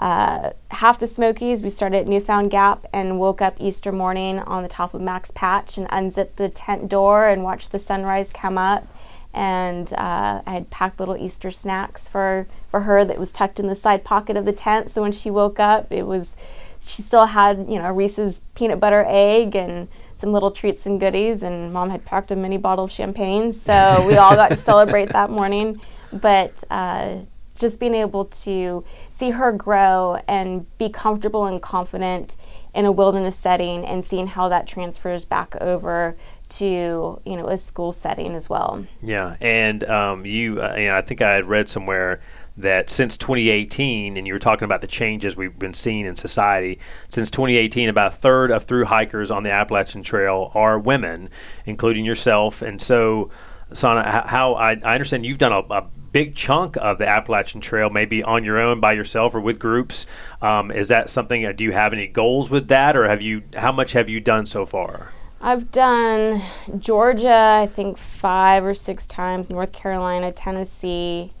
uh, 0.00 0.50
half 0.70 0.98
the 0.98 1.06
Smokies, 1.06 1.62
we 1.62 1.68
started 1.68 1.98
at 1.98 2.06
Newfound 2.06 2.50
Gap 2.50 2.86
and 2.92 3.18
woke 3.18 3.42
up 3.42 3.56
Easter 3.58 3.90
morning 3.90 4.38
on 4.38 4.62
the 4.62 4.68
top 4.68 4.94
of 4.94 5.00
Max 5.00 5.30
Patch 5.32 5.76
and 5.76 5.88
unzipped 5.90 6.36
the 6.36 6.48
tent 6.48 6.88
door 6.88 7.28
and 7.28 7.42
watched 7.42 7.72
the 7.72 7.78
sunrise 7.78 8.30
come 8.30 8.56
up. 8.56 8.86
And 9.34 9.92
uh, 9.94 10.42
I 10.46 10.52
had 10.52 10.70
packed 10.70 11.00
little 11.00 11.16
Easter 11.16 11.50
snacks 11.50 12.06
for, 12.06 12.46
for 12.68 12.80
her 12.80 13.04
that 13.04 13.18
was 13.18 13.32
tucked 13.32 13.58
in 13.60 13.66
the 13.66 13.74
side 13.74 14.04
pocket 14.04 14.36
of 14.36 14.44
the 14.44 14.52
tent. 14.52 14.90
So 14.90 15.02
when 15.02 15.12
she 15.12 15.30
woke 15.30 15.58
up, 15.58 15.92
it 15.92 16.06
was 16.06 16.36
she 16.80 17.02
still 17.02 17.26
had 17.26 17.66
you 17.68 17.80
know 17.80 17.92
Reese's 17.92 18.40
peanut 18.54 18.80
butter 18.80 19.04
egg 19.06 19.54
and 19.54 19.88
some 20.16 20.32
little 20.32 20.50
treats 20.50 20.86
and 20.86 20.98
goodies. 20.98 21.42
And 21.42 21.72
mom 21.72 21.90
had 21.90 22.04
packed 22.04 22.30
a 22.30 22.36
mini 22.36 22.56
bottle 22.56 22.84
of 22.84 22.92
champagne, 22.92 23.52
so 23.52 24.04
we 24.06 24.16
all 24.16 24.34
got 24.34 24.48
to 24.48 24.56
celebrate 24.70 25.10
that 25.10 25.30
morning. 25.30 25.80
But 26.12 26.64
uh, 26.70 27.18
just 27.58 27.80
being 27.80 27.94
able 27.94 28.26
to 28.26 28.84
see 29.10 29.30
her 29.30 29.52
grow 29.52 30.20
and 30.28 30.66
be 30.78 30.88
comfortable 30.88 31.44
and 31.44 31.60
confident 31.60 32.36
in 32.74 32.84
a 32.84 32.92
wilderness 32.92 33.36
setting 33.36 33.84
and 33.84 34.04
seeing 34.04 34.28
how 34.28 34.48
that 34.48 34.66
transfers 34.66 35.24
back 35.24 35.56
over 35.60 36.16
to 36.48 37.20
you 37.26 37.36
know 37.36 37.46
a 37.48 37.56
school 37.56 37.92
setting 37.92 38.34
as 38.34 38.48
well. 38.48 38.86
Yeah, 39.02 39.36
and 39.40 39.84
um, 39.84 40.24
you, 40.24 40.62
uh, 40.62 40.74
you 40.76 40.86
know, 40.86 40.96
I 40.96 41.02
think 41.02 41.20
I 41.20 41.32
had 41.32 41.46
read 41.46 41.68
somewhere 41.68 42.20
that 42.56 42.90
since 42.90 43.16
2018, 43.16 44.16
and 44.16 44.26
you 44.26 44.32
were 44.32 44.38
talking 44.38 44.64
about 44.64 44.80
the 44.80 44.86
changes 44.86 45.36
we've 45.36 45.58
been 45.58 45.74
seeing 45.74 46.06
in 46.06 46.16
society, 46.16 46.78
since 47.08 47.30
2018, 47.30 47.88
about 47.88 48.08
a 48.08 48.16
third 48.16 48.50
of 48.50 48.64
through 48.64 48.84
hikers 48.84 49.30
on 49.30 49.44
the 49.44 49.52
Appalachian 49.52 50.02
Trail 50.02 50.50
are 50.54 50.78
women, 50.78 51.30
including 51.66 52.04
yourself. 52.04 52.62
And 52.62 52.80
so, 52.80 53.30
Sanna, 53.72 54.26
how 54.26 54.54
I, 54.54 54.72
I 54.72 54.94
understand 54.94 55.24
you've 55.24 55.38
done 55.38 55.52
a, 55.52 55.60
a 55.72 55.86
big 56.18 56.34
chunk 56.34 56.76
of 56.78 56.98
the 56.98 57.06
Appalachian 57.06 57.60
Trail, 57.60 57.90
maybe 57.90 58.24
on 58.24 58.44
your 58.44 58.58
own, 58.58 58.80
by 58.80 58.92
yourself, 58.92 59.36
or 59.36 59.40
with 59.40 59.60
groups. 59.60 60.04
Um, 60.42 60.72
is 60.72 60.88
that 60.88 61.08
something? 61.08 61.46
Uh, 61.46 61.52
do 61.52 61.62
you 61.62 61.70
have 61.70 61.92
any 61.92 62.08
goals 62.08 62.50
with 62.50 62.66
that, 62.68 62.96
or 62.96 63.06
have 63.06 63.22
you? 63.22 63.44
How 63.54 63.70
much 63.70 63.92
have 63.92 64.08
you 64.08 64.18
done 64.18 64.44
so 64.44 64.66
far? 64.66 65.12
I've 65.40 65.70
done 65.70 66.42
Georgia, 66.76 67.60
I 67.62 67.66
think 67.66 67.96
five 67.96 68.64
or 68.64 68.74
six 68.74 69.06
times. 69.06 69.48
North 69.48 69.72
Carolina, 69.72 70.32
Tennessee, 70.32 71.32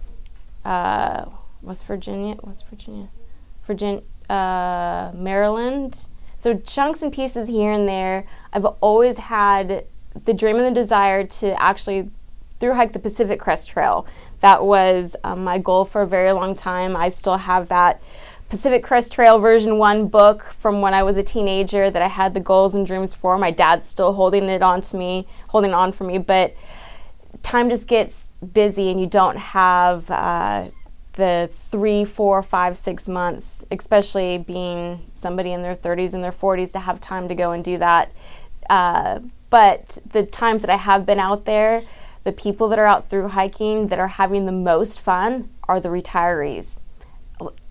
uh, 0.64 1.24
West 1.60 1.84
Virginia. 1.84 2.36
West 2.44 2.68
Virginia, 2.70 3.08
Virginia, 3.64 4.02
uh, 4.30 5.10
Maryland. 5.12 6.06
So 6.36 6.56
chunks 6.56 7.02
and 7.02 7.12
pieces 7.12 7.48
here 7.48 7.72
and 7.72 7.88
there. 7.88 8.26
I've 8.52 8.64
always 8.64 9.18
had 9.18 9.86
the 10.24 10.32
dream 10.32 10.54
and 10.54 10.66
the 10.66 10.80
desire 10.80 11.24
to 11.24 11.60
actually 11.60 12.10
through 12.60 12.74
hike 12.74 12.92
the 12.92 12.98
Pacific 12.98 13.40
Crest 13.40 13.68
Trail. 13.68 14.06
That 14.40 14.64
was 14.64 15.16
um, 15.24 15.44
my 15.44 15.58
goal 15.58 15.84
for 15.84 16.02
a 16.02 16.06
very 16.06 16.32
long 16.32 16.54
time. 16.54 16.96
I 16.96 17.08
still 17.08 17.36
have 17.36 17.68
that 17.68 18.02
Pacific 18.48 18.82
Crest 18.82 19.12
Trail 19.12 19.38
version 19.38 19.78
1 19.78 20.08
book 20.08 20.42
from 20.42 20.80
when 20.80 20.94
I 20.94 21.02
was 21.02 21.16
a 21.16 21.22
teenager 21.22 21.90
that 21.90 22.00
I 22.00 22.08
had 22.08 22.32
the 22.32 22.40
goals 22.40 22.74
and 22.74 22.86
dreams 22.86 23.12
for. 23.12 23.36
My 23.36 23.50
dad's 23.50 23.88
still 23.88 24.14
holding 24.14 24.44
it 24.44 24.62
on 24.62 24.80
to 24.82 24.96
me, 24.96 25.26
holding 25.48 25.74
on 25.74 25.92
for 25.92 26.04
me, 26.04 26.18
but 26.18 26.56
time 27.42 27.68
just 27.68 27.86
gets 27.86 28.28
busy 28.52 28.90
and 28.90 29.00
you 29.00 29.06
don't 29.06 29.36
have 29.36 30.10
uh, 30.10 30.68
the 31.12 31.50
three, 31.52 32.04
four, 32.04 32.42
five, 32.42 32.76
six 32.76 33.06
months, 33.06 33.66
especially 33.70 34.38
being 34.38 35.00
somebody 35.12 35.52
in 35.52 35.60
their 35.60 35.74
30s 35.74 36.14
and 36.14 36.24
their 36.24 36.32
40s, 36.32 36.72
to 36.72 36.78
have 36.78 37.00
time 37.00 37.28
to 37.28 37.34
go 37.34 37.52
and 37.52 37.62
do 37.62 37.76
that. 37.76 38.12
Uh, 38.70 39.20
but 39.50 39.98
the 40.10 40.24
times 40.24 40.62
that 40.62 40.70
I 40.70 40.76
have 40.76 41.04
been 41.04 41.18
out 41.18 41.44
there, 41.44 41.82
the 42.28 42.32
people 42.32 42.68
that 42.68 42.78
are 42.78 42.84
out 42.84 43.08
through 43.08 43.26
hiking 43.28 43.86
that 43.86 43.98
are 43.98 44.06
having 44.06 44.44
the 44.44 44.52
most 44.52 45.00
fun 45.00 45.48
are 45.62 45.80
the 45.80 45.88
retirees. 45.88 46.78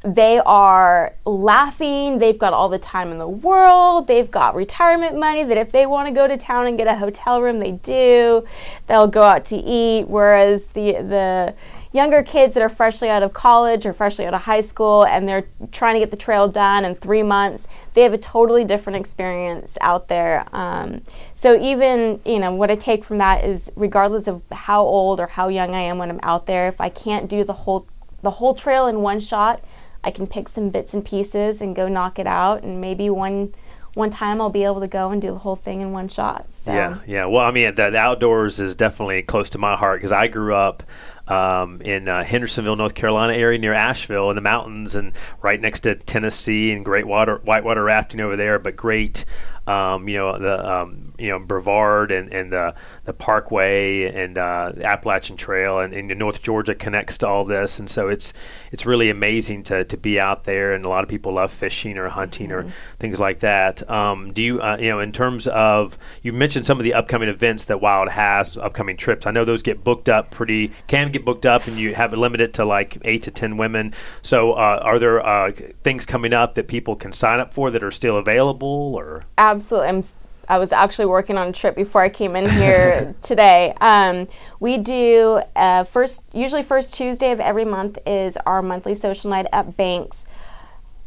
They 0.02 0.40
are 0.40 1.14
laughing, 1.26 2.18
they've 2.18 2.40
got 2.40 2.54
all 2.54 2.68
the 2.68 2.80
time 2.80 3.12
in 3.12 3.20
the 3.20 3.28
world, 3.28 4.08
they've 4.08 4.32
got 4.32 4.56
retirement 4.56 5.16
money 5.16 5.44
that 5.44 5.58
if 5.58 5.72
they 5.72 5.86
want 5.86 6.08
to 6.08 6.12
go 6.12 6.28
to 6.28 6.38
town 6.38 6.66
and 6.66 6.76
get 6.76 6.88
a 6.88 6.96
hotel 6.96 7.40
room, 7.40 7.60
they 7.60 7.74
do. 7.74 8.48
They'll 8.88 9.06
go 9.06 9.22
out 9.22 9.46
to 9.46 9.58
eat, 9.58 10.08
whereas 10.08 10.66
the 10.74 10.94
the 10.94 11.54
younger 11.94 12.24
kids 12.24 12.54
that 12.54 12.64
are 12.64 12.70
freshly 12.70 13.10
out 13.10 13.24
of 13.24 13.34
college 13.34 13.86
or 13.86 13.94
freshly 13.94 14.26
out 14.26 14.34
of 14.34 14.42
high 14.42 14.62
school 14.62 15.06
and 15.06 15.28
they're 15.28 15.48
trying 15.72 15.96
to 15.96 16.00
get 16.00 16.12
the 16.12 16.18
trail 16.18 16.48
done 16.48 16.86
in 16.86 16.96
three 16.96 17.24
months, 17.24 17.68
they 17.94 18.04
have 18.04 18.14
a 18.14 18.18
totally 18.18 18.64
different 18.64 18.98
experience 18.98 19.78
out 19.82 20.08
there. 20.08 20.46
Um, 20.54 21.02
so 21.36 21.60
even 21.62 22.22
you 22.26 22.40
know 22.40 22.54
what 22.54 22.72
I 22.72 22.76
take 22.76 23.04
from 23.04 23.18
that 23.20 23.44
is 23.44 23.72
regardless 23.76 24.28
of 24.28 24.44
how 24.52 24.82
old 24.82 25.20
or 25.20 25.28
how 25.28 25.48
young 25.48 25.74
I 25.74 25.82
am 25.82 25.98
when 25.98 26.10
I'm 26.10 26.20
out 26.24 26.46
there, 26.46 26.68
if 26.68 26.80
I 26.82 26.90
can't 26.90 27.30
do 27.30 27.44
the 27.44 27.54
whole 27.54 27.88
the 28.22 28.32
whole 28.32 28.56
trail 28.56 28.88
in 28.88 29.02
one 29.02 29.20
shot, 29.20 29.64
I 30.04 30.12
can 30.12 30.28
pick 30.28 30.50
some 30.50 30.70
bits 30.70 30.94
and 30.94 31.06
pieces 31.06 31.62
and 31.62 31.76
go 31.76 31.88
knock 31.88 32.18
it 32.20 32.28
out, 32.28 32.64
and 32.64 32.82
maybe 32.82 33.10
one 33.10 33.54
one 33.98 34.12
time 34.12 34.40
I'll 34.40 34.52
be 34.52 34.64
able 34.64 34.80
to 34.80 34.88
go 34.88 35.10
and 35.10 35.20
do 35.22 35.32
the 35.32 35.40
whole 35.40 35.56
thing 35.56 35.82
in 35.82 35.92
one 35.92 36.08
shot. 36.08 36.54
So. 36.54 36.72
Yeah, 36.72 37.00
yeah. 37.08 37.26
Well, 37.26 37.44
I 37.44 37.52
mean, 37.52 37.74
the, 37.74 37.90
the 37.90 37.98
outdoors 37.98 38.60
is 38.60 38.76
definitely 38.76 39.24
close 39.24 39.50
to 39.52 39.58
my 39.58 39.76
heart 39.76 40.00
because 40.00 40.12
I 40.12 40.28
grew 40.28 40.54
up 40.54 40.84
um, 41.28 41.82
in 41.82 42.08
uh, 42.08 42.24
Hendersonville, 42.24 42.76
North 42.76 42.94
Carolina 42.94 43.34
area 43.34 43.58
near 43.58 43.74
Asheville 43.74 44.30
in 44.30 44.36
the 44.36 44.42
mountains 44.42 44.96
and 44.96 45.14
right 45.42 45.60
next 45.60 45.82
to 45.82 45.96
Tennessee 45.96 46.72
and 46.72 46.86
great 46.86 47.08
water 47.08 47.42
whitewater 47.44 47.84
rafting 47.84 48.22
over 48.22 48.36
there. 48.36 48.60
But 48.60 48.76
great, 48.76 49.26
um, 49.66 50.08
you 50.08 50.18
know, 50.18 50.38
the 50.38 50.72
um, 50.72 51.07
you 51.18 51.30
know 51.30 51.40
Brevard 51.40 52.12
and, 52.12 52.32
and 52.32 52.52
the 52.52 52.76
the 53.06 53.14
Parkway 53.14 54.04
and 54.04 54.38
uh, 54.38 54.74
Appalachian 54.82 55.38
Trail 55.38 55.80
and, 55.80 55.94
and 55.94 56.08
North 56.20 56.42
Georgia 56.42 56.76
connects 56.76 57.18
to 57.20 57.28
all 57.28 57.46
this, 57.46 57.80
and 57.80 57.90
so 57.90 58.10
it's 58.10 58.34
it's 58.72 58.86
really 58.86 59.10
amazing 59.10 59.64
to, 59.64 59.84
to 59.86 59.98
be 59.98 60.20
out 60.20 60.44
there. 60.44 60.74
And 60.74 60.86
a 60.86 60.90
lot 60.90 61.04
of 61.04 61.10
people 61.10 61.34
love 61.34 61.52
fishing 61.52 61.98
or 61.98 62.10
hunting 62.10 62.50
mm-hmm. 62.50 62.68
or 62.68 62.74
things 63.00 63.20
like 63.20 63.40
that. 63.40 63.90
Um, 63.90 64.34
do 64.34 64.44
you 64.44 64.62
uh, 64.62 64.78
you 64.80 64.90
know 64.90 65.00
in 65.00 65.12
terms 65.12 65.48
of 65.48 65.98
you 66.22 66.34
mentioned 66.34 66.66
some 66.66 66.78
of 66.78 66.84
the 66.84 66.94
upcoming 66.94 67.30
events 67.30 67.66
that 67.66 67.82
Wild 67.82 68.10
has, 68.10 68.58
upcoming 68.58 68.98
trips. 68.98 69.26
I 69.26 69.32
know 69.32 69.46
those 69.46 69.62
get 69.62 69.84
booked 69.84 70.10
up 70.10 70.32
pretty 70.32 70.72
can 70.88 71.12
get 71.12 71.26
booked 71.26 71.46
up, 71.46 71.68
and 71.68 71.78
you 71.78 71.96
have 71.96 72.14
it 72.14 72.18
limited 72.18 72.54
to 72.56 72.66
like 72.66 72.98
eight 73.06 73.24
to 73.24 73.32
ten 73.32 73.58
women. 73.58 73.94
So 74.22 74.54
uh, 74.54 74.80
are 74.84 75.00
there 75.00 75.26
uh, 75.26 75.52
things 75.84 76.06
coming 76.06 76.34
up 76.34 76.56
that 76.56 76.68
people 76.68 76.96
can 76.96 77.12
sign 77.12 77.40
up 77.40 77.54
for 77.54 77.72
that 77.72 77.84
are 77.84 77.92
still 77.92 78.18
available 78.18 78.96
or 78.96 79.24
absolutely 79.38 79.90
I'm 79.90 80.04
I 80.48 80.58
was 80.58 80.72
actually 80.72 81.08
working 81.08 81.38
on 81.38 81.48
a 81.48 81.52
trip 81.52 81.76
before 81.76 82.02
I 82.02 82.10
came 82.10 82.36
in 82.36 82.50
here 82.50 83.16
today. 83.22 83.74
Um, 83.82 84.28
we 84.60 84.78
do 84.78 85.42
uh, 85.56 85.84
first, 85.84 86.24
usually 86.34 86.64
first 86.64 86.96
Tuesday 86.96 87.32
of 87.32 87.40
every 87.40 87.66
month 87.66 87.98
is 88.06 88.38
our 88.46 88.62
monthly 88.62 88.96
social 88.96 89.30
night 89.30 89.48
at 89.52 89.76
Banks. 89.76 90.26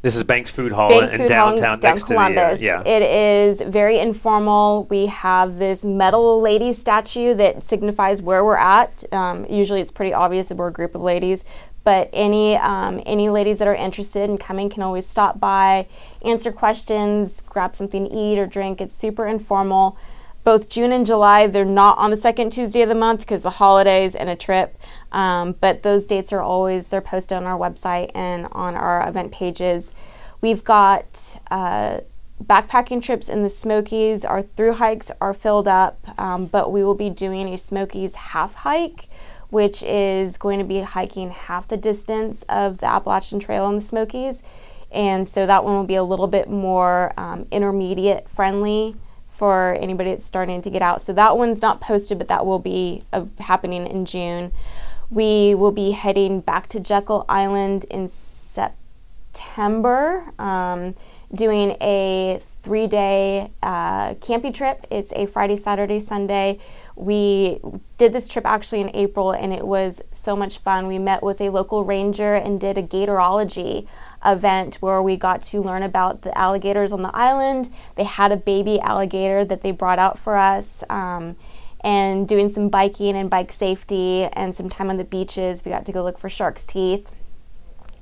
This 0.02 0.16
is 0.16 0.24
Banks 0.24 0.50
Food 0.50 0.72
Hall 0.72 0.88
Banks 0.88 1.12
in 1.12 1.18
Food 1.20 1.28
downtown, 1.28 1.78
Hall, 1.78 1.98
Columbus. 1.98 2.60
the 2.60 2.70
uh, 2.70 2.82
yeah. 2.82 2.90
It 2.90 3.02
is 3.02 3.60
very 3.60 3.98
informal. 3.98 4.84
We 4.84 5.06
have 5.06 5.58
this 5.58 5.84
metal 5.84 6.40
lady 6.40 6.72
statue 6.72 7.34
that 7.34 7.62
signifies 7.62 8.22
where 8.22 8.42
we're 8.42 8.56
at. 8.56 9.04
Um, 9.12 9.44
usually, 9.50 9.82
it's 9.82 9.92
pretty 9.92 10.14
obvious 10.14 10.48
that 10.48 10.56
we're 10.56 10.68
a 10.68 10.72
group 10.72 10.94
of 10.94 11.02
ladies, 11.02 11.44
but 11.84 12.10
any 12.12 12.56
um, 12.56 13.02
any 13.06 13.28
ladies 13.30 13.58
that 13.58 13.68
are 13.68 13.74
interested 13.74 14.28
in 14.28 14.38
coming 14.38 14.68
can 14.68 14.82
always 14.82 15.06
stop 15.06 15.40
by, 15.40 15.86
answer 16.22 16.52
questions, 16.52 17.40
grab 17.40 17.74
something 17.74 18.08
to 18.08 18.14
eat 18.14 18.38
or 18.38 18.46
drink. 18.46 18.80
It's 18.80 18.94
super 18.94 19.26
informal. 19.26 19.96
Both 20.42 20.70
June 20.70 20.90
and 20.92 21.04
July, 21.04 21.46
they're 21.46 21.64
not 21.64 21.98
on 21.98 22.10
the 22.10 22.16
second 22.16 22.50
Tuesday 22.50 22.80
of 22.82 22.88
the 22.88 22.94
month 22.94 23.20
because 23.20 23.42
the 23.42 23.50
holidays 23.50 24.14
and 24.14 24.30
a 24.30 24.36
trip. 24.36 24.78
Um, 25.12 25.52
but 25.52 25.82
those 25.82 26.06
dates 26.06 26.32
are 26.32 26.40
always 26.40 26.88
they're 26.88 27.02
posted 27.02 27.36
on 27.36 27.44
our 27.44 27.58
website 27.58 28.10
and 28.14 28.46
on 28.52 28.74
our 28.74 29.06
event 29.06 29.32
pages. 29.32 29.92
We've 30.40 30.64
got 30.64 31.38
uh, 31.50 32.00
backpacking 32.42 33.02
trips 33.02 33.28
in 33.28 33.42
the 33.42 33.50
Smokies. 33.50 34.24
Our 34.24 34.42
through 34.42 34.74
hikes 34.74 35.10
are 35.20 35.34
filled 35.34 35.68
up, 35.68 35.98
um, 36.18 36.46
but 36.46 36.72
we 36.72 36.82
will 36.82 36.94
be 36.94 37.10
doing 37.10 37.52
a 37.52 37.58
Smokies 37.58 38.14
half 38.14 38.54
hike 38.54 39.08
which 39.50 39.82
is 39.82 40.36
going 40.38 40.58
to 40.58 40.64
be 40.64 40.80
hiking 40.80 41.30
half 41.30 41.68
the 41.68 41.76
distance 41.76 42.42
of 42.48 42.78
the 42.78 42.86
Appalachian 42.86 43.38
Trail 43.38 43.68
in 43.68 43.74
the 43.74 43.80
Smokies. 43.80 44.42
And 44.92 45.26
so 45.28 45.46
that 45.46 45.62
one 45.64 45.74
will 45.74 45.84
be 45.84 45.94
a 45.96 46.02
little 46.02 46.26
bit 46.26 46.48
more 46.48 47.12
um, 47.16 47.46
intermediate 47.50 48.28
friendly 48.28 48.96
for 49.28 49.76
anybody 49.80 50.10
that's 50.10 50.24
starting 50.24 50.60
to 50.62 50.70
get 50.70 50.82
out. 50.82 51.00
So 51.02 51.12
that 51.14 51.36
one's 51.36 51.62
not 51.62 51.80
posted, 51.80 52.18
but 52.18 52.28
that 52.28 52.44
will 52.44 52.58
be 52.58 53.04
uh, 53.12 53.24
happening 53.38 53.86
in 53.86 54.04
June. 54.04 54.52
We 55.10 55.54
will 55.54 55.72
be 55.72 55.92
heading 55.92 56.40
back 56.40 56.68
to 56.68 56.80
Jekyll 56.80 57.24
Island 57.28 57.84
in 57.90 58.06
September, 58.06 58.72
um, 60.38 60.94
doing 61.32 61.76
a 61.80 62.40
three 62.62 62.86
day 62.86 63.50
uh, 63.62 64.14
camping 64.20 64.52
trip. 64.52 64.86
It's 64.90 65.12
a 65.14 65.26
Friday, 65.26 65.56
Saturday, 65.56 66.00
Sunday 66.00 66.58
we 66.96 67.60
did 67.98 68.12
this 68.12 68.28
trip 68.28 68.44
actually 68.46 68.80
in 68.80 68.90
April 68.94 69.32
and 69.32 69.52
it 69.52 69.66
was 69.66 70.00
so 70.12 70.36
much 70.36 70.58
fun. 70.58 70.86
We 70.86 70.98
met 70.98 71.22
with 71.22 71.40
a 71.40 71.50
local 71.50 71.84
ranger 71.84 72.34
and 72.34 72.60
did 72.60 72.76
a 72.76 72.82
gatorology 72.82 73.86
event 74.24 74.76
where 74.76 75.02
we 75.02 75.16
got 75.16 75.42
to 75.44 75.60
learn 75.60 75.82
about 75.82 76.22
the 76.22 76.36
alligators 76.36 76.92
on 76.92 77.02
the 77.02 77.14
island. 77.14 77.70
They 77.96 78.04
had 78.04 78.32
a 78.32 78.36
baby 78.36 78.80
alligator 78.80 79.44
that 79.44 79.62
they 79.62 79.70
brought 79.70 79.98
out 79.98 80.18
for 80.18 80.36
us. 80.36 80.84
Um, 80.90 81.36
and 81.82 82.28
doing 82.28 82.48
some 82.48 82.68
biking 82.68 83.16
and 83.16 83.30
bike 83.30 83.50
safety 83.50 84.24
and 84.24 84.54
some 84.54 84.68
time 84.68 84.90
on 84.90 84.98
the 84.98 85.04
beaches. 85.04 85.64
We 85.64 85.70
got 85.70 85.86
to 85.86 85.92
go 85.92 86.02
look 86.02 86.18
for 86.18 86.28
shark's 86.28 86.66
teeth, 86.66 87.10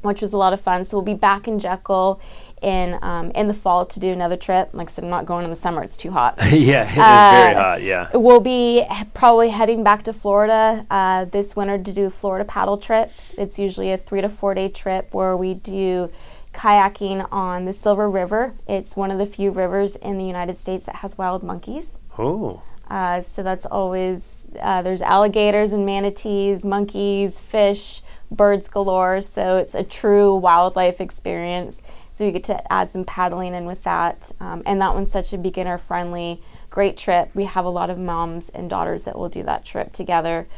which 0.03 0.21
was 0.21 0.33
a 0.33 0.37
lot 0.37 0.53
of 0.53 0.61
fun. 0.61 0.85
So 0.85 0.97
we'll 0.97 1.05
be 1.05 1.15
back 1.15 1.47
in 1.47 1.59
Jekyll 1.59 2.21
in 2.63 2.99
um, 3.03 3.31
in 3.33 3.49
the 3.49 3.55
fall 3.55 3.87
to 3.87 4.01
do 4.01 4.13
another 4.13 4.37
trip. 4.37 4.71
Like 4.73 4.89
I 4.89 4.91
said, 4.91 5.05
I'm 5.05 5.11
not 5.11 5.27
going 5.27 5.45
in 5.45 5.51
the 5.51 5.57
summer; 5.57 5.83
it's 5.83 5.97
too 5.97 6.11
hot. 6.11 6.37
yeah, 6.51 6.85
it 6.85 6.93
is 6.93 6.99
uh, 6.99 7.43
very 7.43 7.55
hot. 7.55 7.83
Yeah, 7.83 8.11
we'll 8.15 8.41
be 8.41 8.85
probably 9.15 9.51
heading 9.51 9.85
back 9.85 10.03
to 10.05 10.13
Florida 10.13 10.87
uh, 10.91 11.25
this 11.27 11.57
winter 11.57 11.79
to 11.79 11.93
do 11.93 12.07
a 12.07 12.11
Florida 12.11 12.45
paddle 12.45 12.79
trip. 12.79 13.13
It's 13.37 13.59
usually 13.59 13.93
a 13.93 13.97
three 13.97 14.21
to 14.21 14.29
four 14.29 14.55
day 14.55 14.69
trip 14.69 15.15
where 15.15 15.37
we 15.37 15.55
do 15.55 16.11
kayaking 16.53 17.27
on 17.31 17.65
the 17.65 17.73
Silver 17.73 18.11
River. 18.11 18.55
It's 18.67 18.97
one 18.97 19.11
of 19.11 19.19
the 19.19 19.27
few 19.27 19.51
rivers 19.51 19.97
in 19.97 20.19
the 20.19 20.25
United 20.25 20.57
States 20.57 20.87
that 20.87 20.97
has 20.97 21.17
wild 21.17 21.43
monkeys. 21.43 21.99
Oh. 22.19 22.63
Uh, 22.89 23.21
so 23.21 23.43
that's 23.43 23.67
always 23.67 24.47
uh, 24.61 24.83
there's 24.83 25.03
alligators 25.03 25.73
and 25.73 25.85
manatees, 25.85 26.65
monkeys, 26.65 27.39
fish, 27.39 28.03
birds 28.31 28.69
galore. 28.69 29.21
So 29.21 29.59
it's 29.59 29.75
a 29.75 29.85
true 29.85 30.35
wildlife 30.35 31.01
experience. 31.01 31.83
So 32.19 32.25
you 32.25 32.33
get 32.33 32.43
to 32.45 32.73
add 32.73 32.91
some 32.91 33.05
paddling 33.05 33.55
in 33.55 33.65
with 33.65 33.85
that. 33.85 34.33
Um, 34.41 34.65
and 34.67 34.81
that 34.81 34.93
one's 34.93 35.09
such 35.09 35.33
a 35.33 35.39
beginner 35.39 35.79
friendly, 35.79 36.43
great 36.69 36.97
trip. 36.97 37.31
We 37.33 37.45
have 37.45 37.65
a 37.65 37.69
lot 37.69 37.91
of 37.91 37.99
moms 38.01 38.49
and 38.49 38.69
daughters 38.69 39.05
that 39.05 39.17
will 39.17 39.29
do 39.29 39.45
that 39.45 39.65
trip 39.65 39.93
together. 39.93 40.49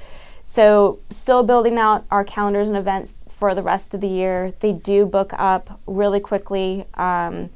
So, 0.46 1.00
still 1.10 1.42
building 1.42 1.76
out 1.76 2.06
our 2.10 2.24
calendars 2.24 2.66
and 2.68 2.78
events 2.78 3.12
for 3.28 3.54
the 3.54 3.62
rest 3.62 3.92
of 3.92 4.00
the 4.00 4.08
year. 4.08 4.54
They 4.60 4.72
do 4.72 5.04
book 5.04 5.34
up 5.36 5.78
really 5.86 6.18
quickly. 6.18 6.86
Um, 6.94 7.50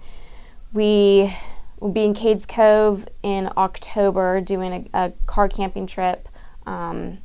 we 0.74 1.34
will 1.80 1.90
be 1.90 2.04
in 2.04 2.12
Cades 2.12 2.46
Cove 2.46 3.08
in 3.22 3.48
October 3.56 4.42
doing 4.42 4.90
a, 4.92 5.06
a 5.06 5.12
car 5.24 5.48
camping 5.48 5.86
trip. 5.86 6.28
Um, 6.66 7.20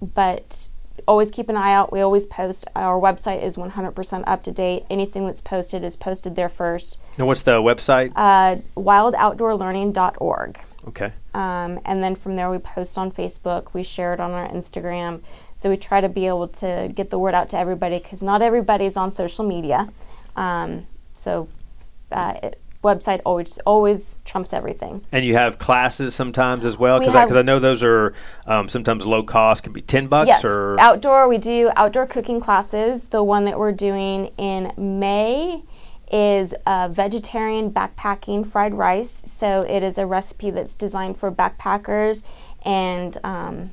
but 0.00 0.68
always 1.06 1.30
keep 1.30 1.48
an 1.48 1.56
eye 1.56 1.72
out. 1.72 1.92
We 1.92 2.00
always 2.00 2.26
post. 2.26 2.66
Our 2.74 3.00
website 3.00 3.42
is 3.42 3.56
100% 3.56 4.24
up 4.26 4.42
to 4.44 4.52
date. 4.52 4.84
Anything 4.90 5.26
that's 5.26 5.40
posted 5.40 5.84
is 5.84 5.96
posted 5.96 6.36
there 6.36 6.48
first. 6.48 6.98
And 7.18 7.26
what's 7.26 7.42
the 7.42 7.62
website? 7.62 8.12
Uh, 8.16 8.56
wildoutdoorlearning.org. 8.76 10.60
Okay. 10.88 11.12
Um, 11.34 11.80
and 11.84 12.02
then 12.02 12.14
from 12.14 12.36
there, 12.36 12.50
we 12.50 12.58
post 12.58 12.98
on 12.98 13.10
Facebook. 13.10 13.72
We 13.72 13.82
share 13.82 14.14
it 14.14 14.20
on 14.20 14.32
our 14.32 14.48
Instagram. 14.48 15.20
So 15.56 15.70
we 15.70 15.76
try 15.76 16.00
to 16.00 16.08
be 16.08 16.26
able 16.26 16.48
to 16.48 16.90
get 16.94 17.10
the 17.10 17.18
word 17.18 17.34
out 17.34 17.50
to 17.50 17.58
everybody 17.58 17.98
because 17.98 18.22
not 18.22 18.42
everybody 18.42 18.84
is 18.86 18.96
on 18.96 19.10
social 19.10 19.44
media. 19.44 19.88
Um, 20.36 20.86
so 21.14 21.48
uh, 22.12 22.34
it, 22.42 22.60
website 22.86 23.20
always 23.24 23.58
always 23.66 24.16
trumps 24.24 24.52
everything. 24.52 25.04
And 25.12 25.24
you 25.24 25.34
have 25.34 25.58
classes 25.58 26.14
sometimes 26.14 26.64
as 26.64 26.78
well, 26.78 26.98
because 26.98 27.14
I, 27.14 27.40
I, 27.40 27.42
know 27.42 27.58
those 27.58 27.82
are 27.82 28.14
um, 28.46 28.68
sometimes 28.68 29.04
low 29.04 29.22
cost. 29.22 29.64
Can 29.64 29.72
be 29.72 29.82
ten 29.82 30.06
bucks 30.06 30.28
yes. 30.28 30.44
or 30.44 30.78
outdoor. 30.80 31.28
We 31.28 31.38
do 31.38 31.70
outdoor 31.76 32.06
cooking 32.06 32.40
classes. 32.40 33.08
The 33.08 33.22
one 33.22 33.44
that 33.44 33.58
we're 33.58 33.72
doing 33.72 34.32
in 34.38 34.72
May 34.76 35.62
is 36.10 36.54
a 36.66 36.88
vegetarian 36.88 37.70
backpacking 37.70 38.46
fried 38.46 38.74
rice. 38.74 39.22
So 39.26 39.62
it 39.62 39.82
is 39.82 39.98
a 39.98 40.06
recipe 40.06 40.50
that's 40.50 40.74
designed 40.74 41.16
for 41.16 41.32
backpackers 41.32 42.22
and 42.64 43.16
um, 43.24 43.70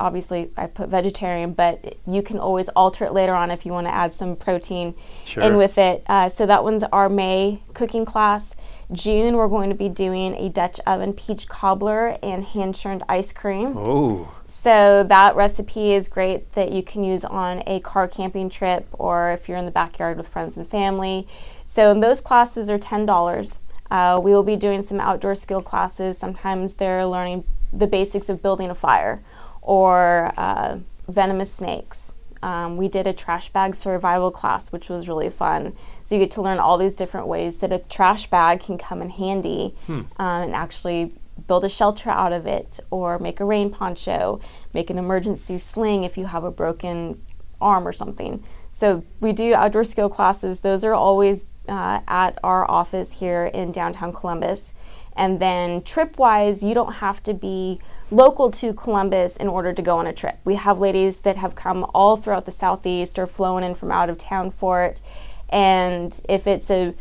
obviously 0.00 0.50
I 0.56 0.66
put 0.66 0.88
vegetarian, 0.88 1.52
but 1.52 1.96
you 2.06 2.22
can 2.22 2.38
always 2.38 2.68
alter 2.70 3.04
it 3.04 3.12
later 3.12 3.34
on 3.34 3.50
if 3.50 3.64
you 3.64 3.72
want 3.72 3.86
to 3.86 3.94
add 3.94 4.14
some 4.14 4.34
protein 4.34 4.94
sure. 5.24 5.42
in 5.42 5.56
with 5.56 5.78
it. 5.78 6.02
Uh, 6.08 6.28
so 6.28 6.46
that 6.46 6.64
one's 6.64 6.82
our 6.84 7.08
May 7.08 7.60
cooking 7.74 8.04
class. 8.04 8.54
June, 8.92 9.36
we're 9.36 9.46
going 9.46 9.70
to 9.70 9.76
be 9.76 9.88
doing 9.88 10.34
a 10.34 10.48
Dutch 10.48 10.80
oven 10.84 11.12
peach 11.12 11.46
cobbler 11.46 12.18
and 12.24 12.44
hand 12.44 12.74
churned 12.74 13.04
ice 13.08 13.32
cream. 13.32 13.74
Oh. 13.76 14.34
So 14.48 15.04
that 15.04 15.36
recipe 15.36 15.92
is 15.92 16.08
great 16.08 16.52
that 16.54 16.72
you 16.72 16.82
can 16.82 17.04
use 17.04 17.24
on 17.24 17.62
a 17.68 17.78
car 17.80 18.08
camping 18.08 18.50
trip 18.50 18.88
or 18.92 19.30
if 19.30 19.48
you're 19.48 19.58
in 19.58 19.64
the 19.64 19.70
backyard 19.70 20.16
with 20.16 20.26
friends 20.26 20.56
and 20.56 20.66
family. 20.66 21.28
So 21.66 21.94
those 21.94 22.20
classes 22.20 22.68
are 22.68 22.78
$10. 22.78 23.58
Uh, 23.92 24.20
we 24.22 24.32
will 24.32 24.42
be 24.42 24.56
doing 24.56 24.82
some 24.82 24.98
outdoor 24.98 25.36
skill 25.36 25.62
classes. 25.62 26.18
Sometimes 26.18 26.74
they're 26.74 27.06
learning 27.06 27.44
the 27.72 27.86
basics 27.86 28.28
of 28.28 28.42
building 28.42 28.70
a 28.70 28.74
fire 28.74 29.22
or 29.62 30.32
uh, 30.36 30.78
venomous 31.08 31.52
snakes. 31.52 32.12
Um, 32.42 32.78
we 32.78 32.88
did 32.88 33.06
a 33.06 33.12
trash 33.12 33.50
bag 33.50 33.74
survival 33.74 34.30
class, 34.30 34.72
which 34.72 34.88
was 34.88 35.08
really 35.08 35.28
fun. 35.28 35.74
So 36.04 36.14
you 36.14 36.20
get 36.20 36.30
to 36.32 36.42
learn 36.42 36.58
all 36.58 36.78
these 36.78 36.96
different 36.96 37.26
ways 37.26 37.58
that 37.58 37.72
a 37.72 37.80
trash 37.80 38.28
bag 38.28 38.60
can 38.60 38.78
come 38.78 39.02
in 39.02 39.10
handy 39.10 39.74
hmm. 39.86 39.92
um, 39.92 40.06
and 40.18 40.54
actually 40.54 41.12
build 41.46 41.64
a 41.64 41.68
shelter 41.68 42.10
out 42.10 42.32
of 42.32 42.46
it, 42.46 42.80
or 42.90 43.18
make 43.18 43.40
a 43.40 43.44
rain 43.44 43.70
poncho, 43.70 44.40
make 44.72 44.90
an 44.90 44.98
emergency 44.98 45.58
sling 45.58 46.04
if 46.04 46.16
you 46.18 46.26
have 46.26 46.44
a 46.44 46.50
broken 46.50 47.20
arm 47.60 47.86
or 47.86 47.92
something. 47.92 48.42
So 48.72 49.04
we 49.20 49.32
do 49.32 49.54
outdoor 49.54 49.84
skill 49.84 50.08
classes. 50.08 50.60
Those 50.60 50.84
are 50.84 50.94
always 50.94 51.46
uh, 51.68 52.00
at 52.08 52.38
our 52.42 52.70
office 52.70 53.20
here 53.20 53.46
in 53.46 53.72
downtown 53.72 54.12
Columbus. 54.12 54.72
And 55.20 55.38
then 55.38 55.82
trip 55.82 56.18
wise, 56.18 56.62
you 56.62 56.72
don't 56.72 56.94
have 56.94 57.22
to 57.24 57.34
be 57.34 57.78
local 58.10 58.50
to 58.52 58.72
Columbus 58.72 59.36
in 59.36 59.48
order 59.48 59.74
to 59.74 59.82
go 59.82 59.98
on 59.98 60.06
a 60.06 60.14
trip. 60.14 60.38
We 60.46 60.54
have 60.54 60.78
ladies 60.78 61.20
that 61.20 61.36
have 61.36 61.54
come 61.54 61.84
all 61.92 62.16
throughout 62.16 62.46
the 62.46 62.50
southeast 62.50 63.18
or 63.18 63.26
flown 63.26 63.62
in 63.62 63.74
from 63.74 63.92
out 63.92 64.08
of 64.08 64.16
town 64.16 64.50
for 64.50 64.82
it. 64.82 65.02
And 65.50 66.18
if 66.26 66.46
it's 66.46 66.70
a 66.70 66.94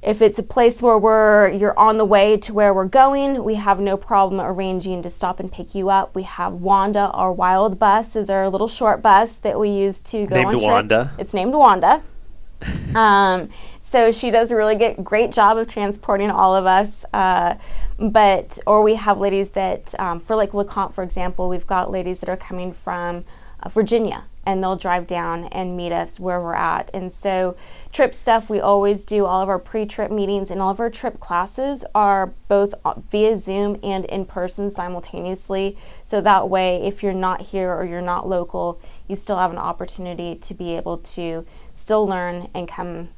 if 0.00 0.22
it's 0.22 0.38
a 0.38 0.44
place 0.44 0.80
where 0.80 0.96
we're 0.96 1.50
you're 1.50 1.76
on 1.76 1.98
the 1.98 2.04
way 2.04 2.36
to 2.36 2.54
where 2.54 2.72
we're 2.72 2.84
going, 2.84 3.42
we 3.42 3.56
have 3.56 3.80
no 3.80 3.96
problem 3.96 4.40
arranging 4.40 5.02
to 5.02 5.10
stop 5.10 5.40
and 5.40 5.50
pick 5.50 5.74
you 5.74 5.90
up. 5.90 6.14
We 6.14 6.22
have 6.22 6.52
Wanda, 6.52 7.10
our 7.10 7.32
wild 7.32 7.80
bus, 7.80 8.14
is 8.14 8.30
our 8.30 8.48
little 8.48 8.68
short 8.68 9.02
bus 9.02 9.38
that 9.38 9.58
we 9.58 9.70
use 9.70 9.98
to 10.02 10.24
go 10.26 10.36
Named 10.36 10.46
on 10.46 10.60
trips. 10.60 11.10
It's 11.18 11.34
named 11.34 11.54
Wanda. 11.54 12.00
um, 12.94 13.48
so 13.84 14.10
she 14.10 14.32
does 14.32 14.50
a 14.50 14.56
really 14.56 14.96
great 15.04 15.30
job 15.30 15.58
of 15.58 15.68
transporting 15.68 16.30
all 16.30 16.56
of 16.56 16.66
us. 16.66 17.04
Uh, 17.12 17.54
but 17.98 18.58
or 18.66 18.82
we 18.82 18.96
have 18.96 19.18
ladies 19.18 19.50
that 19.50 19.94
um, 20.00 20.18
for 20.18 20.34
like 20.34 20.50
LeConte, 20.50 20.92
for 20.92 21.04
example, 21.04 21.48
we've 21.48 21.66
got 21.66 21.90
ladies 21.90 22.18
that 22.20 22.28
are 22.28 22.36
coming 22.36 22.72
from 22.72 23.24
uh, 23.62 23.68
Virginia 23.68 24.24
and 24.46 24.62
they'll 24.62 24.76
drive 24.76 25.06
down 25.06 25.44
and 25.44 25.76
meet 25.76 25.92
us 25.92 26.18
where 26.18 26.40
we're 26.40 26.54
at. 26.54 26.90
And 26.92 27.12
so, 27.12 27.56
trip 27.92 28.14
stuff, 28.14 28.50
we 28.50 28.60
always 28.60 29.04
do 29.04 29.26
all 29.26 29.42
of 29.42 29.48
our 29.48 29.58
pre 29.58 29.86
trip 29.86 30.10
meetings 30.10 30.50
and 30.50 30.60
all 30.60 30.70
of 30.70 30.80
our 30.80 30.90
trip 30.90 31.20
classes 31.20 31.84
are 31.94 32.32
both 32.48 32.74
via 33.10 33.36
Zoom 33.36 33.78
and 33.82 34.06
in 34.06 34.24
person 34.24 34.70
simultaneously. 34.70 35.76
So 36.04 36.20
that 36.20 36.48
way, 36.48 36.82
if 36.82 37.02
you're 37.02 37.12
not 37.12 37.40
here 37.40 37.72
or 37.72 37.84
you're 37.84 38.00
not 38.00 38.28
local, 38.28 38.80
you 39.08 39.16
still 39.16 39.36
have 39.36 39.52
an 39.52 39.58
opportunity 39.58 40.34
to 40.36 40.54
be 40.54 40.74
able 40.76 40.98
to 40.98 41.46
still 41.72 42.06
learn 42.06 42.48
and 42.54 42.66
come, 42.66 43.10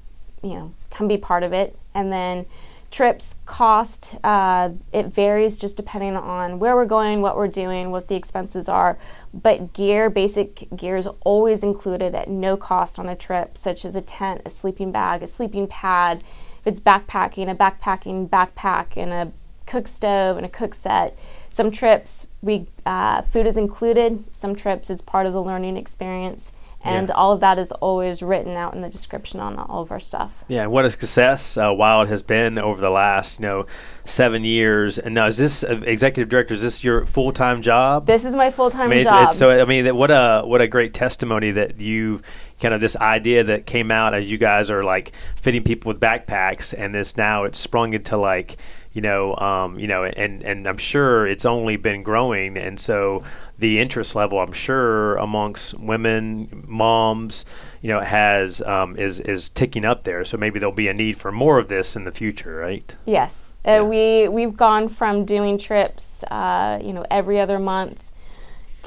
you 0.43 0.51
know, 0.51 0.75
come 0.91 1.09
be 1.09 1.17
part 1.17 1.43
of 1.43 1.53
it. 1.53 1.77
And 1.95 2.13
then, 2.13 2.47
trips 2.91 3.35
cost 3.45 4.17
uh, 4.25 4.71
it 4.93 5.07
varies 5.07 5.59
just 5.59 5.77
depending 5.77 6.17
on 6.17 6.59
where 6.59 6.75
we're 6.75 6.87
going 6.87 7.21
what 7.21 7.37
we're 7.37 7.49
doing 7.49 7.91
what 7.91 8.09
the 8.09 8.15
expenses 8.15 8.69
are. 8.69 8.97
But 9.35 9.73
gear 9.73 10.09
basic 10.09 10.69
gear 10.75 10.97
is 10.97 11.09
always 11.23 11.63
included 11.63 12.15
at 12.15 12.29
no 12.29 12.57
cost 12.57 12.99
on 12.99 13.09
a 13.09 13.17
trip 13.17 13.59
such 13.59 13.85
as 13.85 13.97
a 13.97 14.01
tent 14.01 14.43
a 14.45 14.51
sleeping 14.51 14.93
bag 14.93 15.23
a 15.23 15.27
sleeping 15.27 15.67
pad. 15.67 16.23
If 16.61 16.67
it's 16.67 16.81
backpacking 16.81 17.51
a 17.51 17.55
backpacking 17.55 18.29
backpack 18.29 18.97
and 18.97 19.13
a 19.13 19.33
cook 19.67 19.89
stove 19.89 20.37
and 20.37 20.47
a 20.47 20.49
cook 20.49 20.75
set. 20.75 21.19
Some 21.51 21.71
trips 21.71 22.27
we 22.41 22.67
uh, 22.85 23.23
food 23.23 23.47
is 23.47 23.57
included. 23.57 24.25
Some 24.35 24.55
trips 24.55 24.91
it's 24.91 25.03
part 25.03 25.27
of 25.27 25.33
the 25.33 25.43
learning 25.43 25.77
experience 25.77 26.53
and 26.87 27.09
Yeah. 27.09 27.15
all 27.15 27.33
of 27.33 27.41
that 27.41 27.59
is 27.59 27.73
always 27.73 28.23
written 28.23 28.57
out 28.57 28.75
in 28.75 28.83
the 28.83 28.89
description 28.89 29.41
on 29.41 29.59
all 29.59 29.83
of 29.83 29.91
our 29.91 29.99
stuff 30.01 30.45
Yeah, 30.49 30.67
what 30.67 30.85
a 30.85 30.91
success 30.91 31.57
uh, 31.57 31.73
Wild 31.75 32.09
has 32.09 32.23
been 32.23 32.59
over 32.59 32.81
the 32.81 32.91
last, 32.91 33.41
you 33.41 33.47
know, 33.47 33.67
seven 34.05 34.45
years. 34.45 34.99
And 34.99 35.15
now, 35.15 35.27
is 35.27 35.37
this 35.37 35.65
uh, 35.65 35.81
executive 35.85 36.29
director? 36.29 36.55
Is 36.55 36.63
this 36.63 36.85
your 36.85 37.05
full 37.05 37.33
time 37.33 37.63
job? 37.63 38.07
This 38.07 38.25
is 38.25 38.35
my 38.35 38.51
full 38.51 38.71
time 38.71 38.91
I 38.91 38.95
mean, 38.95 39.03
job. 39.03 39.25
it's 39.25 39.37
so 39.37 39.51
I 39.51 39.65
mean, 39.65 39.95
what 39.97 40.11
a 40.11 40.43
what 40.45 40.61
a 40.61 40.69
great 40.69 40.95
testimony 40.95 41.51
that 41.53 41.81
you've 41.81 42.23
kind 42.61 42.73
of 42.73 42.81
this 42.81 42.97
idea 42.97 43.45
that 43.45 43.67
came 43.67 43.91
out 43.91 44.15
as 44.15 44.31
you 44.31 44.39
guys 44.39 44.71
are 44.71 44.83
like 44.85 45.13
fitting 45.35 45.63
people 45.63 45.91
with 45.91 46.01
backpacks, 46.01 46.73
and 46.77 46.95
this 46.95 47.17
now 47.17 47.45
it's 47.45 47.59
sprung 47.59 47.93
into 47.93 48.17
like 48.17 48.57
you 48.97 49.03
know, 49.03 49.37
um, 49.37 49.79
you 49.79 49.87
know, 49.87 50.05
and 50.05 50.43
and 50.43 50.67
I'm 50.67 50.79
sure 50.79 51.27
it's 51.27 51.45
only 51.45 51.77
been 51.77 52.03
growing, 52.03 52.57
and 52.57 52.81
so 52.81 53.23
the 53.59 53.79
interest 53.79 54.17
level, 54.17 54.41
I'm 54.41 54.55
sure, 54.55 55.17
amongst 55.17 55.79
women, 55.79 56.65
moms, 56.67 57.45
you 57.83 57.91
know, 57.91 58.01
has 58.01 58.63
um, 58.63 58.97
is 58.97 59.21
is 59.21 59.51
ticking 59.51 59.85
up 59.85 60.05
there. 60.05 60.25
So 60.25 60.39
maybe 60.39 60.59
there'll 60.59 60.75
be 60.75 60.89
a 60.89 60.95
need 60.95 61.19
for 61.19 61.31
more 61.31 61.59
of 61.59 61.69
this 61.69 61.95
in 61.95 62.05
the 62.05 62.11
future, 62.11 62.57
right? 62.57 62.97
yes, 63.05 63.53
uh, 63.67 63.85
we 63.85 64.29
we've 64.29 64.57
gone 64.57 64.89
from 64.89 65.27
doing 65.27 65.59
trips, 65.59 66.25
uh, 66.31 66.81
you 66.83 66.95
know, 66.95 67.05
every 67.11 67.39
other 67.39 67.59
month 67.59 68.11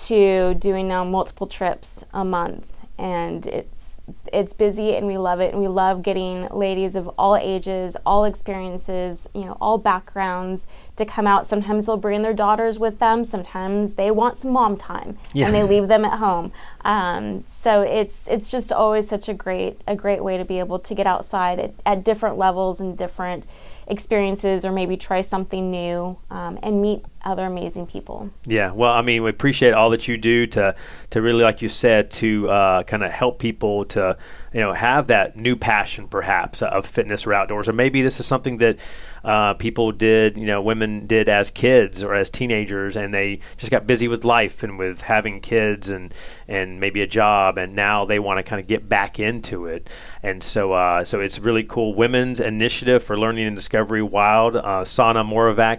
to 0.07 0.55
doing 0.55 0.87
now 0.87 1.03
multiple 1.03 1.45
trips 1.45 2.03
a 2.13 2.25
month, 2.25 2.79
and 2.97 3.45
it's 3.45 3.88
it's 4.31 4.53
busy 4.53 4.95
and 4.95 5.07
we 5.07 5.17
love 5.17 5.39
it 5.39 5.51
and 5.53 5.61
we 5.61 5.67
love 5.67 6.01
getting 6.01 6.47
ladies 6.49 6.95
of 6.95 7.07
all 7.17 7.35
ages 7.35 7.95
all 8.05 8.25
experiences 8.25 9.27
you 9.33 9.45
know 9.45 9.57
all 9.61 9.77
backgrounds 9.77 10.65
to 10.95 11.05
come 11.05 11.25
out. 11.25 11.47
Sometimes 11.47 11.85
they'll 11.85 11.95
bring 11.97 12.23
their 12.23 12.33
daughters 12.33 12.77
with 12.77 12.99
them. 12.99 13.23
Sometimes 13.23 13.93
they 13.93 14.11
want 14.11 14.37
some 14.37 14.51
mom 14.51 14.75
time 14.75 15.17
Yeah. 15.33 15.45
and 15.47 15.55
they 15.55 15.63
leave 15.63 15.87
them 15.87 16.03
at 16.03 16.19
home. 16.19 16.51
Um, 16.83 17.43
so 17.47 17.81
it's 17.81 18.27
it's 18.27 18.51
just 18.51 18.71
always 18.73 19.07
such 19.07 19.29
a 19.29 19.33
great 19.33 19.79
a 19.87 19.95
great 19.95 20.23
way 20.23 20.37
to 20.37 20.43
be 20.45 20.59
able 20.59 20.79
to 20.79 20.93
get 20.95 21.07
outside 21.07 21.59
at, 21.59 21.73
at 21.85 22.03
different 22.03 22.37
levels 22.37 22.79
and 22.81 22.97
different 22.97 23.45
experiences 23.89 24.63
or 24.65 24.71
maybe 24.71 24.95
try 24.95 25.21
something 25.21 25.71
new 25.71 26.17
um, 26.29 26.59
and 26.63 26.81
meet 26.81 27.03
other 27.23 27.45
amazing 27.45 27.87
people. 27.87 28.29
Yeah, 28.45 28.71
well, 28.71 28.91
I 28.91 29.01
mean, 29.01 29.23
we 29.23 29.29
appreciate 29.29 29.73
all 29.73 29.89
that 29.89 30.07
you 30.07 30.17
do 30.17 30.45
to 30.47 30.75
to 31.09 31.21
really, 31.21 31.43
like 31.43 31.61
you 31.61 31.69
said, 31.69 32.11
to 32.11 32.49
uh, 32.49 32.83
kind 32.83 33.03
of 33.03 33.11
help 33.11 33.39
people 33.39 33.85
to 33.85 34.17
you 34.53 34.59
know 34.59 34.73
have 34.73 35.07
that 35.07 35.35
new 35.35 35.55
passion, 35.55 36.07
perhaps, 36.07 36.61
of 36.61 36.85
fitness 36.85 37.25
or 37.25 37.33
outdoors, 37.33 37.67
or 37.67 37.73
maybe 37.73 38.01
this 38.01 38.19
is 38.19 38.25
something 38.25 38.57
that 38.57 38.77
uh, 39.23 39.53
people 39.55 39.91
did, 39.91 40.37
you 40.37 40.45
know, 40.45 40.61
women 40.61 41.05
did 41.05 41.27
as 41.27 41.51
kids 41.51 42.03
or 42.03 42.13
as 42.13 42.29
teenagers, 42.29 42.95
and 42.95 43.13
they 43.13 43.39
just 43.57 43.71
got 43.71 43.85
busy 43.85 44.07
with 44.07 44.23
life 44.23 44.63
and 44.63 44.77
with 44.77 45.01
having 45.01 45.41
kids 45.41 45.89
and 45.89 46.13
and 46.47 46.79
maybe 46.79 47.01
a 47.01 47.07
job, 47.07 47.57
and 47.57 47.75
now 47.75 48.05
they 48.05 48.19
want 48.19 48.37
to 48.37 48.43
kind 48.43 48.59
of 48.59 48.67
get 48.67 48.87
back 48.87 49.19
into 49.19 49.65
it, 49.65 49.89
and 50.23 50.43
so 50.43 50.73
uh, 50.73 51.03
so 51.03 51.19
it's 51.19 51.39
really 51.39 51.63
cool. 51.63 51.93
Women's 51.93 52.39
Initiative 52.39 53.03
for 53.03 53.19
Learning 53.19 53.45
and 53.45 53.55
Discovery 53.55 54.01
Wild, 54.01 54.55
uh, 54.55 54.85
Sanna 54.85 55.19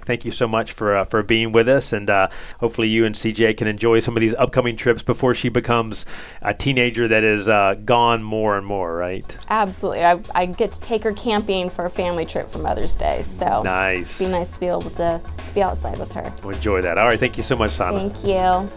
thank 0.04 0.24
you 0.24 0.30
so 0.30 0.46
much 0.46 0.72
for 0.72 0.96
uh, 0.96 1.04
for 1.04 1.22
being 1.22 1.52
with 1.52 1.68
us, 1.68 1.92
and 1.92 2.08
uh, 2.08 2.28
hopefully 2.60 2.88
you 2.88 3.04
and 3.04 3.14
CJ 3.14 3.56
can 3.56 3.66
enjoy 3.66 3.98
some 4.00 4.16
of 4.16 4.20
these 4.20 4.34
upcoming 4.34 4.76
trips 4.76 5.02
before 5.02 5.34
she 5.34 5.48
becomes 5.48 6.06
a 6.42 6.54
teenager 6.54 7.08
that 7.08 7.24
is 7.24 7.48
uh, 7.48 7.74
gone 7.84 8.22
more 8.22 8.59
and 8.60 8.66
more, 8.66 8.94
right? 8.94 9.36
absolutely 9.48 10.04
I, 10.04 10.20
I 10.34 10.46
get 10.46 10.72
to 10.72 10.80
take 10.80 11.02
her 11.02 11.12
camping 11.12 11.68
for 11.68 11.84
a 11.86 11.90
family 11.90 12.24
trip 12.24 12.46
for 12.50 12.58
mother's 12.58 12.94
day 12.96 13.22
so 13.22 13.62
Nice. 13.64 14.18
be 14.20 14.28
nice 14.28 14.54
to 14.54 14.60
be 14.60 14.66
able 14.66 14.82
to 14.90 15.20
be 15.54 15.62
outside 15.62 15.98
with 15.98 16.12
her 16.12 16.32
We'll 16.42 16.54
enjoy 16.54 16.80
that. 16.82 16.96
All 16.98 17.08
right, 17.08 17.18
thank 17.18 17.36
you 17.36 17.42
so 17.42 17.56
much, 17.56 17.70
Sanna. 17.70 18.08
thank 18.10 18.24
you 18.24 18.68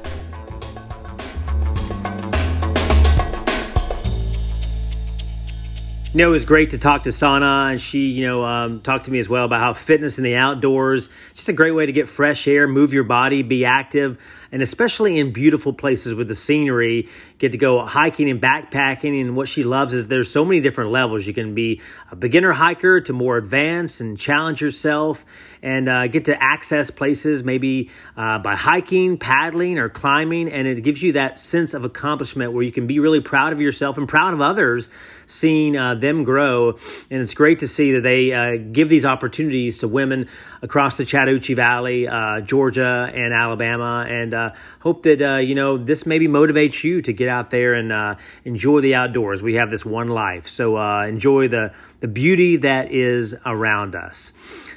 You 6.14 6.20
know, 6.20 6.28
it 6.28 6.32
was 6.34 6.46
great 6.46 6.70
to 6.72 6.78
talk 6.78 7.04
to 7.04 7.12
Sanna, 7.12 7.70
and 7.72 7.82
she, 7.82 8.06
you 8.06 8.28
know, 8.28 8.46
um, 8.46 8.82
talked 8.82 9.06
to 9.06 9.12
me 9.12 9.18
as 9.18 9.28
well 9.28 9.46
about 9.46 9.62
how 9.62 9.74
fitness 9.74 10.20
in 10.20 10.24
the 10.24 10.36
outdoors 10.36 11.10
just 11.34 11.50
a 11.50 11.54
great 11.54 11.72
way 11.72 11.88
to 11.88 11.92
get 11.92 12.08
fresh 12.08 12.48
air, 12.48 12.68
move 12.68 12.94
your 12.94 13.04
body, 13.04 13.42
be 13.42 13.66
active, 13.66 14.20
and 14.54 14.62
especially 14.62 15.18
in 15.18 15.34
beautiful 15.34 15.74
places 15.74 16.14
with 16.14 16.28
the 16.28 16.36
scenery, 16.36 17.10
get 17.40 17.54
to 17.54 17.58
go 17.58 17.84
hiking 17.88 18.30
and 18.30 18.40
backpacking. 18.40 19.20
And 19.20 19.36
what 19.36 19.50
she 19.50 19.64
loves 19.64 19.94
is 19.94 20.06
there's 20.06 20.30
so 20.30 20.46
many 20.46 20.62
different 20.62 20.92
levels. 20.92 21.26
You 21.26 21.34
can 21.34 21.56
be 21.56 21.82
a 22.12 22.16
beginner 22.16 22.52
hiker 22.52 23.02
to 23.02 23.14
more 23.14 23.36
advanced 23.36 24.00
and 24.00 24.16
challenge 24.16 24.62
yourself, 24.62 25.26
and 25.64 25.90
uh, 25.90 26.06
get 26.06 26.26
to 26.26 26.44
access 26.44 26.92
places 26.92 27.44
maybe 27.44 27.90
uh, 28.16 28.38
by 28.38 28.56
hiking, 28.56 29.18
paddling, 29.18 29.80
or 29.80 29.90
climbing, 29.90 30.52
and 30.52 30.68
it 30.68 30.82
gives 30.84 31.02
you 31.02 31.14
that 31.14 31.40
sense 31.40 31.74
of 31.74 31.84
accomplishment 31.84 32.54
where 32.54 32.64
you 32.64 32.72
can 32.72 32.86
be 32.86 33.00
really 33.00 33.22
proud 33.22 33.54
of 33.54 33.60
yourself 33.60 33.98
and 33.98 34.08
proud 34.08 34.36
of 34.36 34.42
others 34.42 34.88
seeing 35.26 35.78
uh, 35.78 35.96
them 35.96 36.24
grow. 36.24 36.78
And 37.10 37.22
it's 37.22 37.34
great 37.34 37.60
to 37.60 37.68
see 37.68 37.94
that 37.94 38.02
they 38.02 38.32
uh, 38.32 38.58
give 38.72 38.90
these 38.90 39.06
opportunities 39.06 39.80
to 39.80 39.88
women 39.88 40.28
across 40.62 40.98
the 40.98 41.06
Chattahoochee 41.06 41.54
Valley, 41.54 42.08
uh, 42.08 42.42
Georgia, 42.42 43.12
and 43.14 43.34
Alabama. 43.34 44.06
And 44.08 44.34
uh, 44.34 44.52
hope 44.80 45.04
that, 45.04 45.22
uh, 45.22 45.38
you 45.38 45.56
know, 45.56 45.78
this 45.78 46.06
maybe 46.06 46.28
motivates 46.28 46.84
you 46.84 47.02
to 47.02 47.14
get 47.14 47.30
out 47.30 47.50
there 47.52 47.74
and 47.74 48.18
enjoy 48.46 48.82
the 48.82 48.96
outdoors. 48.96 49.42
We 49.42 49.56
have 49.56 49.70
this 49.70 49.86
one 49.86 50.08
life. 50.08 50.48
So 50.48 50.78
enjoy 51.02 51.48
the, 51.48 51.74
the 52.00 52.08
beauty 52.08 52.58
that 52.58 52.92
is 52.92 53.36
around 53.46 53.96
us. 53.96 54.34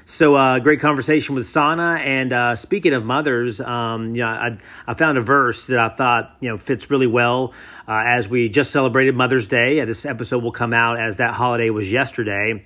So, 0.08 0.36
uh, 0.36 0.60
great 0.60 0.78
conversation 0.78 1.34
with 1.34 1.46
Sanna. 1.46 1.94
And 2.00 2.32
uh, 2.32 2.54
speaking 2.54 2.92
of 2.92 3.04
mothers, 3.04 3.60
um, 3.60 4.14
you 4.14 4.22
know, 4.22 4.28
I, 4.28 4.56
I 4.86 4.94
found 4.94 5.18
a 5.18 5.20
verse 5.20 5.66
that 5.66 5.80
I 5.80 5.88
thought 5.88 6.36
you 6.38 6.48
know 6.48 6.56
fits 6.56 6.88
really 6.90 7.08
well 7.08 7.54
uh, 7.88 8.04
as 8.06 8.28
we 8.28 8.48
just 8.48 8.70
celebrated 8.70 9.16
Mother's 9.16 9.48
Day. 9.48 9.84
This 9.84 10.06
episode 10.06 10.44
will 10.44 10.52
come 10.52 10.72
out 10.72 11.00
as 11.00 11.16
that 11.16 11.34
holiday 11.34 11.70
was 11.70 11.90
yesterday. 11.90 12.64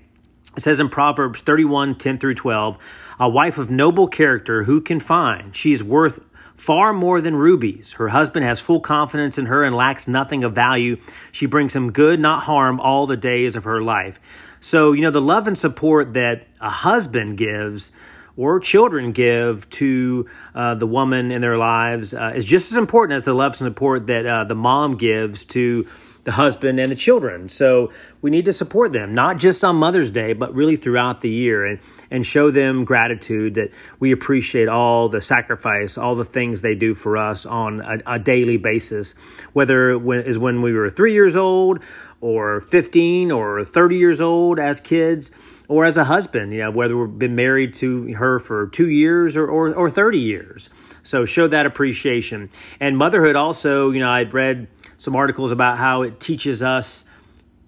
It 0.55 0.61
says 0.61 0.81
in 0.81 0.91
Proverbs 0.91 1.41
31 1.41 1.97
10 1.97 2.19
through 2.19 2.35
12, 2.35 2.77
a 3.19 3.29
wife 3.31 3.57
of 3.57 3.71
noble 3.71 4.07
character 4.07 4.65
who 4.65 4.83
can 4.83 5.01
find? 5.01 5.57
She 5.57 5.73
is 5.73 5.83
worth 5.83 6.21
far 6.57 6.93
more 6.93 7.23
than 7.23 7.35
rubies. 7.35 7.93
Her 7.93 8.09
husband 8.09 8.45
has 8.45 8.61
full 8.61 8.81
confidence 8.81 9.39
in 9.39 9.47
her 9.47 9.65
and 9.65 9.75
lacks 9.75 10.07
nothing 10.07 10.45
of 10.45 10.55
value. 10.55 10.99
She 11.33 11.47
brings 11.47 11.75
him 11.75 11.91
good, 11.91 12.21
not 12.21 12.43
harm, 12.43 12.81
all 12.81 13.07
the 13.07 13.17
days 13.17 13.57
of 13.57 13.65
her 13.65 13.81
life. 13.81 14.21
So, 14.61 14.93
you 14.93 15.03
know, 15.03 15.11
the 15.11 15.21
love 15.21 15.47
and 15.47 15.57
support 15.57 16.13
that 16.15 16.47
a 16.61 16.71
husband 16.71 17.39
gives 17.39 17.93
or 18.37 18.61
children 18.61 19.13
give 19.13 19.69
to 19.71 20.27
uh, 20.55 20.75
the 20.75 20.87
woman 20.87 21.33
in 21.33 21.41
their 21.41 21.59
lives 21.59 22.15
uh, 22.15 22.33
is 22.35 22.45
just 22.45 22.71
as 22.71 22.79
important 22.79 23.17
as 23.17 23.25
the 23.25 23.35
love 23.35 23.53
and 23.53 23.71
support 23.71 24.07
that 24.07 24.27
uh, 24.27 24.45
the 24.45 24.55
mom 24.55 24.97
gives 24.97 25.45
to 25.45 25.87
the 26.25 26.33
husband 26.33 26.79
and 26.79 26.93
the 26.93 26.97
children. 26.97 27.49
So 27.49 27.93
we 28.21 28.31
need 28.31 28.45
to 28.45 28.53
support 28.53 28.93
them, 28.93 29.15
not 29.15 29.39
just 29.39 29.65
on 29.65 29.77
Mother's 29.77 30.11
Day, 30.11 30.35
but 30.35 30.55
really 30.55 30.77
throughout 30.77 31.23
the 31.23 31.31
year 31.31 31.65
and, 31.65 31.81
and 32.11 32.27
show 32.27 32.51
them 32.51 32.85
gratitude 32.85 33.55
that 33.55 33.71
we 33.99 34.13
appreciate 34.13 34.69
all 34.69 35.09
the 35.09 35.23
sacrifice, 35.23 35.97
all 35.97 36.15
the 36.15 36.25
things 36.25 36.61
they 36.61 36.75
do 36.75 36.93
for 36.93 37.17
us 37.17 37.47
on 37.47 37.81
a, 37.81 38.15
a 38.15 38.19
daily 38.19 38.59
basis, 38.59 39.15
whether 39.55 39.93
it 39.93 40.27
is 40.27 40.39
when 40.39 40.61
we 40.61 40.73
were 40.73 40.91
three 40.91 41.15
years 41.15 41.37
old 41.37 41.81
or 42.21 42.61
15 42.61 43.31
or 43.31 43.65
30 43.65 43.97
years 43.97 44.21
old 44.21 44.59
as 44.59 44.81
kids 44.81 45.31
or 45.69 45.85
as 45.85 45.97
a 45.97 46.05
husband, 46.05 46.53
you 46.53 46.59
know, 46.59 46.71
whether 46.71 46.97
we've 46.97 47.19
been 47.19 47.37
married 47.37 47.75
to 47.75 48.13
her 48.15 48.39
for 48.39 48.67
two 48.69 48.91
years 48.91 49.37
or, 49.37 49.47
or, 49.47 49.75
or 49.75 49.89
30 49.89 50.19
years. 50.19 50.69
So 51.03 51.25
show 51.25 51.49
that 51.49 51.65
appreciation. 51.65 52.51
And 52.81 52.99
motherhood 52.99 53.37
also, 53.37 53.91
you 53.91 54.01
know, 54.01 54.11
I'd 54.11 54.35
read 54.35 54.69
some 54.97 55.17
articles 55.17 55.51
about 55.53 55.79
how 55.79 56.03
it 56.03 56.21
teaches 56.21 56.63
us 56.63 57.05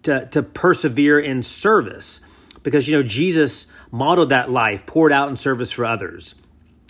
to, 0.02 0.26
to 0.26 0.42
persevere 0.42 1.20
in 1.20 1.42
service 1.42 2.20
because, 2.62 2.88
you 2.88 2.96
know, 2.96 3.02
Jesus 3.02 3.66
modeled 3.90 4.30
that 4.30 4.50
life, 4.50 4.84
poured 4.86 5.12
out 5.12 5.28
in 5.28 5.36
service 5.36 5.70
for 5.70 5.84
others. 5.84 6.34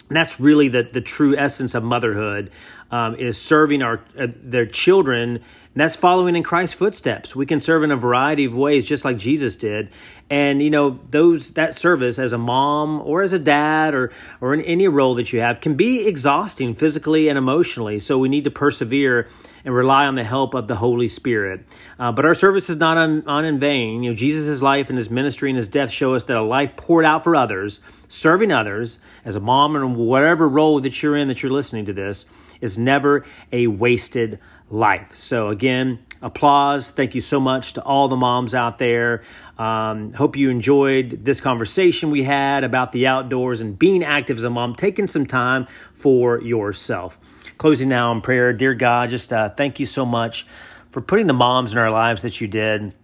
And 0.09 0.17
that's 0.17 0.41
really 0.41 0.69
the, 0.69 0.83
the 0.83 1.01
true 1.01 1.37
essence 1.37 1.75
of 1.75 1.83
motherhood 1.83 2.51
um, 2.91 3.15
is 3.17 3.39
serving 3.39 3.83
our 3.83 4.01
uh, 4.19 4.27
their 4.43 4.67
children 4.67 5.43
and 5.75 5.81
that's 5.81 5.97
following 5.97 6.37
in 6.37 6.43
Christ's 6.43 6.75
footsteps. 6.75 7.35
We 7.35 7.47
can 7.47 7.63
serve 7.63 7.83
in 7.83 7.91
a 7.91 7.97
variety 7.97 8.45
of 8.45 8.55
ways, 8.55 8.85
just 8.87 9.07
like 9.07 9.17
Jesus 9.17 9.57
did. 9.57 9.89
And 10.29 10.63
you 10.63 10.69
know, 10.69 10.99
those 11.11 11.53
that 11.53 11.75
service 11.75 12.19
as 12.19 12.33
a 12.35 12.39
mom 12.39 13.01
or 13.01 13.23
as 13.23 13.33
a 13.33 13.39
dad 13.39 13.95
or 13.95 14.13
or 14.43 14.53
in 14.53 14.61
any 14.63 14.89
role 14.89 15.15
that 15.15 15.33
you 15.33 15.41
have 15.41 15.61
can 15.61 15.75
be 15.75 16.07
exhausting 16.07 16.75
physically 16.75 17.29
and 17.29 17.39
emotionally. 17.39 17.99
So 17.99 18.19
we 18.19 18.29
need 18.29 18.45
to 18.45 18.51
persevere 18.51 19.29
and 19.65 19.75
rely 19.75 20.07
on 20.07 20.15
the 20.15 20.25
help 20.25 20.55
of 20.55 20.69
the 20.69 20.75
Holy 20.75 21.09
Spirit. 21.09 21.65
Uh, 21.99 22.13
but 22.13 22.25
our 22.25 22.35
service 22.35 22.69
is 22.69 22.77
not 22.77 22.99
on, 22.99 23.27
on 23.29 23.45
in 23.45 23.61
vain. 23.61 24.03
You 24.03 24.11
know, 24.11 24.17
Jesus' 24.17 24.61
life 24.61 24.89
and 24.89 24.99
his 24.99 25.09
ministry 25.09 25.51
and 25.51 25.57
his 25.57 25.69
death 25.69 25.91
show 25.91 26.15
us 26.15 26.25
that 26.25 26.37
a 26.37 26.43
life 26.43 26.77
poured 26.77 27.05
out 27.05 27.25
for 27.25 27.37
others, 27.37 27.81
serving 28.09 28.53
others 28.53 28.99
as 29.25 29.37
a 29.37 29.41
mom 29.41 29.77
or 29.77 29.87
whatever 29.87 30.49
role 30.49 30.81
that 30.81 31.03
you're 31.03 31.17
in 31.17 31.29
that 31.29 31.43
you're 31.43 31.53
listening 31.53 31.85
to 31.87 31.93
this, 31.93 32.27
is 32.61 32.79
never 32.79 33.25
a 33.53 33.67
wasted 33.69 34.41
life. 34.73 35.15
So, 35.15 35.49
again, 35.49 35.99
applause. 36.23 36.91
Thank 36.91 37.15
you 37.15 37.21
so 37.21 37.39
much 37.39 37.75
to 37.75 37.83
all 37.83 38.09
the 38.09 38.17
moms 38.17 38.55
out 38.55 38.79
there. 38.79 39.23
Um, 39.59 40.13
hope 40.15 40.37
you 40.37 40.49
enjoyed 40.51 41.25
this 41.25 41.41
conversation 41.41 42.11
we 42.11 42.23
had 42.23 42.65
about 42.65 42.91
the 42.93 43.07
outdoors 43.07 43.61
and 43.61 43.79
being 43.79 44.03
active 44.03 44.39
as 44.39 44.45
a 44.45 44.51
mom, 44.51 44.75
taking 44.75 45.07
some 45.07 45.27
time 45.27 45.69
for 45.93 46.41
yourself. 46.41 47.19
Closing 47.59 47.91
now 47.91 48.11
in 48.13 48.23
prayer. 48.23 48.53
Dear 48.53 48.75
God, 48.75 49.11
just 49.11 49.33
uh, 49.33 49.51
thank 49.51 49.79
you 49.79 49.87
so 49.87 50.07
much 50.07 50.47
for 50.89 51.03
putting 51.03 51.27
the 51.27 51.35
moms 51.35 51.73
in 51.73 51.79
our 51.79 51.91
lives 51.91 52.23
that 52.23 52.41
you 52.41 52.49
did. 52.49 52.95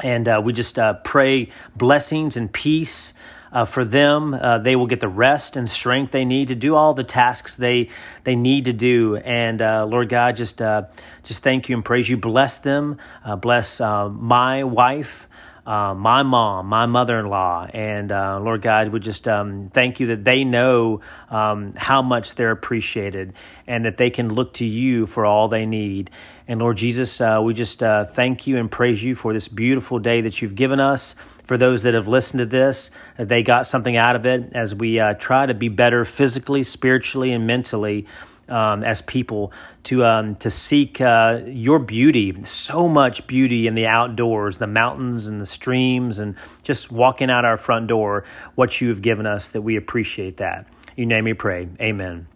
And 0.00 0.28
uh, 0.28 0.42
we 0.44 0.52
just 0.52 0.78
uh, 0.78 0.94
pray 1.04 1.50
blessings 1.74 2.36
and 2.36 2.52
peace 2.52 3.14
uh, 3.54 3.64
for 3.64 3.84
them. 3.84 4.34
Uh, 4.34 4.58
they 4.58 4.76
will 4.76 4.88
get 4.88 5.00
the 5.00 5.08
rest 5.08 5.56
and 5.56 5.70
strength 5.70 6.10
they 6.10 6.24
need 6.24 6.48
to 6.48 6.56
do 6.56 6.74
all 6.74 6.92
the 6.92 7.04
tasks 7.04 7.54
they 7.54 7.88
they 8.24 8.34
need 8.34 8.66
to 8.66 8.72
do. 8.72 9.16
And 9.16 9.62
uh, 9.62 9.86
Lord 9.86 10.08
God, 10.08 10.36
just 10.36 10.60
uh, 10.60 10.82
just 11.22 11.42
thank 11.42 11.68
you 11.68 11.76
and 11.76 11.84
praise 11.84 12.08
you. 12.08 12.16
Bless 12.16 12.58
them. 12.58 12.98
Uh, 13.24 13.36
bless 13.36 13.80
uh, 13.80 14.08
my 14.08 14.64
wife. 14.64 15.28
Uh, 15.66 15.94
my 15.94 16.22
mom, 16.22 16.66
my 16.66 16.84
mother 16.84 17.18
in 17.18 17.24
law, 17.30 17.64
and 17.64 18.12
uh, 18.12 18.38
Lord 18.38 18.60
God, 18.60 18.90
we 18.90 19.00
just 19.00 19.26
um, 19.26 19.70
thank 19.72 19.98
you 19.98 20.08
that 20.08 20.22
they 20.22 20.44
know 20.44 21.00
um, 21.30 21.72
how 21.72 22.02
much 22.02 22.34
they're 22.34 22.50
appreciated 22.50 23.32
and 23.66 23.86
that 23.86 23.96
they 23.96 24.10
can 24.10 24.34
look 24.34 24.52
to 24.54 24.66
you 24.66 25.06
for 25.06 25.24
all 25.24 25.48
they 25.48 25.64
need. 25.64 26.10
And 26.46 26.60
Lord 26.60 26.76
Jesus, 26.76 27.20
uh, 27.20 27.40
we 27.42 27.54
just 27.54 27.78
thank 27.78 28.46
you 28.46 28.58
and 28.58 28.70
praise 28.70 29.02
you 29.02 29.14
for 29.14 29.32
this 29.32 29.48
beautiful 29.48 29.98
day 29.98 30.20
that 30.22 30.42
you've 30.42 30.54
given 30.54 30.80
us 30.80 31.14
for 31.44 31.58
those 31.58 31.82
that 31.82 31.94
have 31.94 32.08
listened 32.08 32.38
to 32.38 32.46
this, 32.46 32.90
they 33.18 33.42
got 33.42 33.66
something 33.66 33.96
out 33.96 34.16
of 34.16 34.26
it 34.26 34.52
as 34.54 34.74
we 34.74 34.98
uh, 34.98 35.14
try 35.14 35.46
to 35.46 35.54
be 35.54 35.68
better 35.68 36.04
physically, 36.04 36.62
spiritually, 36.62 37.32
and 37.32 37.46
mentally 37.46 38.06
um, 38.48 38.82
as 38.82 39.02
people 39.02 39.52
to 39.84 40.04
um, 40.04 40.36
to 40.36 40.50
seek 40.50 41.00
uh, 41.00 41.40
your 41.46 41.78
beauty. 41.78 42.34
So 42.44 42.88
much 42.88 43.26
beauty 43.26 43.66
in 43.66 43.74
the 43.74 43.86
outdoors, 43.86 44.58
the 44.58 44.66
mountains 44.66 45.28
and 45.28 45.40
the 45.40 45.46
streams, 45.46 46.18
and 46.18 46.34
just 46.62 46.90
walking 46.90 47.30
out 47.30 47.44
our 47.44 47.56
front 47.56 47.86
door. 47.86 48.24
What 48.54 48.80
you 48.80 48.88
have 48.88 49.02
given 49.02 49.26
us, 49.26 49.50
that 49.50 49.62
we 49.62 49.76
appreciate 49.76 50.38
that. 50.38 50.66
You 50.96 51.06
name 51.06 51.24
me, 51.24 51.34
pray. 51.34 51.68
Amen. 51.80 52.26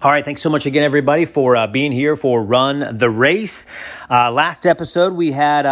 All 0.00 0.12
right, 0.12 0.24
thanks 0.24 0.42
so 0.42 0.48
much 0.48 0.64
again, 0.64 0.84
everybody, 0.84 1.24
for 1.24 1.56
uh, 1.56 1.66
being 1.66 1.90
here 1.90 2.14
for 2.14 2.40
Run 2.40 2.98
the 2.98 3.10
Race. 3.10 3.66
Uh, 4.08 4.30
last 4.30 4.64
episode, 4.64 5.12
we 5.12 5.32
had 5.32 5.66
uh, 5.66 5.70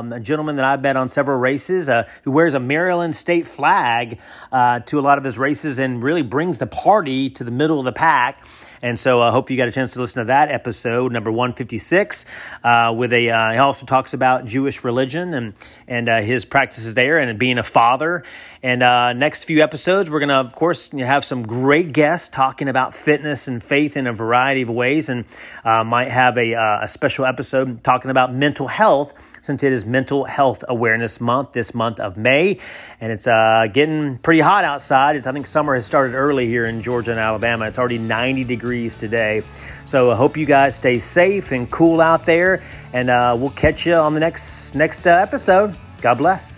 um, 0.00 0.14
a 0.14 0.18
gentleman 0.18 0.56
that 0.56 0.64
I've 0.64 0.80
bet 0.80 0.96
on 0.96 1.10
several 1.10 1.36
races 1.36 1.90
uh, 1.90 2.04
who 2.22 2.30
wears 2.30 2.54
a 2.54 2.58
Maryland 2.58 3.14
state 3.14 3.46
flag 3.46 4.18
uh, 4.50 4.80
to 4.80 4.98
a 4.98 5.02
lot 5.02 5.18
of 5.18 5.24
his 5.24 5.36
races 5.36 5.78
and 5.78 6.02
really 6.02 6.22
brings 6.22 6.56
the 6.56 6.66
party 6.66 7.28
to 7.28 7.44
the 7.44 7.50
middle 7.50 7.78
of 7.78 7.84
the 7.84 7.92
pack. 7.92 8.42
And 8.86 9.00
so 9.00 9.20
I 9.20 9.32
hope 9.32 9.50
you 9.50 9.56
got 9.56 9.66
a 9.66 9.72
chance 9.72 9.94
to 9.94 10.00
listen 10.00 10.20
to 10.20 10.26
that 10.26 10.48
episode, 10.48 11.10
number 11.10 11.32
156, 11.32 12.24
uh, 12.62 12.94
with 12.96 13.12
a, 13.12 13.30
uh, 13.30 13.50
he 13.50 13.58
also 13.58 13.84
talks 13.84 14.14
about 14.14 14.44
Jewish 14.44 14.84
religion 14.84 15.34
and, 15.34 15.54
and 15.88 16.08
uh, 16.08 16.20
his 16.20 16.44
practices 16.44 16.94
there 16.94 17.18
and 17.18 17.36
being 17.36 17.58
a 17.58 17.64
father. 17.64 18.22
And 18.62 18.84
uh, 18.84 19.12
next 19.12 19.42
few 19.42 19.60
episodes, 19.60 20.08
we're 20.08 20.20
going 20.20 20.28
to, 20.28 20.36
of 20.36 20.54
course, 20.54 20.88
have 20.92 21.24
some 21.24 21.42
great 21.48 21.92
guests 21.92 22.28
talking 22.28 22.68
about 22.68 22.94
fitness 22.94 23.48
and 23.48 23.60
faith 23.60 23.96
in 23.96 24.06
a 24.06 24.12
variety 24.12 24.62
of 24.62 24.70
ways, 24.70 25.08
and 25.08 25.24
uh, 25.64 25.82
might 25.82 26.12
have 26.12 26.38
a, 26.38 26.54
uh, 26.54 26.84
a 26.84 26.86
special 26.86 27.26
episode 27.26 27.82
talking 27.82 28.12
about 28.12 28.32
mental 28.32 28.68
health 28.68 29.14
since 29.46 29.62
it 29.62 29.72
is 29.72 29.86
Mental 29.86 30.24
Health 30.24 30.64
Awareness 30.68 31.20
Month 31.20 31.52
this 31.52 31.72
month 31.72 32.00
of 32.00 32.16
May. 32.16 32.58
And 33.00 33.12
it's 33.12 33.28
uh, 33.28 33.66
getting 33.72 34.18
pretty 34.18 34.40
hot 34.40 34.64
outside. 34.64 35.14
It's, 35.16 35.26
I 35.26 35.32
think 35.32 35.46
summer 35.46 35.74
has 35.74 35.86
started 35.86 36.14
early 36.14 36.46
here 36.46 36.66
in 36.66 36.82
Georgia 36.82 37.12
and 37.12 37.20
Alabama. 37.20 37.66
It's 37.66 37.78
already 37.78 37.98
90 37.98 38.44
degrees 38.44 38.96
today. 38.96 39.42
So 39.84 40.10
I 40.10 40.16
hope 40.16 40.36
you 40.36 40.46
guys 40.46 40.74
stay 40.74 40.98
safe 40.98 41.52
and 41.52 41.70
cool 41.70 42.00
out 42.00 42.26
there. 42.26 42.62
And 42.92 43.08
uh, 43.08 43.36
we'll 43.38 43.50
catch 43.50 43.86
you 43.86 43.94
on 43.94 44.14
the 44.14 44.20
next, 44.20 44.74
next 44.74 45.06
uh, 45.06 45.10
episode. 45.10 45.76
God 46.02 46.18
bless. 46.18 46.55